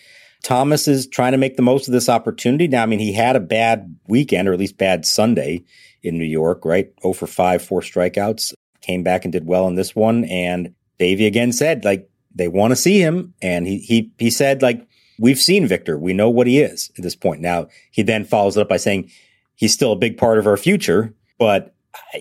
Thomas 0.43 0.87
is 0.87 1.07
trying 1.07 1.33
to 1.33 1.39
make 1.39 1.57
the 1.57 1.63
most 1.63 1.89
of 1.89 1.93
this 1.93 2.09
opportunity. 2.09 2.69
Now, 2.69 2.83
I 2.83 2.87
mean, 2.87 2.99
he 2.99 3.13
had 3.13 3.37
a 3.37 3.41
bad 3.41 3.97
weekend, 4.07 4.49
or 4.49 4.53
at 4.53 4.59
least 4.59 4.79
bad 4.79 5.05
Sunday 5.05 5.65
in 6.03 6.19
New 6.19 6.25
York, 6.25 6.65
right? 6.65 6.93
0 7.03 7.15
for 7.15 7.27
5, 7.27 7.63
four 7.63 7.81
strikeouts. 7.81 8.53
Came 8.81 9.03
back 9.03 9.25
and 9.25 9.33
did 9.33 9.47
well 9.47 9.67
in 9.67 9.75
this 9.75 9.97
one. 9.97 10.25
And 10.27 10.75
Davey 10.99 11.27
again 11.27 11.53
said, 11.53 11.85
like, 11.85 12.09
they 12.35 12.49
want 12.49 12.71
to 12.71 12.77
see 12.77 13.01
him. 13.01 13.35
And 13.43 13.67
he, 13.67 13.79
he, 13.79 14.13
he 14.19 14.31
said, 14.31 14.63
like, 14.63 14.87
we've 15.19 15.39
seen 15.39 15.67
Victor. 15.67 15.99
We 15.99 16.13
know 16.13 16.31
what 16.31 16.47
he 16.47 16.61
is 16.61 16.91
at 16.97 17.03
this 17.03 17.17
point. 17.17 17.41
Now, 17.41 17.67
he 17.91 18.03
then 18.03 18.25
follows 18.25 18.57
it 18.57 18.61
up 18.61 18.69
by 18.69 18.77
saying 18.77 19.11
he's 19.57 19.75
still 19.75 19.93
a 19.93 19.97
big 19.97 20.17
part 20.17 20.39
of 20.39 20.47
our 20.47 20.57
future, 20.57 21.15
but, 21.39 21.75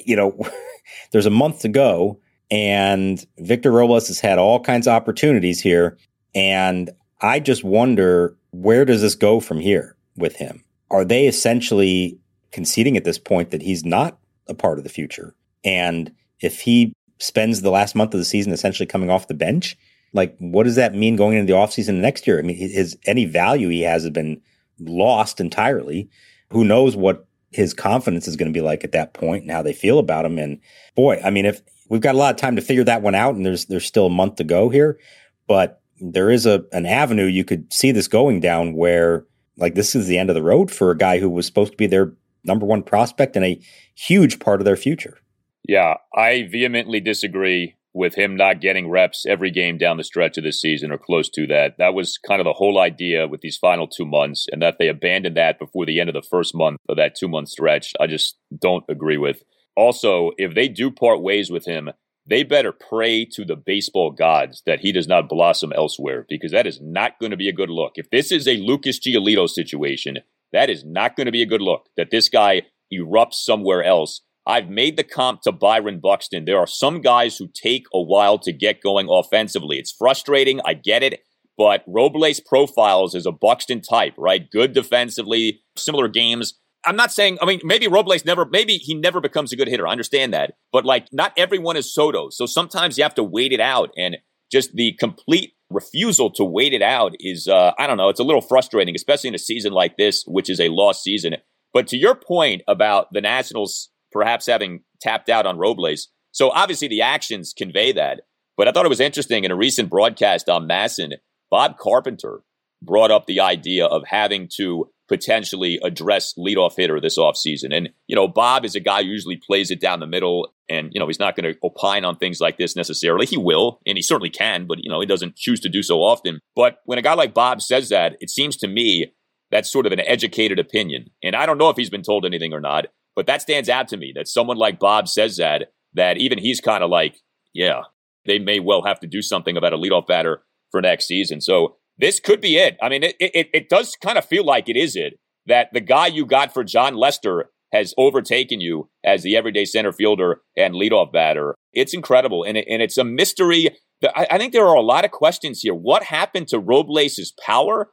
you 0.04 0.16
know, 0.16 0.38
there's 1.12 1.26
a 1.26 1.32
month 1.32 1.60
to 1.60 1.70
go 1.70 2.20
and 2.52 3.26
Victor 3.40 3.72
Robles 3.72 4.08
has 4.08 4.20
had 4.20 4.38
all 4.38 4.60
kinds 4.60 4.88
of 4.88 4.94
opportunities 4.94 5.62
here. 5.62 5.98
And 6.34 6.90
I 7.22 7.40
just 7.40 7.64
wonder 7.64 8.36
where 8.52 8.86
does 8.86 9.02
this 9.02 9.16
go 9.16 9.40
from 9.40 9.60
here 9.60 9.96
with 10.16 10.36
him? 10.36 10.64
Are 10.92 11.06
they 11.06 11.28
essentially 11.28 12.20
conceding 12.52 12.96
at 12.98 13.04
this 13.04 13.18
point 13.18 13.52
that 13.52 13.62
he's 13.62 13.84
not 13.84 14.18
a 14.48 14.54
part 14.54 14.78
of 14.78 14.84
the 14.84 14.90
future? 14.90 15.36
And 15.64 16.12
if 16.40 16.62
he 16.62 16.94
spends 17.20 17.62
the 17.62 17.72
last 17.72 17.96
month 17.96 18.14
of 18.14 18.20
the 18.20 18.26
season 18.26 18.52
essentially 18.52 18.86
coming 18.86 19.10
off 19.10 19.28
the 19.28 19.34
bench, 19.34 19.78
like 20.14 20.36
what 20.40 20.64
does 20.64 20.76
that 20.76 20.94
mean 20.94 21.16
going 21.16 21.38
into 21.38 21.52
the 21.52 21.58
offseason 21.58 21.96
next 21.96 22.28
year? 22.28 22.40
I 22.40 22.42
mean, 22.42 22.56
his 22.56 22.98
any 23.06 23.26
value 23.26 23.70
he 23.70 23.82
has 23.82 24.04
has 24.04 24.12
been 24.12 24.42
lost 24.80 25.40
entirely. 25.40 26.10
Who 26.52 26.64
knows 26.64 26.96
what 26.96 27.26
his 27.52 27.74
confidence 27.74 28.28
is 28.28 28.36
going 28.36 28.52
to 28.52 28.58
be 28.58 28.64
like 28.64 28.84
at 28.84 28.92
that 28.92 29.14
point 29.14 29.44
and 29.44 29.52
how 29.52 29.62
they 29.62 29.74
feel 29.74 29.98
about 29.98 30.26
him. 30.26 30.38
And 30.38 30.60
boy, 30.96 31.22
I 31.24 31.30
mean, 31.30 31.46
if 31.46 31.62
we've 31.90 32.02
got 32.02 32.16
a 32.16 32.18
lot 32.18 32.34
of 32.34 32.40
time 32.40 32.56
to 32.56 32.62
figure 32.62 32.84
that 32.84 33.02
one 33.02 33.16
out, 33.16 33.36
and 33.36 33.46
there's 33.46 33.66
there's 33.66 33.86
still 33.86 34.08
a 34.08 34.12
month 34.12 34.36
to 34.36 34.44
go 34.44 34.70
here, 34.70 35.00
but 35.48 35.82
there 36.00 36.30
is 36.30 36.46
a 36.46 36.66
an 36.72 36.86
avenue 36.86 37.26
you 37.26 37.46
could 37.46 37.72
see 37.72 37.92
this 37.92 38.08
going 38.08 38.40
down 38.40 38.74
where 38.74 39.26
like 39.58 39.76
this 39.76 39.96
is 39.96 40.08
the 40.08 40.18
end 40.18 40.30
of 40.30 40.36
the 40.36 40.44
road 40.44 40.72
for 40.72 40.92
a 40.92 40.98
guy 40.98 41.20
who 41.20 41.30
was 41.30 41.46
supposed 41.46 41.72
to 41.72 41.78
be 41.78 41.88
their 41.88 42.14
number 42.44 42.66
one 42.66 42.84
prospect 42.84 43.36
and 43.36 43.46
a 43.46 43.60
huge 43.96 44.40
part 44.40 44.62
of 44.62 44.66
their 44.66 44.76
future. 44.76 45.20
Yeah, 45.68 45.96
I 46.16 46.48
vehemently 46.52 47.00
disagree 47.00 47.76
with 47.94 48.16
him 48.16 48.36
not 48.36 48.60
getting 48.60 48.90
reps 48.90 49.26
every 49.26 49.50
game 49.50 49.78
down 49.78 49.96
the 49.96 50.04
stretch 50.04 50.38
of 50.38 50.44
this 50.44 50.60
season 50.60 50.92
or 50.92 50.98
close 50.98 51.30
to 51.30 51.48
that. 51.48 51.78
That 51.78 51.94
was 51.94 52.18
kind 52.18 52.42
of 52.42 52.46
the 52.46 52.54
whole 52.54 52.78
idea 52.78 53.26
with 53.26 53.40
these 53.40 53.58
final 53.58 53.88
two 53.88 54.06
months, 54.06 54.48
and 54.52 54.62
that 54.62 54.76
they 54.78 54.90
abandoned 54.90 55.38
that 55.38 55.58
before 55.58 55.86
the 55.86 56.00
end 56.00 56.10
of 56.10 56.14
the 56.14 56.28
first 56.30 56.54
month 56.54 56.78
of 56.90 56.98
that 56.98 57.16
two 57.16 57.30
month 57.30 57.50
stretch. 57.50 57.94
I 58.00 58.08
just 58.08 58.38
don't 58.60 58.84
agree 58.90 59.18
with. 59.18 59.44
Also, 59.76 60.32
if 60.38 60.54
they 60.56 60.68
do 60.68 60.90
part 60.92 61.22
ways 61.22 61.50
with 61.50 61.66
him, 61.66 61.90
they 62.28 62.44
better 62.44 62.72
pray 62.72 63.26
to 63.26 63.46
the 63.46 63.56
baseball 63.56 64.12
gods 64.12 64.64
that 64.66 64.80
he 64.80 64.92
does 64.92 65.08
not 65.08 65.30
blossom 65.30 65.72
elsewhere 65.74 66.26
because 66.28 66.52
that 66.52 66.66
is 66.66 66.80
not 66.82 67.20
going 67.20 67.32
to 67.32 67.38
be 67.38 67.50
a 67.50 67.54
good 67.54 67.70
look. 67.70 67.94
If 67.96 68.10
this 68.10 68.32
is 68.32 68.48
a 68.48 68.58
Lucas 68.58 69.00
Giolito 69.00 69.48
situation, 69.48 70.20
that 70.52 70.70
is 70.70 70.84
not 70.84 71.16
going 71.16 71.26
to 71.26 71.32
be 71.32 71.44
a 71.44 71.48
good 71.48 71.62
look. 71.62 71.88
That 71.98 72.10
this 72.10 72.30
guy 72.30 72.64
erupts 72.92 73.36
somewhere 73.36 73.84
else 73.84 74.22
I've 74.48 74.70
made 74.70 74.96
the 74.96 75.04
comp 75.04 75.42
to 75.42 75.52
Byron 75.52 76.00
Buxton. 76.00 76.46
There 76.46 76.60
are 76.60 76.68
some 76.68 77.02
guys 77.02 77.38
who 77.38 77.48
take 77.48 77.86
a 77.94 78.02
while 78.02 78.38
to 78.40 78.54
get 78.54 78.82
going 78.82 79.08
offensively. 79.10 79.80
It's 79.80 79.92
frustrating. 79.92 80.62
I 80.64 80.76
get 80.76 81.02
it. 81.02 81.22
But 81.58 81.84
Robles 81.88 82.42
profiles 82.42 83.16
as 83.16 83.26
a 83.26 83.32
Buxton 83.32 83.82
type, 83.82 84.14
right? 84.18 84.50
Good 84.52 84.74
defensively, 84.74 85.64
similar 85.76 86.08
games. 86.08 86.60
I'm 86.86 86.96
not 86.96 87.12
saying, 87.12 87.38
I 87.42 87.46
mean, 87.46 87.62
maybe 87.64 87.88
Robles 87.88 88.26
never, 88.26 88.46
maybe 88.46 88.78
he 88.78 88.94
never 88.94 89.22
becomes 89.22 89.52
a 89.52 89.56
good 89.56 89.68
hitter. 89.68 89.88
I 89.88 89.92
understand 89.92 90.34
that. 90.34 90.56
But 90.72 90.86
like, 90.86 91.08
not 91.12 91.34
everyone 91.38 91.78
is 91.78 91.94
Soto. 91.94 92.30
So 92.30 92.46
sometimes 92.46 92.98
you 92.98 93.04
have 93.04 93.16
to 93.16 93.24
wait 93.24 93.52
it 93.52 93.60
out. 93.60 93.92
And 93.98 94.18
just 94.52 94.74
the 94.74 94.94
complete 95.00 95.54
refusal 95.70 96.30
to 96.32 96.44
wait 96.44 96.74
it 96.74 96.82
out 96.82 97.14
is, 97.20 97.48
uh, 97.48 97.72
I 97.78 97.88
don't 97.88 97.98
know, 97.98 98.10
it's 98.10 98.20
a 98.20 98.24
little 98.24 98.42
frustrating, 98.42 98.96
especially 98.96 99.30
in 99.30 99.36
a 99.36 99.40
season 99.40 99.74
like 99.74 99.98
this, 99.98 100.24
which 100.28 100.50
is 100.50 100.60
a 100.60 100.70
lost 100.70 101.04
season. 101.04 101.36
But 101.74 101.88
to 101.88 101.98
your 101.98 102.16
point 102.16 102.62
about 102.68 103.08
the 103.12 103.22
Nationals 103.22 103.90
perhaps 104.16 104.46
having 104.46 104.80
tapped 105.02 105.30
out 105.30 105.46
on 105.46 105.58
Robles. 105.58 106.08
So 106.32 106.50
obviously 106.50 106.88
the 106.88 107.02
actions 107.02 107.54
convey 107.56 107.92
that. 107.92 108.22
But 108.56 108.70
I 108.70 108.72
thought 108.72 108.86
it 108.86 108.90
was 108.90 109.02
interesting 109.02 109.44
in 109.44 109.52
a 109.52 109.58
recent 109.58 109.90
broadcast 109.90 110.48
on 110.48 110.70
MASN, 110.70 111.16
Bob 111.52 111.78
Carpenter 111.78 112.44
brought 112.82 113.12
up 113.12 113.26
the 113.26 113.42
idea 113.42 113.86
of 113.86 114.04
having 114.08 114.50
to 114.56 114.90
potentially 115.08 115.80
address 115.84 116.34
leadoff 116.38 116.74
hitter 116.78 117.00
this 117.00 117.18
offseason. 117.18 117.76
And, 117.76 117.90
you 118.08 118.16
know, 118.16 118.28
Bob 118.28 118.66
is 118.66 118.76
a 118.76 118.80
guy 118.80 119.04
who 119.04 119.10
usually 119.10 119.38
plays 119.38 119.70
it 119.70 119.80
down 119.80 120.00
the 120.00 120.08
middle 120.08 120.54
and, 120.68 120.90
you 120.94 121.00
know, 121.00 121.06
he's 121.06 121.20
not 121.20 121.36
going 121.36 121.54
to 121.54 121.60
opine 121.64 122.04
on 122.06 122.18
things 122.18 122.42
like 122.42 122.58
this 122.58 122.76
necessarily. 122.76 123.28
He 123.28 123.38
will, 123.38 123.80
and 123.86 123.98
he 123.98 124.02
certainly 124.02 124.32
can, 124.32 124.66
but, 124.66 124.80
you 124.84 124.90
know, 124.90 125.00
he 125.00 125.06
doesn't 125.06 125.36
choose 125.36 125.60
to 125.60 125.70
do 125.70 125.84
so 125.84 126.00
often. 126.00 126.40
But 126.56 126.80
when 126.86 126.98
a 126.98 127.04
guy 127.04 127.14
like 127.14 127.36
Bob 127.36 127.62
says 127.62 127.90
that, 127.90 128.18
it 128.20 128.32
seems 128.32 128.58
to 128.58 128.68
me 128.68 129.14
that's 129.52 129.72
sort 129.72 129.86
of 129.86 129.92
an 129.92 130.00
educated 130.00 130.58
opinion. 130.58 131.12
And 131.24 131.36
I 131.36 131.46
don't 131.46 131.60
know 131.60 131.70
if 131.70 131.78
he's 131.78 131.92
been 131.92 132.02
told 132.02 132.26
anything 132.26 132.52
or 132.52 132.60
not, 132.60 132.88
but 133.16 133.28
that 133.28 133.44
stands 133.44 133.70
out 133.70 133.88
to 133.90 133.98
me 133.98 134.12
that 134.16 134.28
someone 134.28 134.58
like 134.58 134.80
Bob 134.80 135.08
says 135.08 135.38
that, 135.38 135.72
that 135.94 136.18
even 136.18 136.40
he's 136.40 136.60
kind 136.60 136.84
of 136.84 136.90
like, 136.90 137.18
yeah, 137.54 137.82
they 138.26 138.40
may 138.40 138.60
well 138.60 138.84
have 138.84 139.00
to 139.02 139.08
do 139.08 139.22
something 139.22 139.56
about 139.56 139.72
a 139.72 139.78
leadoff 139.78 140.08
batter 140.08 140.42
for 140.72 140.82
next 140.82 141.06
season. 141.06 141.42
So 141.42 141.78
this 141.98 142.20
could 142.20 142.42
be 142.42 142.58
it. 142.58 142.78
I 142.82 142.90
mean, 142.90 143.04
it, 143.04 143.16
it, 143.20 143.50
it 143.54 143.70
does 143.70 143.96
kind 144.02 144.18
of 144.18 144.26
feel 144.26 144.46
like 144.46 144.70
it 144.70 144.76
is 144.76 144.96
it 144.96 145.14
that 145.46 145.70
the 145.74 145.82
guy 145.82 146.08
you 146.08 146.26
got 146.26 146.54
for 146.54 146.64
Jon 146.64 146.96
Lester 146.96 147.50
has 147.72 147.94
overtaken 147.98 148.62
you 148.62 148.90
as 149.04 149.24
the 149.24 149.36
everyday 149.36 149.66
center 149.66 149.92
fielder 149.92 150.42
and 150.58 150.74
leadoff 150.74 151.12
batter. 151.12 151.56
It's 151.74 151.94
incredible. 151.94 152.44
And, 152.44 152.58
it, 152.58 152.66
and 152.70 152.82
it's 152.82 152.98
a 152.98 153.04
mystery. 153.04 153.70
I, 154.16 154.28
I 154.32 154.38
think 154.38 154.54
there 154.54 154.68
are 154.68 154.76
a 154.76 154.82
lot 154.82 155.06
of 155.06 155.12
questions 155.12 155.62
here. 155.62 155.74
What 155.74 156.04
happened 156.04 156.48
to 156.50 156.60
Robles' 156.60 157.34
power? 157.46 157.92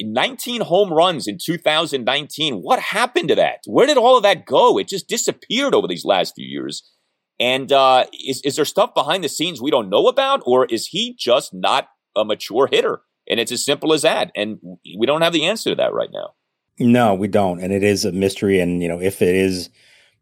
19 0.00 0.62
home 0.62 0.92
runs 0.92 1.26
in 1.26 1.38
2019. 1.42 2.56
What 2.56 2.78
happened 2.78 3.28
to 3.28 3.34
that? 3.36 3.58
Where 3.66 3.86
did 3.86 3.98
all 3.98 4.16
of 4.16 4.22
that 4.22 4.46
go? 4.46 4.78
It 4.78 4.88
just 4.88 5.08
disappeared 5.08 5.74
over 5.74 5.86
these 5.86 6.04
last 6.04 6.34
few 6.34 6.46
years. 6.46 6.82
And 7.38 7.72
uh, 7.72 8.06
is, 8.12 8.40
is 8.42 8.56
there 8.56 8.64
stuff 8.64 8.94
behind 8.94 9.24
the 9.24 9.28
scenes 9.28 9.60
we 9.60 9.70
don't 9.70 9.88
know 9.88 10.06
about, 10.06 10.42
or 10.46 10.66
is 10.66 10.88
he 10.88 11.16
just 11.18 11.52
not 11.52 11.88
a 12.16 12.24
mature 12.24 12.68
hitter? 12.70 13.02
And 13.28 13.38
it's 13.38 13.52
as 13.52 13.64
simple 13.64 13.92
as 13.92 14.02
that. 14.02 14.32
And 14.34 14.58
we 14.98 15.06
don't 15.06 15.22
have 15.22 15.32
the 15.32 15.46
answer 15.46 15.70
to 15.70 15.76
that 15.76 15.92
right 15.92 16.10
now. 16.12 16.34
No, 16.78 17.14
we 17.14 17.28
don't. 17.28 17.60
And 17.60 17.72
it 17.72 17.82
is 17.82 18.04
a 18.04 18.12
mystery. 18.12 18.60
And, 18.60 18.82
you 18.82 18.88
know, 18.88 19.00
if 19.00 19.22
it 19.22 19.34
is 19.34 19.70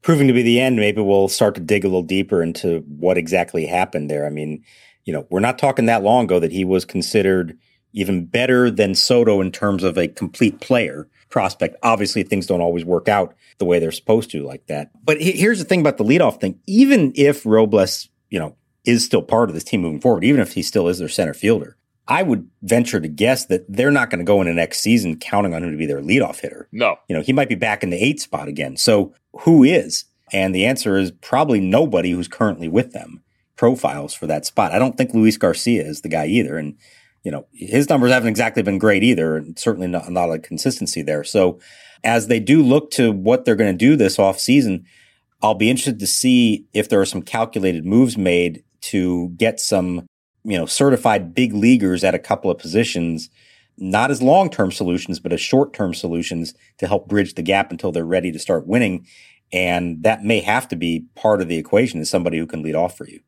proving 0.03 0.26
to 0.26 0.32
be 0.32 0.42
the 0.42 0.61
end, 0.61 0.76
maybe 0.76 1.01
we'll 1.01 1.28
start 1.28 1.55
to 1.55 1.61
dig 1.61 1.84
a 1.84 1.88
little 1.88 2.03
deeper 2.03 2.42
into 2.42 2.80
what 2.88 3.16
exactly 3.16 3.66
happened 3.66 4.11
there. 4.11 4.26
I 4.26 4.30
mean, 4.30 4.64
you 5.05 5.12
know, 5.12 5.26
we're 5.30 5.40
not 5.40 5.59
talking 5.59 5.86
that 5.86 6.03
long 6.03 6.24
ago 6.24 6.40
that 6.40 6.53
he 6.53 6.64
was 6.64 6.84
considered 6.84 7.59
even 7.92 8.26
better 8.26 8.70
than 8.70 8.94
Soto 8.94 9.40
in 9.40 9.51
terms 9.51 9.82
of 9.82 9.98
a 9.98 10.09
complete 10.09 10.61
player 10.61 11.09
prospect. 11.28 11.76
Obviously, 11.82 12.22
things 12.22 12.46
don't 12.46 12.61
always 12.61 12.84
work 12.84 13.09
out 13.09 13.34
the 13.59 13.64
way 13.64 13.78
they're 13.78 13.92
supposed 13.92 14.30
to 14.30 14.44
like 14.44 14.66
that. 14.66 14.90
But 15.05 15.20
here's 15.20 15.59
the 15.59 15.64
thing 15.64 15.80
about 15.80 15.96
the 15.96 16.05
leadoff 16.05 16.40
thing. 16.40 16.61
Even 16.66 17.12
if 17.16 17.44
Robles, 17.44 18.09
you 18.28 18.38
know, 18.38 18.57
is 18.84 19.05
still 19.05 19.22
part 19.22 19.48
of 19.48 19.55
this 19.55 19.64
team 19.64 19.82
moving 19.82 20.01
forward, 20.01 20.24
even 20.24 20.40
if 20.40 20.53
he 20.55 20.62
still 20.62 20.88
is 20.88 20.98
their 20.98 21.09
center 21.09 21.34
fielder, 21.34 21.76
I 22.11 22.24
would 22.24 22.50
venture 22.62 23.00
to 23.00 23.06
guess 23.06 23.46
that 23.46 23.64
they're 23.68 23.92
not 23.92 24.11
going 24.11 24.18
to 24.18 24.24
go 24.24 24.40
into 24.40 24.52
next 24.52 24.80
season 24.80 25.16
counting 25.16 25.54
on 25.54 25.62
him 25.62 25.70
to 25.70 25.78
be 25.78 25.86
their 25.86 26.02
leadoff 26.02 26.40
hitter. 26.40 26.68
No. 26.72 26.96
You 27.08 27.14
know, 27.14 27.22
he 27.22 27.32
might 27.32 27.48
be 27.48 27.54
back 27.54 27.84
in 27.84 27.90
the 27.90 28.02
eight 28.02 28.20
spot 28.20 28.48
again. 28.48 28.76
So 28.76 29.14
who 29.42 29.62
is? 29.62 30.06
And 30.32 30.52
the 30.52 30.66
answer 30.66 30.98
is 30.98 31.12
probably 31.12 31.61
nobody 31.61 32.11
who's 32.11 32.26
currently 32.26 32.66
with 32.66 32.92
them 32.92 33.22
profiles 33.56 34.12
for 34.12 34.26
that 34.26 34.44
spot. 34.44 34.72
I 34.72 34.80
don't 34.80 34.96
think 34.96 35.14
Luis 35.14 35.36
Garcia 35.36 35.84
is 35.84 36.00
the 36.00 36.08
guy 36.08 36.26
either. 36.26 36.58
And, 36.58 36.76
you 37.22 37.30
know, 37.30 37.46
his 37.52 37.88
numbers 37.88 38.11
haven't 38.11 38.28
exactly 38.28 38.62
been 38.64 38.78
great 38.78 39.04
either, 39.04 39.36
and 39.36 39.56
certainly 39.56 39.86
not, 39.86 40.11
not 40.11 40.24
a 40.24 40.28
lot 40.28 40.34
of 40.34 40.42
consistency 40.42 41.02
there. 41.02 41.22
So 41.22 41.61
as 42.02 42.26
they 42.26 42.40
do 42.40 42.61
look 42.61 42.90
to 42.92 43.12
what 43.12 43.44
they're 43.44 43.54
going 43.54 43.72
to 43.72 43.78
do 43.78 43.94
this 43.94 44.18
off 44.18 44.40
season, 44.40 44.84
I'll 45.42 45.54
be 45.54 45.70
interested 45.70 46.00
to 46.00 46.06
see 46.08 46.66
if 46.72 46.88
there 46.88 47.00
are 47.00 47.06
some 47.06 47.22
calculated 47.22 47.84
moves 47.84 48.18
made 48.18 48.64
to 48.82 49.28
get 49.36 49.61
some, 49.61 50.06
you 50.45 50.57
know, 50.57 50.66
certified 50.66 51.34
big 51.34 51.53
leaguers 51.53 52.05
at 52.05 52.14
a 52.14 52.18
couple 52.18 52.51
of 52.51 52.59
positions, 52.59 53.30
not 53.76 54.11
as 54.11 54.22
long 54.22 54.51
term 54.51 54.72
solutions, 54.72 55.18
but 55.18 55.32
as 55.32 55.41
short 55.41 55.72
term 55.72 55.95
solutions 55.95 56.55
to 56.78 56.86
help 56.86 57.09
bridge 57.09 57.34
the 57.34 57.43
gap 57.43 57.70
until 57.70 57.93
they're 57.93 58.05
ready 58.05 58.32
to 58.32 58.38
start 58.38 58.66
winning. 58.66 59.07
And 59.53 60.03
that 60.05 60.24
may 60.24 60.41
have 60.41 60.68
to 60.68 60.76
be 60.76 61.07
part 61.16 61.41
of 61.41 61.49
the 61.49 61.57
equation 61.57 62.01
is 62.01 62.09
somebody 62.09 62.38
who 62.38 62.47
can 62.47 62.62
lead 62.62 62.74
off 62.74 62.97
for 62.97 63.09
you. 63.09 63.20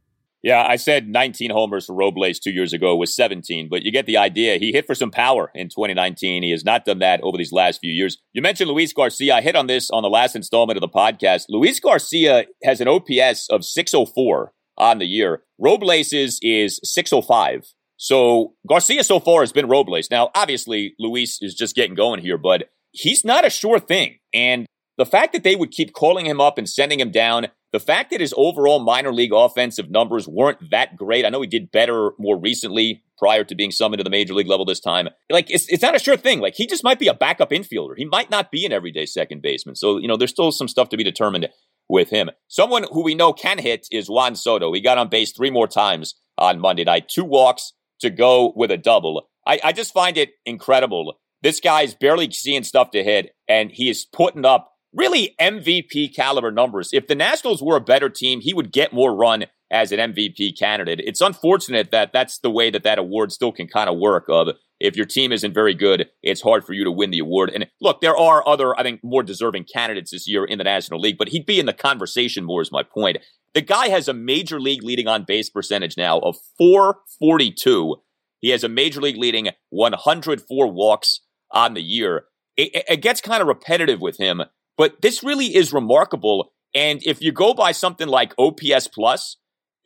Yeah, 0.43 0.67
I 0.67 0.75
said 0.75 1.09
19 1.09 1.53
homers 1.53 1.87
for 1.87 1.95
Robles 1.95 2.41
two 2.41 2.51
years 2.51 2.73
ago 2.73 2.97
was 2.97 3.15
17, 3.15 3.69
but 3.69 3.83
you 3.83 3.93
get 3.93 4.07
the 4.07 4.17
idea. 4.17 4.59
He 4.59 4.73
hit 4.73 4.89
for 4.89 4.95
some 4.95 5.13
power 5.13 5.53
in 5.55 5.69
2019. 5.69 6.43
He 6.43 6.51
has 6.51 6.65
not 6.65 6.85
done 6.85 6.99
that 6.99 7.21
over 7.23 7.39
these 7.39 7.53
last 7.53 7.81
few 7.81 7.93
years. 7.93 8.19
You 8.33 8.43
mentioned 8.43 8.69
Luis 8.69 8.93
Garcia. 8.93 9.37
I 9.37 9.41
hit 9.41 9.55
on 9.55 9.69
this 9.69 9.89
on 9.91 10.03
the 10.03 10.11
last 10.11 10.35
installment 10.35 10.77
of 10.77 10.81
the 10.81 10.89
podcast. 10.89 11.45
Luis 11.49 11.79
Garcia 11.79 12.47
has 12.65 12.81
an 12.81 12.89
OPS 12.89 13.49
of 13.51 13.65
604 13.65 14.53
on 14.83 14.99
the 14.99 15.07
year. 15.07 15.43
Robles 15.59 16.13
is, 16.13 16.39
is 16.43 16.81
605. 16.83 17.73
So 17.97 18.55
Garcia 18.69 19.05
so 19.05 19.21
far 19.21 19.41
has 19.43 19.53
been 19.53 19.69
Robles. 19.69 20.11
Now, 20.11 20.31
obviously, 20.35 20.95
Luis 20.99 21.39
is 21.41 21.55
just 21.55 21.77
getting 21.77 21.95
going 21.95 22.21
here, 22.21 22.37
but 22.37 22.69
he's 22.91 23.25
not 23.25 23.47
a 23.47 23.51
sure 23.51 23.79
thing. 23.79 24.19
And 24.35 24.67
the 24.99 25.07
fact 25.07 25.33
that 25.33 25.45
they 25.45 25.57
would 25.57 25.71
keep 25.71 25.93
calling 25.93 26.27
him 26.27 26.41
up 26.41 26.59
and 26.59 26.69
sending 26.69 27.01
him 27.01 27.11
down, 27.11 27.47
the 27.73 27.81
fact 27.81 28.11
that 28.11 28.21
his 28.21 28.35
overall 28.37 28.81
minor 28.81 29.13
league 29.13 29.33
offensive 29.33 29.91
numbers 29.91 30.29
weren't 30.29 30.71
that 30.71 30.97
great. 30.97 31.25
I 31.25 31.31
know 31.31 31.41
he 31.41 31.47
did 31.47 31.71
better 31.71 32.11
more 32.19 32.39
recently 32.39 33.03
prior 33.19 33.45
to 33.45 33.55
being 33.55 33.71
summoned 33.71 34.01
to 34.01 34.05
the 34.05 34.11
major 34.11 34.35
league 34.35 34.49
level 34.49 34.67
this 34.67 34.81
time. 34.81 35.09
Like, 35.31 35.51
it's, 35.51 35.69
it's 35.69 35.83
not 35.83 35.95
a 35.95 35.99
sure 35.99 36.17
thing. 36.17 36.41
Like, 36.41 36.55
he 36.55 36.67
just 36.67 36.85
might 36.85 36.99
be 36.99 37.09
a 37.09 37.15
backup 37.15 37.51
infielder. 37.51 37.95
He 37.97 38.05
might 38.05 38.31
not 38.31 38.51
be 38.51 38.67
an 38.67 38.73
everyday 38.73 39.07
second 39.07 39.43
baseman. 39.43 39.77
So, 39.77 39.99
you 39.99 40.09
know, 40.09 40.17
there's 40.17 40.31
still 40.31 40.53
some 40.53 40.69
stuff 40.69 40.89
to 40.91 40.97
be 40.97 41.05
determined 41.05 41.49
with 41.93 42.09
him. 42.11 42.31
Someone 42.49 42.87
who 42.91 43.03
we 43.03 43.15
know 43.15 43.33
can 43.33 43.59
hit 43.59 43.87
is 43.93 44.09
Juan 44.09 44.35
Soto. 44.35 44.73
He 44.73 44.81
got 44.81 44.99
on 44.99 45.09
base 45.09 45.31
three 45.31 45.51
more 45.51 45.69
times 45.69 46.15
on 46.39 46.59
Monday 46.59 46.85
night, 46.85 47.09
two 47.09 47.25
walks 47.25 47.75
to 48.01 48.09
go 48.09 48.53
with 48.57 48.71
a 48.71 48.79
double. 48.79 49.29
I, 49.47 49.61
I 49.63 49.73
just 49.73 49.93
find 49.93 50.17
it 50.17 50.31
incredible. 50.47 51.19
This 51.43 51.61
guy's 51.61 51.95
barely 51.95 52.31
seeing 52.31 52.65
stuff 52.65 52.91
to 52.93 53.05
hit, 53.05 53.35
and 53.47 53.71
he 53.71 53.91
is 53.91 54.07
putting 54.07 54.47
up 54.47 54.73
really 54.95 55.35
MVP 55.39 56.17
caliber 56.17 56.51
numbers. 56.51 56.91
If 56.93 57.09
the 57.09 57.15
Nationals 57.15 57.63
were 57.63 57.77
a 57.77 57.81
better 57.81 58.09
team, 58.09 58.41
he 58.41 58.55
would 58.55 58.73
get 58.73 58.93
more 58.93 59.15
run 59.15 59.45
as 59.71 59.93
an 59.93 59.99
MVP 59.99 60.59
candidate. 60.59 61.01
It's 61.05 61.21
unfortunate 61.21 61.91
that 61.91 62.13
that's 62.13 62.39
the 62.39 62.51
way 62.51 62.71
that 62.71 62.85
that 62.85 62.99
award 62.99 63.33
still 63.33 63.53
can 63.53 63.67
kind 63.67 63.91
of 63.91 63.99
work. 63.99 64.27
Of 64.29 64.49
if 64.83 64.97
your 64.97 65.07
team 65.07 65.33
isn't 65.33 65.55
very 65.55 65.75
good, 65.75 66.09
it's 66.23 66.43
hard 66.43 66.65
for 66.65 66.73
you 66.73 66.85
to 66.85 66.91
win 66.91 67.11
the 67.11 67.19
award. 67.21 67.51
And 67.55 67.67
look, 67.81 68.01
there 68.01 68.17
are 68.17 68.47
other, 68.47 68.79
I 68.79 68.83
think, 68.83 69.01
more 69.03 69.23
deserving 69.23 69.67
candidates 69.73 70.11
this 70.11 70.29
year 70.29 70.45
in 70.45 70.59
the 70.59 70.65
National 70.65 71.01
League, 71.01 71.19
but 71.19 71.29
he'd 71.29 71.47
be 71.47 71.61
in 71.61 71.67
the 71.67 71.73
conversation 71.73 72.45
more. 72.45 72.63
Is 72.63 72.73
my 72.73 72.83
point. 72.83 73.19
The 73.55 73.63
guy 73.63 73.89
has 73.89 74.09
a 74.09 74.15
major 74.15 74.59
league 74.61 74.83
leading 74.83 75.09
on 75.09 75.25
base 75.27 75.51
percentage 75.51 75.97
now 75.97 76.19
of 76.21 76.37
442. 76.57 77.97
He 78.41 78.49
has 78.49 78.65
a 78.65 78.69
major 78.69 79.01
league 79.01 79.19
leading 79.19 79.51
104 79.71 80.73
walks 80.73 81.21
on 81.51 81.75
the 81.75 81.83
year. 81.83 82.25
It, 82.57 82.85
it 82.89 83.03
gets 83.03 83.21
kind 83.21 83.43
of 83.43 83.49
repetitive 83.49 84.01
with 84.01 84.19
him 84.19 84.43
but 84.77 85.01
this 85.03 85.23
really 85.23 85.55
is 85.55 85.73
remarkable. 85.73 86.53
And 86.75 87.01
if 87.05 87.21
you 87.21 87.33
go 87.33 87.55
by 87.55 87.73
something 87.73 88.09
like 88.09 88.35
OPS 88.39 88.89
plus, 88.89 89.37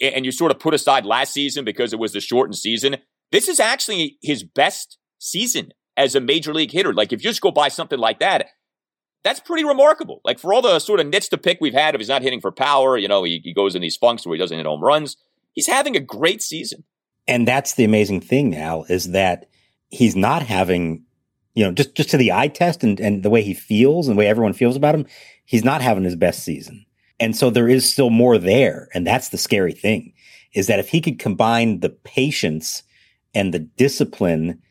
and 0.00 0.26
you 0.26 0.32
sort 0.32 0.52
of 0.52 0.58
put 0.58 0.74
aside 0.74 1.06
last 1.06 1.32
season 1.32 1.64
because 1.64 1.92
it 1.92 1.98
was 1.98 2.12
the 2.12 2.20
shortened 2.20 2.56
season, 2.56 2.96
this 3.36 3.48
is 3.48 3.60
actually 3.60 4.16
his 4.22 4.42
best 4.42 4.96
season 5.18 5.72
as 5.94 6.14
a 6.14 6.20
major 6.20 6.54
league 6.54 6.72
hitter. 6.72 6.94
Like 6.94 7.12
if 7.12 7.22
you 7.22 7.28
just 7.28 7.42
go 7.42 7.50
by 7.50 7.68
something 7.68 7.98
like 7.98 8.18
that, 8.20 8.46
that's 9.24 9.40
pretty 9.40 9.62
remarkable. 9.62 10.22
Like 10.24 10.38
for 10.38 10.54
all 10.54 10.62
the 10.62 10.78
sort 10.78 11.00
of 11.00 11.06
nits 11.06 11.28
to 11.28 11.36
pick 11.36 11.58
we've 11.60 11.74
had, 11.74 11.94
if 11.94 11.98
he's 11.98 12.08
not 12.08 12.22
hitting 12.22 12.40
for 12.40 12.50
power, 12.50 12.96
you 12.96 13.08
know, 13.08 13.24
he, 13.24 13.42
he 13.44 13.52
goes 13.52 13.74
in 13.74 13.82
these 13.82 13.96
funks 13.96 14.26
where 14.26 14.34
he 14.34 14.40
doesn't 14.40 14.56
hit 14.56 14.64
home 14.64 14.82
runs. 14.82 15.18
He's 15.52 15.66
having 15.66 15.96
a 15.96 16.00
great 16.00 16.40
season. 16.40 16.84
And 17.28 17.46
that's 17.46 17.74
the 17.74 17.84
amazing 17.84 18.22
thing 18.22 18.48
now 18.48 18.84
is 18.84 19.10
that 19.10 19.50
he's 19.90 20.16
not 20.16 20.42
having 20.42 21.04
you 21.54 21.64
know, 21.64 21.72
just, 21.72 21.94
just 21.94 22.10
to 22.10 22.16
the 22.16 22.32
eye 22.32 22.48
test 22.48 22.84
and, 22.84 22.98
and 23.00 23.22
the 23.22 23.30
way 23.30 23.42
he 23.42 23.54
feels 23.54 24.08
and 24.08 24.16
the 24.16 24.18
way 24.18 24.28
everyone 24.28 24.52
feels 24.52 24.76
about 24.76 24.94
him, 24.94 25.06
he's 25.44 25.64
not 25.64 25.82
having 25.82 26.04
his 26.04 26.16
best 26.16 26.42
season. 26.42 26.86
And 27.18 27.34
so 27.34 27.50
there 27.50 27.68
is 27.68 27.90
still 27.90 28.10
more 28.10 28.38
there. 28.38 28.88
And 28.94 29.06
that's 29.06 29.30
the 29.30 29.38
scary 29.38 29.72
thing 29.72 30.12
is 30.52 30.68
that 30.68 30.78
if 30.78 30.90
he 30.90 31.00
could 31.00 31.18
combine 31.18 31.80
the 31.80 31.88
patience 31.90 32.82
and 33.36 33.52
the 33.52 33.58
discipline 33.58 34.62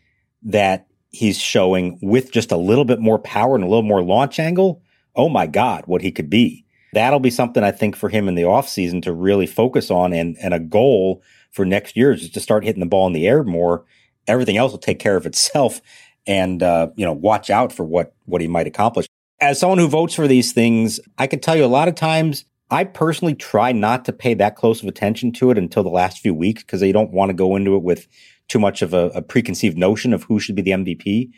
that 0.42 0.88
he's 1.12 1.40
showing 1.40 2.00
with 2.02 2.32
just 2.32 2.52
a 2.52 2.58
little 2.58 2.84
bit 2.84 3.00
more 3.00 3.20
power 3.20 3.54
and 3.54 3.64
a 3.64 3.68
little 3.68 3.84
more 3.84 4.04
launch 4.04 4.40
angle, 4.40 4.82
oh 5.16 5.30
my 5.30 5.46
God, 5.46 5.84
what 5.86 6.02
he 6.02 6.12
could 6.12 6.32
be. 6.32 6.66
That'll 6.92 7.20
be 7.20 7.30
something 7.30 7.64
I 7.64 7.70
think 7.70 7.96
for 7.96 8.10
him 8.10 8.28
in 8.28 8.34
the 8.34 8.42
offseason 8.42 9.04
to 9.04 9.14
really 9.14 9.46
focus 9.46 9.92
on 9.92 10.14
and, 10.14 10.36
and 10.42 10.52
a 10.52 10.60
goal 10.60 11.22
for 11.52 11.64
next 11.64 11.96
year 11.96 12.12
is 12.12 12.28
to 12.28 12.40
start 12.40 12.64
hitting 12.64 12.80
the 12.80 12.88
ball 12.88 13.06
in 13.06 13.14
the 13.14 13.28
air 13.28 13.44
more. 13.44 13.86
Everything 14.28 14.58
else 14.58 14.72
will 14.72 14.80
take 14.80 14.98
care 14.98 15.16
of 15.16 15.26
itself 15.28 15.80
and 16.26 16.64
uh, 16.64 16.88
you 16.96 17.06
know 17.06 17.14
watch 17.14 17.52
out 17.52 17.72
for 17.72 17.84
what 17.84 18.16
what 18.26 18.42
he 18.42 18.48
might 18.48 18.66
accomplish. 18.66 19.06
As 19.40 19.60
someone 19.60 19.78
who 19.78 19.88
votes 19.88 20.16
for 20.16 20.28
these 20.28 20.54
things, 20.54 21.00
I 21.20 21.28
can 21.28 21.40
tell 21.40 21.56
you 21.56 21.66
a 21.66 21.68
lot 21.68 21.88
of 21.88 21.94
times 21.94 22.46
I 22.72 22.84
personally 22.84 23.36
try 23.36 23.72
not 23.72 24.06
to 24.06 24.14
pay 24.14 24.34
that 24.36 24.56
close 24.56 24.82
of 24.82 24.90
attention 24.90 25.32
to 25.34 25.52
it 25.52 25.58
until 25.58 25.84
the 25.84 25.90
last 25.90 26.20
few 26.20 26.34
weeks 26.34 26.64
because 26.64 26.82
I 26.82 26.92
don't 26.92 27.12
want 27.12 27.30
to 27.30 27.34
go 27.34 27.56
into 27.56 27.76
it 27.76 27.84
with 27.84 28.08
too 28.48 28.60
much 28.60 28.82
of 28.82 28.94
a, 28.94 29.10
a, 29.10 29.22
preconceived 29.22 29.78
notion 29.78 30.14
of 30.14 30.24
who 30.24 30.40
should 30.40 30.56
be 30.56 30.62
the 30.62 30.72
MVP 30.72 31.32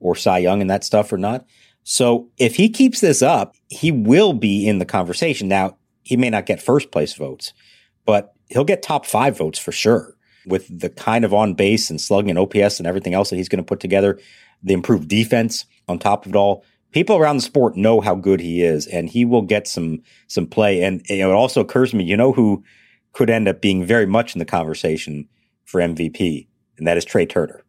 or 0.00 0.14
Cy 0.14 0.38
Young 0.38 0.60
and 0.60 0.70
that 0.70 0.84
stuff 0.84 1.12
or 1.12 1.18
not. 1.18 1.44
So 1.82 2.30
if 2.38 2.56
he 2.56 2.68
keeps 2.70 3.00
this 3.00 3.20
up, 3.22 3.56
he 3.68 3.92
will 3.92 4.32
be 4.32 4.66
in 4.66 4.78
the 4.78 4.86
conversation. 4.86 5.48
Now, 5.48 5.76
he 6.02 6.16
may 6.16 6.30
not 6.30 6.46
get 6.46 6.62
first 6.62 6.90
place 6.90 7.14
votes, 7.14 7.52
but 8.06 8.34
he'll 8.48 8.64
get 8.64 8.82
top 8.82 9.06
five 9.06 9.36
votes 9.36 9.58
for 9.58 9.72
sure 9.72 10.16
with 10.46 10.78
the 10.78 10.90
kind 10.90 11.24
of 11.24 11.32
on 11.32 11.54
base 11.54 11.90
and 11.90 12.00
slugging 12.00 12.30
and 12.30 12.38
OPS 12.38 12.78
and 12.78 12.86
everything 12.86 13.14
else 13.14 13.30
that 13.30 13.36
he's 13.36 13.48
going 13.48 13.62
to 13.62 13.68
put 13.68 13.80
together, 13.80 14.18
the 14.62 14.74
improved 14.74 15.08
defense 15.08 15.64
on 15.88 15.98
top 15.98 16.26
of 16.26 16.32
it 16.32 16.36
all. 16.36 16.64
People 16.92 17.16
around 17.16 17.36
the 17.36 17.42
sport 17.42 17.76
know 17.76 18.00
how 18.00 18.14
good 18.14 18.40
he 18.40 18.62
is, 18.62 18.86
and 18.86 19.08
he 19.08 19.24
will 19.24 19.42
get 19.42 19.66
some 19.66 20.00
some 20.28 20.46
play. 20.46 20.82
And 20.82 21.02
you 21.08 21.18
know, 21.18 21.30
it 21.30 21.34
also 21.34 21.60
occurs 21.60 21.90
to 21.90 21.96
me, 21.96 22.04
you 22.04 22.16
know, 22.16 22.32
who 22.32 22.62
could 23.12 23.30
end 23.30 23.48
up 23.48 23.60
being 23.60 23.84
very 23.84 24.06
much 24.06 24.34
in 24.34 24.38
the 24.38 24.44
conversation 24.44 25.28
for 25.64 25.80
MVP, 25.80 26.46
and 26.78 26.86
that 26.86 26.96
is 26.96 27.04
Trea 27.04 27.26
Turner. 27.26 27.62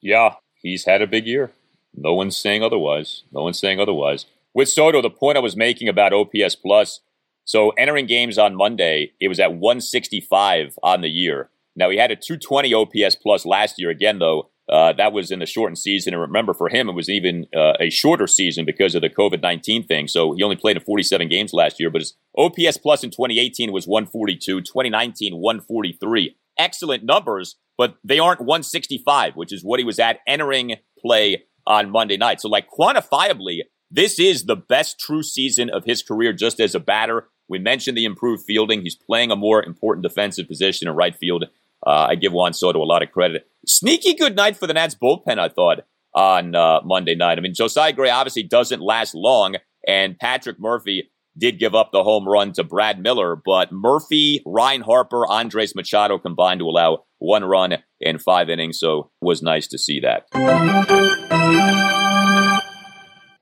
Yeah, 0.00 0.34
he's 0.62 0.84
had 0.84 1.02
a 1.02 1.06
big 1.06 1.26
year. 1.26 1.52
No 1.94 2.14
one's 2.14 2.36
saying 2.36 2.62
otherwise. 2.62 3.24
No 3.32 3.42
one's 3.42 3.58
saying 3.58 3.80
otherwise. 3.80 4.26
With 4.54 4.68
Soto, 4.68 5.02
the 5.02 5.10
point 5.10 5.36
I 5.36 5.40
was 5.40 5.56
making 5.56 5.88
about 5.88 6.12
OPS 6.12 6.56
plus. 6.56 7.00
So 7.44 7.70
entering 7.70 8.06
games 8.06 8.38
on 8.38 8.56
Monday, 8.56 9.12
it 9.20 9.28
was 9.28 9.40
at 9.40 9.54
165 9.54 10.78
on 10.82 11.00
the 11.00 11.08
year. 11.08 11.50
Now 11.76 11.90
he 11.90 11.98
had 11.98 12.10
a 12.10 12.16
220 12.16 12.74
OPS 12.74 13.16
plus 13.16 13.44
last 13.44 13.78
year. 13.78 13.90
Again, 13.90 14.18
though, 14.18 14.50
uh, 14.70 14.92
that 14.92 15.12
was 15.12 15.30
in 15.30 15.40
the 15.40 15.46
shortened 15.46 15.78
season. 15.78 16.14
And 16.14 16.20
remember, 16.20 16.54
for 16.54 16.68
him, 16.68 16.88
it 16.88 16.92
was 16.92 17.08
even 17.08 17.46
uh, 17.56 17.72
a 17.80 17.90
shorter 17.90 18.26
season 18.26 18.64
because 18.64 18.94
of 18.94 19.02
the 19.02 19.10
COVID 19.10 19.42
19 19.42 19.84
thing. 19.86 20.06
So 20.06 20.32
he 20.32 20.42
only 20.42 20.56
played 20.56 20.76
in 20.76 20.82
47 20.82 21.28
games 21.28 21.52
last 21.52 21.80
year, 21.80 21.90
but 21.90 22.02
his 22.02 22.14
OPS 22.36 22.78
plus 22.78 23.02
in 23.02 23.10
2018 23.10 23.72
was 23.72 23.88
142, 23.88 24.60
2019, 24.60 25.36
143. 25.36 26.36
Excellent 26.60 27.04
numbers, 27.04 27.56
but 27.78 27.94
they 28.04 28.18
aren't 28.18 28.40
165, 28.40 29.34
which 29.34 29.52
is 29.52 29.64
what 29.64 29.80
he 29.80 29.84
was 29.84 29.98
at 29.98 30.18
entering 30.26 30.76
play 30.98 31.44
on 31.66 31.90
Monday 31.90 32.18
night. 32.18 32.40
So, 32.40 32.48
like, 32.48 32.68
quantifiably, 32.68 33.60
this 33.90 34.20
is 34.20 34.44
the 34.44 34.56
best 34.56 35.00
true 35.00 35.22
season 35.22 35.70
of 35.70 35.84
his 35.84 36.02
career 36.02 36.34
just 36.34 36.60
as 36.60 36.74
a 36.74 36.80
batter. 36.80 37.28
We 37.48 37.58
mentioned 37.58 37.96
the 37.96 38.04
improved 38.04 38.44
fielding. 38.46 38.82
He's 38.82 38.94
playing 38.94 39.30
a 39.30 39.36
more 39.36 39.64
important 39.64 40.02
defensive 40.02 40.46
position 40.46 40.86
in 40.86 40.94
right 40.94 41.16
field. 41.16 41.46
Uh, 41.86 42.08
I 42.10 42.14
give 42.14 42.32
Juan 42.32 42.52
Soto 42.52 42.82
a 42.82 42.84
lot 42.84 43.02
of 43.02 43.10
credit. 43.10 43.46
Sneaky 43.66 44.14
good 44.14 44.36
night 44.36 44.56
for 44.56 44.66
the 44.66 44.74
Nats 44.74 44.94
bullpen, 44.94 45.38
I 45.38 45.48
thought, 45.48 45.80
on 46.14 46.54
uh, 46.54 46.80
Monday 46.84 47.14
night. 47.14 47.38
I 47.38 47.40
mean, 47.40 47.54
Josiah 47.54 47.94
Gray 47.94 48.10
obviously 48.10 48.42
doesn't 48.42 48.80
last 48.80 49.14
long, 49.14 49.56
and 49.88 50.18
Patrick 50.18 50.60
Murphy 50.60 51.09
did 51.36 51.58
give 51.58 51.74
up 51.74 51.90
the 51.92 52.02
home 52.02 52.28
run 52.28 52.52
to 52.52 52.64
Brad 52.64 53.00
Miller, 53.00 53.36
but 53.36 53.72
Murphy, 53.72 54.42
Ryan 54.46 54.82
Harper, 54.82 55.26
Andres 55.26 55.74
Machado 55.74 56.18
combined 56.18 56.60
to 56.60 56.66
allow 56.66 57.04
one 57.18 57.44
run 57.44 57.78
in 58.00 58.18
five 58.18 58.48
innings. 58.48 58.78
So 58.78 59.10
was 59.20 59.42
nice 59.42 59.66
to 59.68 59.78
see 59.78 60.00
that. 60.00 60.26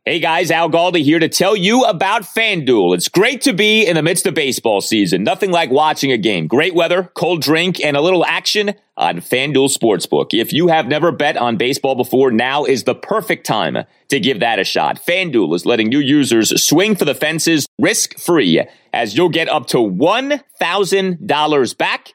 Hey 0.08 0.20
guys, 0.20 0.50
Al 0.50 0.70
Galdi 0.70 1.02
here 1.02 1.18
to 1.18 1.28
tell 1.28 1.54
you 1.54 1.84
about 1.84 2.22
FanDuel. 2.22 2.94
It's 2.94 3.10
great 3.10 3.42
to 3.42 3.52
be 3.52 3.86
in 3.86 3.94
the 3.94 4.02
midst 4.02 4.26
of 4.26 4.32
baseball 4.32 4.80
season. 4.80 5.22
Nothing 5.22 5.50
like 5.50 5.70
watching 5.70 6.12
a 6.12 6.16
game. 6.16 6.46
Great 6.46 6.74
weather, 6.74 7.10
cold 7.12 7.42
drink, 7.42 7.78
and 7.84 7.94
a 7.94 8.00
little 8.00 8.24
action 8.24 8.72
on 8.96 9.16
FanDuel 9.16 9.68
Sportsbook. 9.68 10.32
If 10.32 10.50
you 10.50 10.68
have 10.68 10.86
never 10.86 11.12
bet 11.12 11.36
on 11.36 11.58
baseball 11.58 11.94
before, 11.94 12.30
now 12.30 12.64
is 12.64 12.84
the 12.84 12.94
perfect 12.94 13.44
time 13.44 13.84
to 14.08 14.18
give 14.18 14.40
that 14.40 14.58
a 14.58 14.64
shot. 14.64 14.98
FanDuel 14.98 15.54
is 15.54 15.66
letting 15.66 15.90
new 15.90 16.00
users 16.00 16.64
swing 16.64 16.96
for 16.96 17.04
the 17.04 17.14
fences 17.14 17.66
risk 17.78 18.18
free 18.18 18.64
as 18.94 19.14
you'll 19.14 19.28
get 19.28 19.50
up 19.50 19.66
to 19.66 19.76
$1,000 19.76 21.76
back 21.76 22.14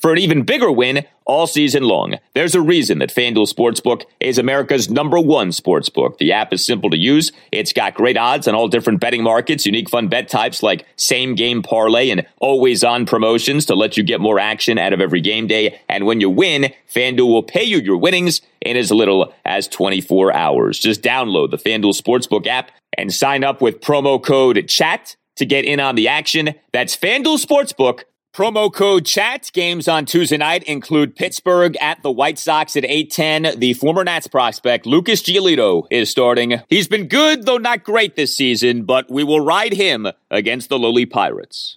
for 0.00 0.12
an 0.12 0.18
even 0.18 0.42
bigger 0.42 0.70
win 0.72 1.04
all 1.26 1.46
season 1.46 1.84
long. 1.84 2.14
There's 2.34 2.54
a 2.54 2.60
reason 2.60 2.98
that 2.98 3.14
FanDuel 3.14 3.52
Sportsbook 3.52 4.04
is 4.18 4.38
America's 4.38 4.90
number 4.90 5.20
one 5.20 5.50
sportsbook. 5.50 6.18
The 6.18 6.32
app 6.32 6.52
is 6.52 6.66
simple 6.66 6.90
to 6.90 6.98
use. 6.98 7.30
It's 7.52 7.72
got 7.72 7.94
great 7.94 8.16
odds 8.16 8.48
on 8.48 8.54
all 8.54 8.66
different 8.66 9.00
betting 9.00 9.22
markets, 9.22 9.66
unique 9.66 9.88
fun 9.88 10.08
bet 10.08 10.28
types 10.28 10.62
like 10.62 10.86
same 10.96 11.34
game 11.36 11.62
parlay 11.62 12.10
and 12.10 12.26
always 12.40 12.82
on 12.82 13.06
promotions 13.06 13.66
to 13.66 13.76
let 13.76 13.96
you 13.96 14.02
get 14.02 14.20
more 14.20 14.40
action 14.40 14.78
out 14.78 14.92
of 14.92 15.00
every 15.00 15.20
game 15.20 15.46
day. 15.46 15.80
And 15.88 16.04
when 16.04 16.20
you 16.20 16.30
win, 16.30 16.72
FanDuel 16.92 17.28
will 17.28 17.42
pay 17.42 17.64
you 17.64 17.78
your 17.78 17.96
winnings 17.96 18.40
in 18.60 18.76
as 18.76 18.90
little 18.90 19.32
as 19.44 19.68
24 19.68 20.32
hours. 20.32 20.78
Just 20.78 21.02
download 21.02 21.50
the 21.50 21.58
FanDuel 21.58 22.00
Sportsbook 22.00 22.46
app 22.46 22.72
and 22.98 23.12
sign 23.12 23.44
up 23.44 23.62
with 23.62 23.80
promo 23.80 24.22
code 24.22 24.66
CHAT 24.68 25.16
to 25.36 25.46
get 25.46 25.64
in 25.64 25.80
on 25.80 25.94
the 25.94 26.08
action. 26.08 26.54
That's 26.72 26.96
FanDuel 26.96 27.44
Sportsbook 27.44 28.02
Promo 28.32 28.72
code 28.72 29.06
chat. 29.06 29.50
Games 29.52 29.88
on 29.88 30.06
Tuesday 30.06 30.36
night 30.36 30.62
include 30.62 31.16
Pittsburgh 31.16 31.76
at 31.78 32.00
the 32.04 32.12
White 32.12 32.38
Sox 32.38 32.76
at 32.76 32.84
810. 32.84 33.58
The 33.58 33.74
former 33.74 34.04
Nats 34.04 34.28
prospect, 34.28 34.86
Lucas 34.86 35.20
Giolito, 35.20 35.88
is 35.90 36.10
starting. 36.10 36.60
He's 36.68 36.86
been 36.86 37.08
good, 37.08 37.44
though 37.44 37.58
not 37.58 37.82
great 37.82 38.14
this 38.14 38.36
season, 38.36 38.84
but 38.84 39.10
we 39.10 39.24
will 39.24 39.40
ride 39.40 39.72
him 39.72 40.06
against 40.30 40.68
the 40.68 40.78
lowly 40.78 41.06
Pirates. 41.06 41.76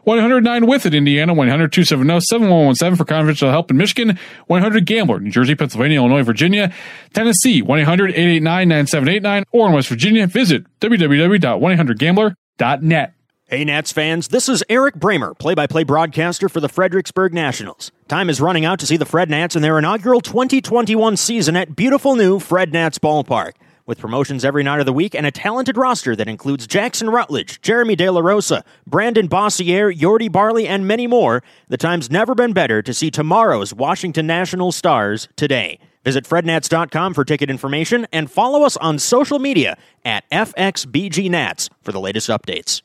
1-800-9-WITH 0.05 0.85
it, 0.87 0.93
Indiana. 0.93 1.33
1-800-270-7117 1.35 2.97
for 2.97 3.05
confidential 3.05 3.49
help 3.49 3.71
in 3.71 3.77
Michigan. 3.77 4.17
1-800-GAMBLER. 4.49 5.19
New 5.19 5.31
Jersey, 5.31 5.55
Pennsylvania, 5.55 5.97
Illinois, 5.97 6.23
Virginia, 6.23 6.73
Tennessee. 7.13 7.61
1-800-889-9789 7.61 9.43
or 9.51 9.67
in 9.67 9.73
West 9.73 9.87
Virginia. 9.87 10.27
Visit 10.27 10.65
www 10.79 11.61
1-800-GAMBLER.net. 11.61 13.13
Hey, 13.47 13.65
Nats 13.65 13.91
fans, 13.91 14.29
this 14.29 14.47
is 14.47 14.63
Eric 14.69 14.95
Bramer, 14.95 15.37
play 15.37 15.55
by 15.55 15.67
play 15.67 15.83
broadcaster 15.83 16.47
for 16.47 16.61
the 16.61 16.69
Fredericksburg 16.69 17.33
Nationals. 17.33 17.91
Time 18.07 18.29
is 18.29 18.39
running 18.39 18.63
out 18.63 18.79
to 18.79 18.87
see 18.87 18.95
the 18.95 19.05
Fred 19.05 19.29
Nats 19.29 19.57
in 19.57 19.61
their 19.61 19.77
inaugural 19.77 20.21
2021 20.21 21.17
season 21.17 21.57
at 21.57 21.75
beautiful 21.75 22.15
new 22.15 22.39
Fred 22.39 22.71
Nats 22.71 22.97
Ballpark. 22.97 23.51
With 23.91 23.99
promotions 23.99 24.45
every 24.45 24.63
night 24.63 24.79
of 24.79 24.85
the 24.85 24.93
week 24.93 25.13
and 25.13 25.25
a 25.25 25.31
talented 25.31 25.75
roster 25.75 26.15
that 26.15 26.29
includes 26.29 26.65
Jackson 26.65 27.09
Rutledge, 27.09 27.61
Jeremy 27.61 27.97
De 27.97 28.09
La 28.09 28.21
Rosa, 28.21 28.63
Brandon 28.87 29.27
Boissiere, 29.27 29.93
Yordy 29.93 30.31
Barley, 30.31 30.65
and 30.65 30.87
many 30.87 31.07
more, 31.07 31.43
the 31.67 31.75
time's 31.75 32.09
never 32.09 32.33
been 32.33 32.53
better 32.53 32.81
to 32.81 32.93
see 32.93 33.11
tomorrow's 33.11 33.73
Washington 33.73 34.25
National 34.25 34.71
stars 34.71 35.27
today. 35.35 35.77
Visit 36.05 36.23
frednats.com 36.23 37.13
for 37.13 37.25
ticket 37.25 37.49
information 37.49 38.07
and 38.13 38.31
follow 38.31 38.63
us 38.63 38.77
on 38.77 38.97
social 38.97 39.39
media 39.39 39.77
at 40.05 40.23
FXBGNats 40.29 41.67
for 41.81 41.91
the 41.91 41.99
latest 41.99 42.29
updates. 42.29 42.81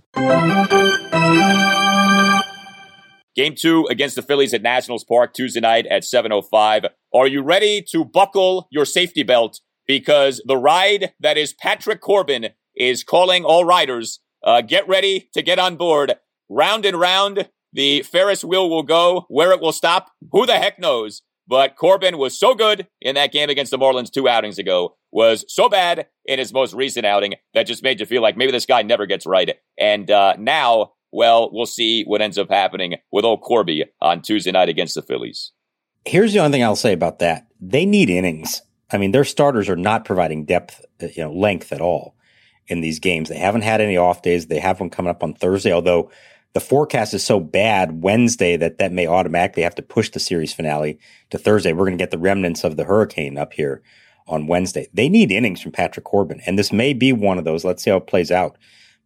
Game 3.37 3.55
two 3.55 3.87
against 3.89 4.17
the 4.17 4.23
Phillies 4.23 4.53
at 4.53 4.63
Nationals 4.63 5.05
Park 5.05 5.35
Tuesday 5.35 5.61
night 5.61 5.87
at 5.87 6.03
7.05. 6.03 6.89
Are 7.15 7.27
you 7.29 7.43
ready 7.43 7.81
to 7.93 8.05
buckle 8.05 8.67
your 8.73 8.85
safety 8.85 9.23
belt? 9.23 9.61
Because 9.87 10.43
the 10.47 10.57
ride 10.57 11.13
that 11.21 11.39
is 11.39 11.53
Patrick 11.53 12.01
Corbin 12.01 12.49
is 12.75 13.05
calling 13.05 13.45
all 13.45 13.65
riders. 13.65 14.21
Uh, 14.43 14.61
get 14.61 14.87
ready 14.89 15.29
to 15.35 15.43
get 15.43 15.59
on 15.59 15.77
board. 15.77 16.15
Round 16.49 16.85
and 16.85 16.99
round, 16.99 17.49
the 17.73 18.03
Ferris 18.03 18.45
wheel 18.45 18.71
will 18.71 18.83
go. 18.83 19.27
Where 19.29 19.53
it 19.53 19.61
will 19.61 19.73
stop, 19.73 20.11
who 20.33 20.47
the 20.47 20.59
heck 20.59 20.79
knows? 20.79 21.23
But 21.49 21.77
Corbin 21.77 22.19
was 22.19 22.39
so 22.39 22.55
good 22.55 22.89
in 23.01 23.15
that 23.15 23.33
game 23.33 23.51
against 23.51 23.71
the 23.71 23.79
Marlins 23.79 24.11
two 24.11 24.29
outings 24.29 24.59
ago, 24.59 24.97
was 25.13 25.45
so 25.49 25.69
bad 25.69 26.09
in 26.25 26.39
his 26.39 26.53
most 26.53 26.75
recent 26.75 27.07
outing 27.07 27.35
that 27.55 27.67
just 27.67 27.83
made 27.83 28.01
you 28.01 28.07
feel 28.07 28.23
like 28.23 28.37
maybe 28.37 28.53
this 28.53 28.67
guy 28.67 28.83
never 28.83 29.07
gets 29.07 29.27
right. 29.27 29.57
And 29.79 30.11
uh, 30.11 30.35
now, 30.39 30.93
well, 31.13 31.51
we'll 31.53 31.67
see 31.67 32.03
what 32.05 32.21
ends 32.21 32.37
up 32.37 32.51
happening 32.51 32.97
with 33.13 33.25
old 33.25 33.43
Corby 33.43 33.85
on 34.01 34.23
Tuesday 34.23 34.51
night 34.51 34.69
against 34.69 34.97
the 34.97 35.03
Phillies. 35.03 35.53
Here's 36.05 36.33
the 36.33 36.41
only 36.41 36.53
thing 36.53 36.65
I'll 36.65 36.77
say 36.77 36.93
about 36.93 37.21
that: 37.21 37.47
they 37.61 37.87
need 37.87 38.11
innings. 38.11 38.63
I 38.91 38.99
mean, 38.99 39.13
their 39.13 39.25
starters 39.25 39.69
are 39.69 39.77
not 39.77 40.05
providing 40.05 40.45
depth, 40.45 40.85
uh, 41.03 41.07
you 41.07 41.23
know, 41.23 41.33
length 41.33 41.73
at 41.73 41.81
all 41.81 42.15
in 42.69 42.81
these 42.81 42.99
games. 42.99 43.29
They 43.29 43.39
haven't 43.39 43.63
had 43.63 43.81
any 43.81 43.97
off 43.97 44.23
days. 44.23 44.47
They 44.47 44.61
have 44.61 44.81
one 44.81 44.91
coming 44.91 45.11
up 45.11 45.23
on 45.23 45.35
Thursday, 45.35 45.73
although 45.73 46.11
the 46.53 46.61
forecast 46.61 47.13
is 47.13 47.25
so 47.25 47.39
bad 47.39 48.03
Wednesday 48.03 48.57
that 48.57 48.79
that 48.79 48.93
may 48.93 49.07
automatically 49.07 49.63
have 49.63 49.75
to 49.75 49.83
push 49.83 50.11
the 50.11 50.21
series 50.21 50.55
finale 50.55 50.99
to 51.31 51.39
Thursday. 51.39 51.73
We're 51.73 51.87
going 51.87 51.99
to 51.99 52.03
get 52.03 52.11
the 52.11 52.19
remnants 52.19 52.65
of 52.65 52.77
the 52.77 52.85
hurricane 52.85 53.37
up 53.37 53.53
here 53.53 53.83
on 54.27 54.47
Wednesday. 54.47 54.89
They 54.93 55.09
need 55.09 55.31
innings 55.31 55.61
from 55.61 55.73
Patrick 55.73 56.05
Corbin, 56.05 56.41
and 56.47 56.59
this 56.59 56.73
may 56.73 56.93
be 56.93 57.13
one 57.13 57.39
of 57.39 57.45
those. 57.45 57.65
Let's 57.65 57.83
see 57.83 57.91
how 57.91 57.99
it 57.99 58.07
plays 58.07 58.31
out. 58.31 58.57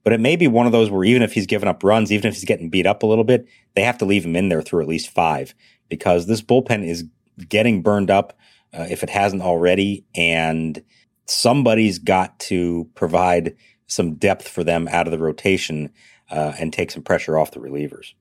But 0.02 0.14
it 0.14 0.20
may 0.20 0.36
be 0.36 0.48
one 0.48 0.64
of 0.64 0.72
those 0.72 0.90
where 0.90 1.04
even 1.04 1.22
if 1.22 1.34
he's 1.34 1.46
giving 1.46 1.68
up 1.68 1.84
runs, 1.84 2.10
even 2.10 2.28
if 2.28 2.34
he's 2.34 2.44
getting 2.44 2.70
beat 2.70 2.86
up 2.86 3.02
a 3.02 3.06
little 3.06 3.24
bit, 3.24 3.46
they 3.74 3.82
have 3.82 3.98
to 3.98 4.06
leave 4.06 4.24
him 4.24 4.36
in 4.36 4.48
there 4.48 4.62
through 4.62 4.82
at 4.82 4.88
least 4.88 5.10
five 5.10 5.54
because 5.90 6.26
this 6.26 6.40
bullpen 6.40 6.86
is 6.86 7.04
getting 7.48 7.82
burned 7.82 8.10
up 8.10 8.38
uh, 8.72 8.86
if 8.90 9.02
it 9.02 9.10
hasn't 9.10 9.42
already, 9.42 10.04
and 10.14 10.82
somebody's 11.26 11.98
got 11.98 12.38
to 12.40 12.88
provide 12.94 13.56
some 13.86 14.14
depth 14.14 14.48
for 14.48 14.64
them 14.64 14.88
out 14.88 15.06
of 15.06 15.10
the 15.10 15.18
rotation 15.18 15.90
uh, 16.30 16.52
and 16.58 16.72
take 16.72 16.90
some 16.90 17.02
pressure 17.02 17.38
off 17.38 17.50
the 17.50 17.60
relievers. 17.60 18.14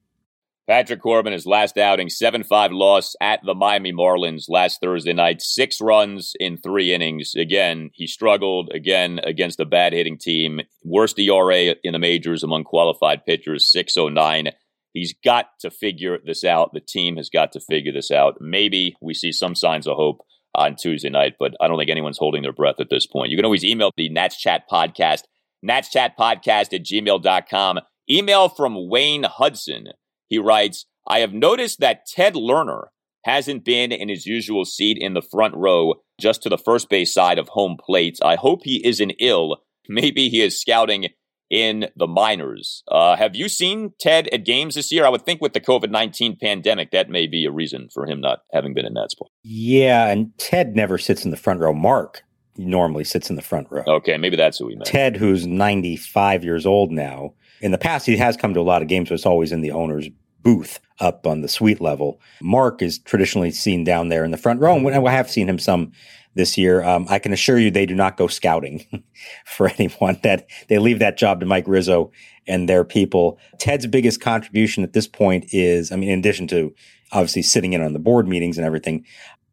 Patrick 0.69 1.01
Corbin, 1.01 1.33
his 1.33 1.47
last 1.47 1.79
outing, 1.79 2.09
7 2.09 2.43
5 2.43 2.71
loss 2.71 3.15
at 3.19 3.39
the 3.43 3.55
Miami 3.55 3.91
Marlins 3.91 4.45
last 4.49 4.79
Thursday 4.79 5.13
night, 5.13 5.41
six 5.41 5.81
runs 5.81 6.33
in 6.39 6.57
three 6.57 6.93
innings. 6.93 7.33
Again, 7.35 7.89
he 7.93 8.05
struggled 8.05 8.69
again 8.71 9.19
against 9.23 9.59
a 9.59 9.65
bad 9.65 9.93
hitting 9.93 10.19
team. 10.19 10.61
Worst 10.83 11.17
ERA 11.17 11.73
in 11.83 11.93
the 11.93 11.97
majors 11.97 12.43
among 12.43 12.65
qualified 12.65 13.25
pitchers, 13.25 13.71
609. 13.71 14.53
He's 14.93 15.15
got 15.25 15.47
to 15.61 15.71
figure 15.71 16.19
this 16.23 16.43
out. 16.43 16.73
The 16.73 16.81
team 16.81 17.17
has 17.17 17.29
got 17.29 17.51
to 17.53 17.59
figure 17.59 17.91
this 17.91 18.11
out. 18.11 18.37
Maybe 18.39 18.95
we 19.01 19.15
see 19.15 19.31
some 19.31 19.55
signs 19.55 19.87
of 19.87 19.95
hope 19.95 20.21
on 20.55 20.75
Tuesday 20.75 21.09
night, 21.09 21.33
but 21.39 21.53
I 21.59 21.67
don't 21.67 21.77
think 21.77 21.91
anyone's 21.91 22.17
holding 22.17 22.41
their 22.41 22.53
breath 22.53 22.79
at 22.79 22.89
this 22.89 23.05
point. 23.05 23.29
You 23.29 23.37
can 23.37 23.45
always 23.45 23.63
email 23.63 23.91
the 23.95 24.09
Nats 24.09 24.37
Chat 24.37 24.63
Podcast, 24.71 25.23
natschatpodcast 25.65 26.73
at 26.73 26.85
gmail.com. 26.85 27.79
Email 28.09 28.49
from 28.49 28.89
Wayne 28.89 29.23
Hudson. 29.23 29.87
He 30.27 30.37
writes, 30.39 30.85
I 31.07 31.19
have 31.19 31.33
noticed 31.33 31.79
that 31.79 32.05
Ted 32.05 32.33
Lerner 32.33 32.85
hasn't 33.25 33.65
been 33.65 33.91
in 33.91 34.09
his 34.09 34.25
usual 34.25 34.65
seat 34.65 34.97
in 34.99 35.13
the 35.13 35.21
front 35.21 35.55
row, 35.55 35.95
just 36.19 36.41
to 36.43 36.49
the 36.49 36.57
first 36.57 36.89
base 36.89 37.13
side 37.13 37.37
of 37.37 37.49
home 37.49 37.77
plate. 37.79 38.17
I 38.23 38.35
hope 38.35 38.61
he 38.63 38.85
isn't 38.85 39.13
ill. 39.19 39.57
Maybe 39.87 40.29
he 40.29 40.41
is 40.41 40.59
scouting 40.59 41.07
in 41.49 41.89
the 41.95 42.07
minors. 42.07 42.83
Uh, 42.87 43.15
have 43.15 43.35
you 43.35 43.49
seen 43.49 43.93
Ted 43.99 44.27
at 44.29 44.45
games 44.45 44.75
this 44.75 44.91
year? 44.91 45.05
I 45.05 45.09
would 45.09 45.25
think 45.25 45.41
with 45.41 45.53
the 45.53 45.61
COVID 45.61 45.89
19 45.89 46.37
pandemic, 46.41 46.91
that 46.91 47.09
may 47.09 47.27
be 47.27 47.45
a 47.45 47.51
reason 47.51 47.89
for 47.93 48.05
him 48.05 48.21
not 48.21 48.39
having 48.53 48.73
been 48.73 48.85
in 48.85 48.93
that 48.93 49.11
spot. 49.11 49.29
Yeah, 49.43 50.07
and 50.07 50.37
Ted 50.37 50.75
never 50.75 50.97
sits 50.97 51.25
in 51.25 51.31
the 51.31 51.37
front 51.37 51.59
row. 51.59 51.73
Mark 51.73 52.23
normally 52.57 53.03
sits 53.03 53.29
in 53.29 53.35
the 53.35 53.41
front 53.41 53.67
row. 53.71 53.83
Okay, 53.87 54.17
maybe 54.17 54.35
that's 54.35 54.57
who 54.57 54.67
we 54.67 54.75
meant. 54.75 54.85
Ted, 54.85 55.17
who's 55.17 55.47
95 55.47 56.43
years 56.43 56.65
old 56.65 56.91
now, 56.91 57.33
in 57.61 57.71
the 57.71 57.77
past, 57.77 58.05
he 58.05 58.17
has 58.17 58.37
come 58.37 58.53
to 58.53 58.59
a 58.59 58.61
lot 58.61 58.81
of 58.81 58.87
games, 58.87 59.09
but 59.09 59.15
it's 59.15 59.25
always 59.25 59.51
in 59.51 59.61
the 59.61 59.71
owner's 59.71 60.09
booth 60.41 60.79
up 60.99 61.25
on 61.27 61.41
the 61.41 61.47
suite 61.47 61.81
level. 61.81 62.19
Mark 62.41 62.81
is 62.81 62.99
traditionally 62.99 63.51
seen 63.51 63.83
down 63.83 64.09
there 64.09 64.23
in 64.23 64.31
the 64.31 64.37
front 64.37 64.61
row, 64.61 64.75
and 64.75 65.07
I 65.07 65.11
have 65.11 65.29
seen 65.29 65.47
him 65.47 65.59
some 65.59 65.91
this 66.39 66.57
year. 66.57 66.83
Um, 66.83 67.05
I 67.09 67.19
can 67.19 67.33
assure 67.33 67.59
you 67.59 67.69
they 67.69 67.85
do 67.85 67.93
not 67.93 68.17
go 68.17 68.27
scouting 68.27 69.03
for 69.45 69.67
anyone. 69.67 70.19
That 70.23 70.47
they 70.67 70.79
leave 70.79 70.99
that 70.99 71.17
job 71.17 71.41
to 71.41 71.45
Mike 71.45 71.67
Rizzo 71.67 72.11
and 72.47 72.67
their 72.67 72.83
people. 72.83 73.37
Ted's 73.59 73.85
biggest 73.85 74.21
contribution 74.21 74.83
at 74.83 74.93
this 74.93 75.07
point 75.07 75.53
is, 75.53 75.91
I 75.91 75.95
mean, 75.95 76.09
in 76.09 76.19
addition 76.19 76.47
to 76.47 76.73
obviously 77.11 77.41
sitting 77.41 77.73
in 77.73 77.81
on 77.81 77.93
the 77.93 77.99
board 77.99 78.27
meetings 78.27 78.57
and 78.57 78.65
everything. 78.65 79.05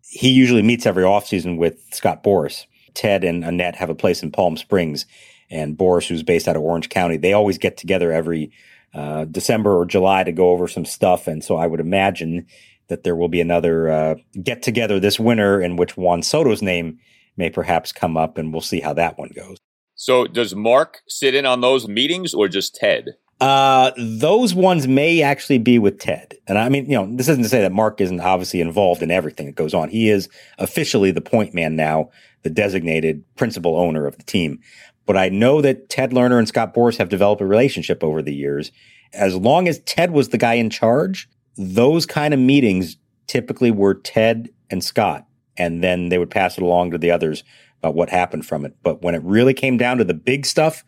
He 0.09 0.31
usually 0.31 0.63
meets 0.63 0.87
every 0.87 1.05
offseason 1.05 1.59
with 1.59 1.83
Scott 1.93 2.23
Boras. 2.23 2.67
Ted 2.95 3.25
and 3.25 3.45
Annette 3.45 3.77
have 3.77 3.91
a 3.91 3.95
place 3.95 4.23
in 4.23 4.31
Palm 4.31 4.57
Springs, 4.57 5.05
and 5.51 5.77
Boras, 5.77 6.09
who's 6.09 6.23
based 6.23 6.49
out 6.49 6.57
of 6.57 6.63
Orange 6.63 6.89
County, 6.89 7.17
they 7.17 7.33
always 7.33 7.59
get 7.59 7.77
together 7.77 8.13
every 8.13 8.51
uh, 8.95 9.25
December 9.27 9.79
or 9.79 9.85
July 9.85 10.25
to 10.25 10.33
go 10.33 10.51
over 10.51 10.67
some 10.67 10.85
stuff. 10.85 11.27
And 11.27 11.45
so 11.45 11.57
I 11.57 11.67
would 11.67 11.81
imagine 11.81 12.47
that 12.89 13.05
there 13.05 13.17
will 13.17 13.29
be 13.29 13.41
another 13.41 13.89
uh, 13.89 14.15
get 14.43 14.63
together 14.63 15.01
this 15.01 15.19
winter 15.19 15.61
in 15.61 15.77
which 15.77 15.97
Juan 15.97 16.23
Soto's 16.23 16.63
name 16.63 16.99
may 17.37 17.51
perhaps 17.51 17.93
come 17.93 18.17
up, 18.17 18.39
and 18.39 18.53
we'll 18.53 18.63
see 18.63 18.81
how 18.81 18.93
that 18.95 19.19
one 19.19 19.31
goes. 19.35 19.59
So, 19.95 20.27
does 20.27 20.55
Mark 20.55 21.01
sit 21.09 21.35
in 21.35 21.47
on 21.47 21.61
those 21.61 21.89
meetings 21.89 22.35
or 22.35 22.49
just 22.49 22.75
Ted? 22.75 23.17
Uh, 23.41 23.91
those 23.99 24.55
ones 24.55 24.89
may 24.89 25.23
actually 25.23 25.59
be 25.59 25.79
with 25.79 25.99
Ted. 25.99 26.35
And 26.47 26.59
I 26.59 26.69
mean, 26.69 26.87
you 26.87 26.97
know, 26.97 27.07
this 27.15 27.29
isn't 27.29 27.43
to 27.43 27.49
say 27.49 27.61
that 27.61 27.73
Mark 27.73 28.01
isn't 28.01 28.21
obviously 28.21 28.61
involved 28.61 29.03
in 29.03 29.11
everything 29.11 29.47
that 29.47 29.57
goes 29.57 29.75
on. 29.75 29.91
He 29.91 30.09
is 30.09 30.29
officially 30.59 31.11
the 31.11 31.21
point 31.21 31.53
man 31.53 31.77
now, 31.77 32.11
the 32.43 32.51
designated 32.51 33.25
principal 33.37 33.77
owner 33.77 34.07
of 34.07 34.17
the 34.17 34.23
team. 34.23 34.61
But 35.05 35.17
I 35.17 35.29
know 35.29 35.61
that 35.61 35.91
Ted 35.91 36.13
Lerner 36.13 36.39
and 36.39 36.49
Scott 36.49 36.75
Boras 36.75 36.97
have 36.97 37.11
developed 37.11 37.43
a 37.43 37.47
relationship 37.47 38.03
over 38.03 38.23
the 38.23 38.35
years. 38.35 38.73
As 39.13 39.37
long 39.37 39.69
as 39.69 39.81
Ted 39.81 40.13
was 40.13 40.31
the 40.31 40.39
guy 40.39 40.55
in 40.55 40.71
charge, 40.71 41.29
those 41.57 42.07
kind 42.07 42.35
of 42.35 42.41
meetings 42.41 42.97
typically 43.27 43.71
were 43.71 43.95
Ted 43.95 44.51
and 44.71 44.83
Scott, 44.83 45.27
and 45.57 45.83
then 45.83 46.09
they 46.09 46.19
would 46.19 46.31
pass 46.31 46.57
it 46.57 46.63
along 46.63 46.91
to 46.91 46.99
the 46.99 47.11
others 47.11 47.45
about 47.81 47.95
what 47.95 48.11
happened 48.11 48.47
from 48.47 48.65
it. 48.65 48.77
But 48.83 49.03
when 49.03 49.15
it 49.15 49.23
really 49.23 49.55
came 49.55 49.77
down 49.77 49.99
to 49.99 50.05
the 50.05 50.15
big 50.15 50.47
stuff, 50.47 50.85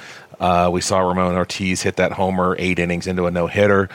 Uh, 0.40 0.70
we 0.72 0.80
saw 0.80 1.00
Ramon 1.00 1.36
Ortiz 1.36 1.82
hit 1.82 1.96
that 1.96 2.12
homer 2.12 2.56
eight 2.58 2.78
innings 2.78 3.06
into 3.06 3.26
a 3.26 3.30
no 3.30 3.46
hitter. 3.46 3.88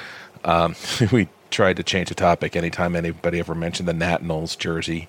Um, 0.43 0.76
we 1.11 1.28
tried 1.49 1.78
to 1.78 1.84
change 1.84 2.09
the 2.09 2.15
topic 2.15 2.55
anytime 2.55 2.95
anybody 2.95 3.39
ever 3.39 3.55
mentioned 3.55 3.88
the 3.88 3.93
Natinals 3.93 4.57
jersey, 4.57 5.07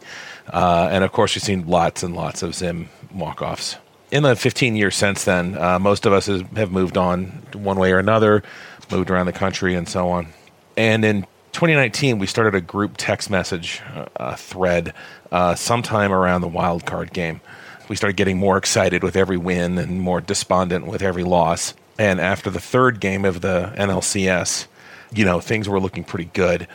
uh, 0.53 0.89
and 0.91 1.05
of 1.05 1.13
course 1.13 1.35
we've 1.35 1.43
seen 1.43 1.67
lots 1.67 2.03
and 2.03 2.15
lots 2.15 2.43
of 2.43 2.55
Zim 2.55 2.89
walk 3.13 3.43
offs. 3.43 3.77
In 4.11 4.25
the 4.25 4.35
15 4.35 4.75
years 4.75 4.97
since 4.97 5.25
then, 5.25 5.57
uh, 5.57 5.79
most 5.79 6.05
of 6.05 6.13
us 6.13 6.27
have 6.27 6.73
moved 6.73 6.97
on 6.97 7.27
one 7.53 7.79
way 7.79 7.93
or 7.93 7.99
another, 7.99 8.43
moved 8.91 9.09
around 9.09 9.27
the 9.27 9.33
country, 9.33 9.75
and 9.77 9.89
so 9.89 10.09
on. 10.09 10.29
And 10.77 11.05
in 11.05 11.23
2019, 11.53 12.19
we 12.19 12.27
started 12.27 12.57
a 12.57 12.61
group 12.61 12.95
text 12.97 13.31
message 13.31 13.81
uh, 14.17 14.35
thread 14.35 14.95
uh, 15.31 15.55
sometime 15.55 16.13
around 16.13 16.41
the 16.41 16.49
wild 16.49 16.87
card 16.87 17.13
game. 17.13 17.41
We 17.89 17.97
started 17.97 18.17
getting 18.17 18.39
more 18.39 18.57
excited 18.57 19.05
with 19.05 19.17
every 19.17 19.37
win 19.37 19.79
and 19.79 20.01
more 20.01 20.21
despondent 20.21 20.87
with 20.87 21.03
every 21.03 21.25
loss. 21.25 21.75
And 21.99 22.21
after 22.21 22.51
the 22.51 22.61
third 22.61 22.99
game 22.99 23.25
of 23.25 23.41
the 23.41 23.73
NLCS, 23.77 24.67
you 25.13 25.25
know, 25.25 25.41
things 25.41 25.69
were 25.69 25.81
looking 25.81 26.03
pretty 26.05 26.31
good. 26.33 26.67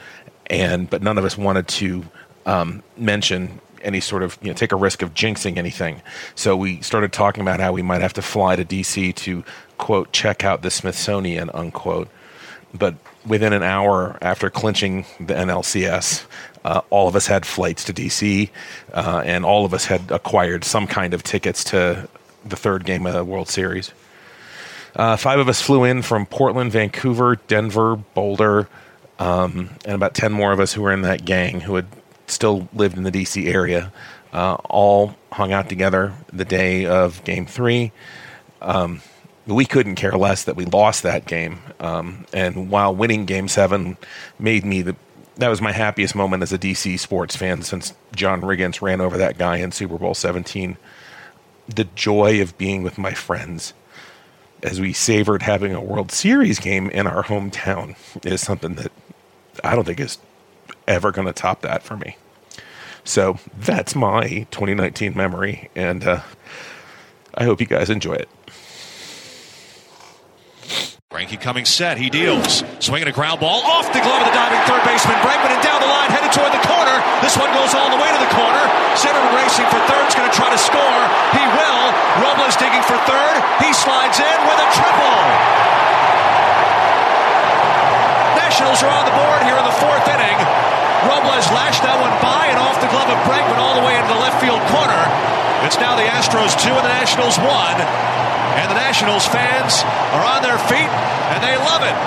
And 0.47 0.89
but 0.89 1.01
none 1.01 1.17
of 1.17 1.25
us 1.25 1.37
wanted 1.37 1.67
to 1.69 2.05
um, 2.45 2.83
mention 2.95 3.59
any 3.85 3.99
sort 3.99 4.23
of 4.23 4.37
you 4.41 4.49
know 4.49 4.53
take 4.53 4.71
a 4.71 4.75
risk 4.75 5.01
of 5.01 5.13
jinxing 5.13 5.57
anything. 5.57 6.01
So 6.35 6.55
we 6.57 6.81
started 6.81 7.13
talking 7.13 7.41
about 7.41 7.59
how 7.59 7.71
we 7.71 7.81
might 7.81 8.01
have 8.01 8.13
to 8.13 8.21
fly 8.21 8.55
to 8.55 8.65
DC 8.65 9.15
to 9.15 9.43
quote 9.77 10.11
check 10.11 10.43
out 10.43 10.61
the 10.61 10.71
Smithsonian 10.71 11.49
unquote. 11.53 12.09
But 12.73 12.95
within 13.25 13.53
an 13.53 13.63
hour 13.63 14.17
after 14.21 14.49
clinching 14.49 15.05
the 15.19 15.33
NLCS, 15.33 16.25
uh, 16.65 16.81
all 16.89 17.07
of 17.07 17.15
us 17.15 17.27
had 17.27 17.45
flights 17.45 17.83
to 17.85 17.93
DC, 17.93 18.49
uh, 18.93 19.23
and 19.25 19.45
all 19.45 19.65
of 19.65 19.73
us 19.73 19.85
had 19.85 20.11
acquired 20.11 20.63
some 20.63 20.87
kind 20.87 21.13
of 21.13 21.23
tickets 21.23 21.63
to 21.65 22.07
the 22.43 22.55
third 22.55 22.85
game 22.85 23.05
of 23.05 23.13
the 23.13 23.23
World 23.23 23.49
Series. 23.49 23.91
Uh, 24.95 25.17
five 25.17 25.39
of 25.39 25.49
us 25.49 25.61
flew 25.61 25.83
in 25.83 26.01
from 26.01 26.25
Portland, 26.25 26.71
Vancouver, 26.71 27.35
Denver, 27.47 27.97
Boulder, 27.97 28.67
um, 29.19 29.69
and 29.85 29.95
about 29.95 30.13
10 30.13 30.31
more 30.31 30.51
of 30.51 30.59
us 30.59 30.73
who 30.73 30.81
were 30.81 30.91
in 30.91 31.01
that 31.01 31.25
gang 31.25 31.61
who 31.61 31.75
had 31.75 31.85
still 32.27 32.67
lived 32.73 32.97
in 32.97 33.03
the 33.03 33.11
DC 33.11 33.47
area. 33.47 33.91
Uh, 34.33 34.55
all 34.65 35.15
hung 35.31 35.53
out 35.53 35.69
together 35.69 36.13
the 36.31 36.45
day 36.45 36.85
of 36.85 37.23
game 37.23 37.45
three. 37.45 37.91
Um, 38.61 39.01
we 39.47 39.65
couldn't 39.65 39.95
care 39.95 40.17
less 40.17 40.43
that 40.45 40.55
we 40.55 40.65
lost 40.65 41.03
that 41.03 41.25
game. 41.25 41.59
Um, 41.79 42.25
and 42.33 42.69
while 42.69 42.95
winning 42.95 43.25
game 43.25 43.47
seven 43.47 43.97
made 44.39 44.65
me 44.65 44.81
the 44.81 44.95
that 45.37 45.49
was 45.49 45.61
my 45.61 45.73
happiest 45.73 46.15
moment 46.15 46.43
as 46.43 46.53
a 46.53 46.57
DC 46.57 46.97
sports 46.97 47.35
fan 47.35 47.61
since 47.61 47.93
John 48.15 48.41
Riggins 48.41 48.81
ran 48.81 49.01
over 49.01 49.17
that 49.17 49.37
guy 49.37 49.57
in 49.57 49.73
Super 49.73 49.97
Bowl 49.97 50.13
17. 50.13 50.77
The 51.67 51.83
joy 51.95 52.41
of 52.41 52.57
being 52.57 52.83
with 52.83 52.97
my 52.97 53.13
friends 53.13 53.73
as 54.63 54.79
we 54.79 54.93
savored 54.93 55.41
having 55.41 55.73
a 55.73 55.81
World 55.81 56.11
Series 56.11 56.59
game 56.59 56.89
in 56.89 57.05
our 57.05 57.23
hometown 57.23 57.95
is 58.25 58.41
something 58.41 58.75
that 58.75 58.91
I 59.63 59.75
don't 59.75 59.83
think 59.83 59.99
is 59.99 60.17
ever 60.87 61.11
going 61.11 61.27
to 61.27 61.33
top 61.33 61.61
that 61.61 61.83
for 61.83 61.97
me. 61.97 62.17
So 63.03 63.37
that's 63.59 63.95
my 63.95 64.47
2019 64.49 65.15
memory, 65.15 65.69
and 65.75 66.03
uh, 66.03 66.21
I 67.35 67.43
hope 67.43 67.61
you 67.61 67.67
guys 67.67 67.89
enjoy 67.89 68.15
it. 68.15 68.29
Greinke 71.15 71.39
coming 71.39 71.63
set. 71.63 71.95
He 71.95 72.09
deals. 72.09 72.59
Swinging 72.83 73.07
a 73.07 73.15
ground 73.15 73.39
ball 73.39 73.63
off 73.63 73.87
the 73.93 74.03
glove 74.03 74.19
of 74.19 74.27
the 74.27 74.35
diving 74.35 74.59
third 74.67 74.83
baseman 74.83 75.15
Bregman 75.23 75.47
and 75.47 75.63
down 75.63 75.79
the 75.79 75.87
line 75.87 76.11
headed 76.11 76.27
toward 76.35 76.51
the 76.51 76.59
corner. 76.67 76.97
This 77.23 77.39
one 77.39 77.47
goes 77.55 77.71
all 77.71 77.87
the 77.87 77.95
way 77.95 78.11
to 78.11 78.19
the 78.19 78.33
corner. 78.35 78.63
Center 78.99 79.23
racing 79.31 79.63
for 79.71 79.79
third. 79.87 80.03
Is 80.11 80.15
going 80.17 80.27
to 80.27 80.35
try 80.35 80.51
to 80.51 80.59
score. 80.59 81.01
He 81.31 81.43
will. 81.55 81.83
Robles 82.19 82.59
digging 82.59 82.83
for 82.83 82.99
third. 83.07 83.35
He 83.63 83.71
slides 83.71 84.19
in 84.19 84.39
with 84.43 84.59
a 84.59 84.67
triple. 84.75 85.19
Nationals 88.35 88.83
are 88.83 88.91
on 88.91 89.07
the 89.07 89.15
board 89.15 89.39
here 89.47 89.55
in 89.55 89.63
the 89.63 89.77
fourth 89.79 90.03
inning. 90.11 90.74
Robles 91.05 91.47
lashed 91.53 91.85
that 91.85 92.01
one 92.01 92.13
by 92.21 92.49
and 92.49 92.57
off 92.57 92.81
the 92.81 92.89
glove 92.89 93.09
of 93.09 93.19
Bregman 93.29 93.61
all 93.61 93.77
the 93.77 93.85
way 93.85 93.93
into 93.93 94.09
the 94.09 94.21
left 94.21 94.41
field 94.41 94.61
corner. 94.73 95.01
It's 95.61 95.77
now 95.77 95.93
the 95.93 96.05
Astros 96.05 96.57
two 96.57 96.73
and 96.73 96.85
the 96.85 96.93
Nationals 96.93 97.37
one. 97.37 97.77
And 98.57 98.71
the 98.71 98.79
Nationals 98.79 99.25
fans 99.29 99.85
are 100.15 100.25
on 100.25 100.41
their 100.41 100.57
feet 100.69 100.89
and 101.31 101.39
they 101.43 101.57
love 101.57 101.83
it. 101.85 101.97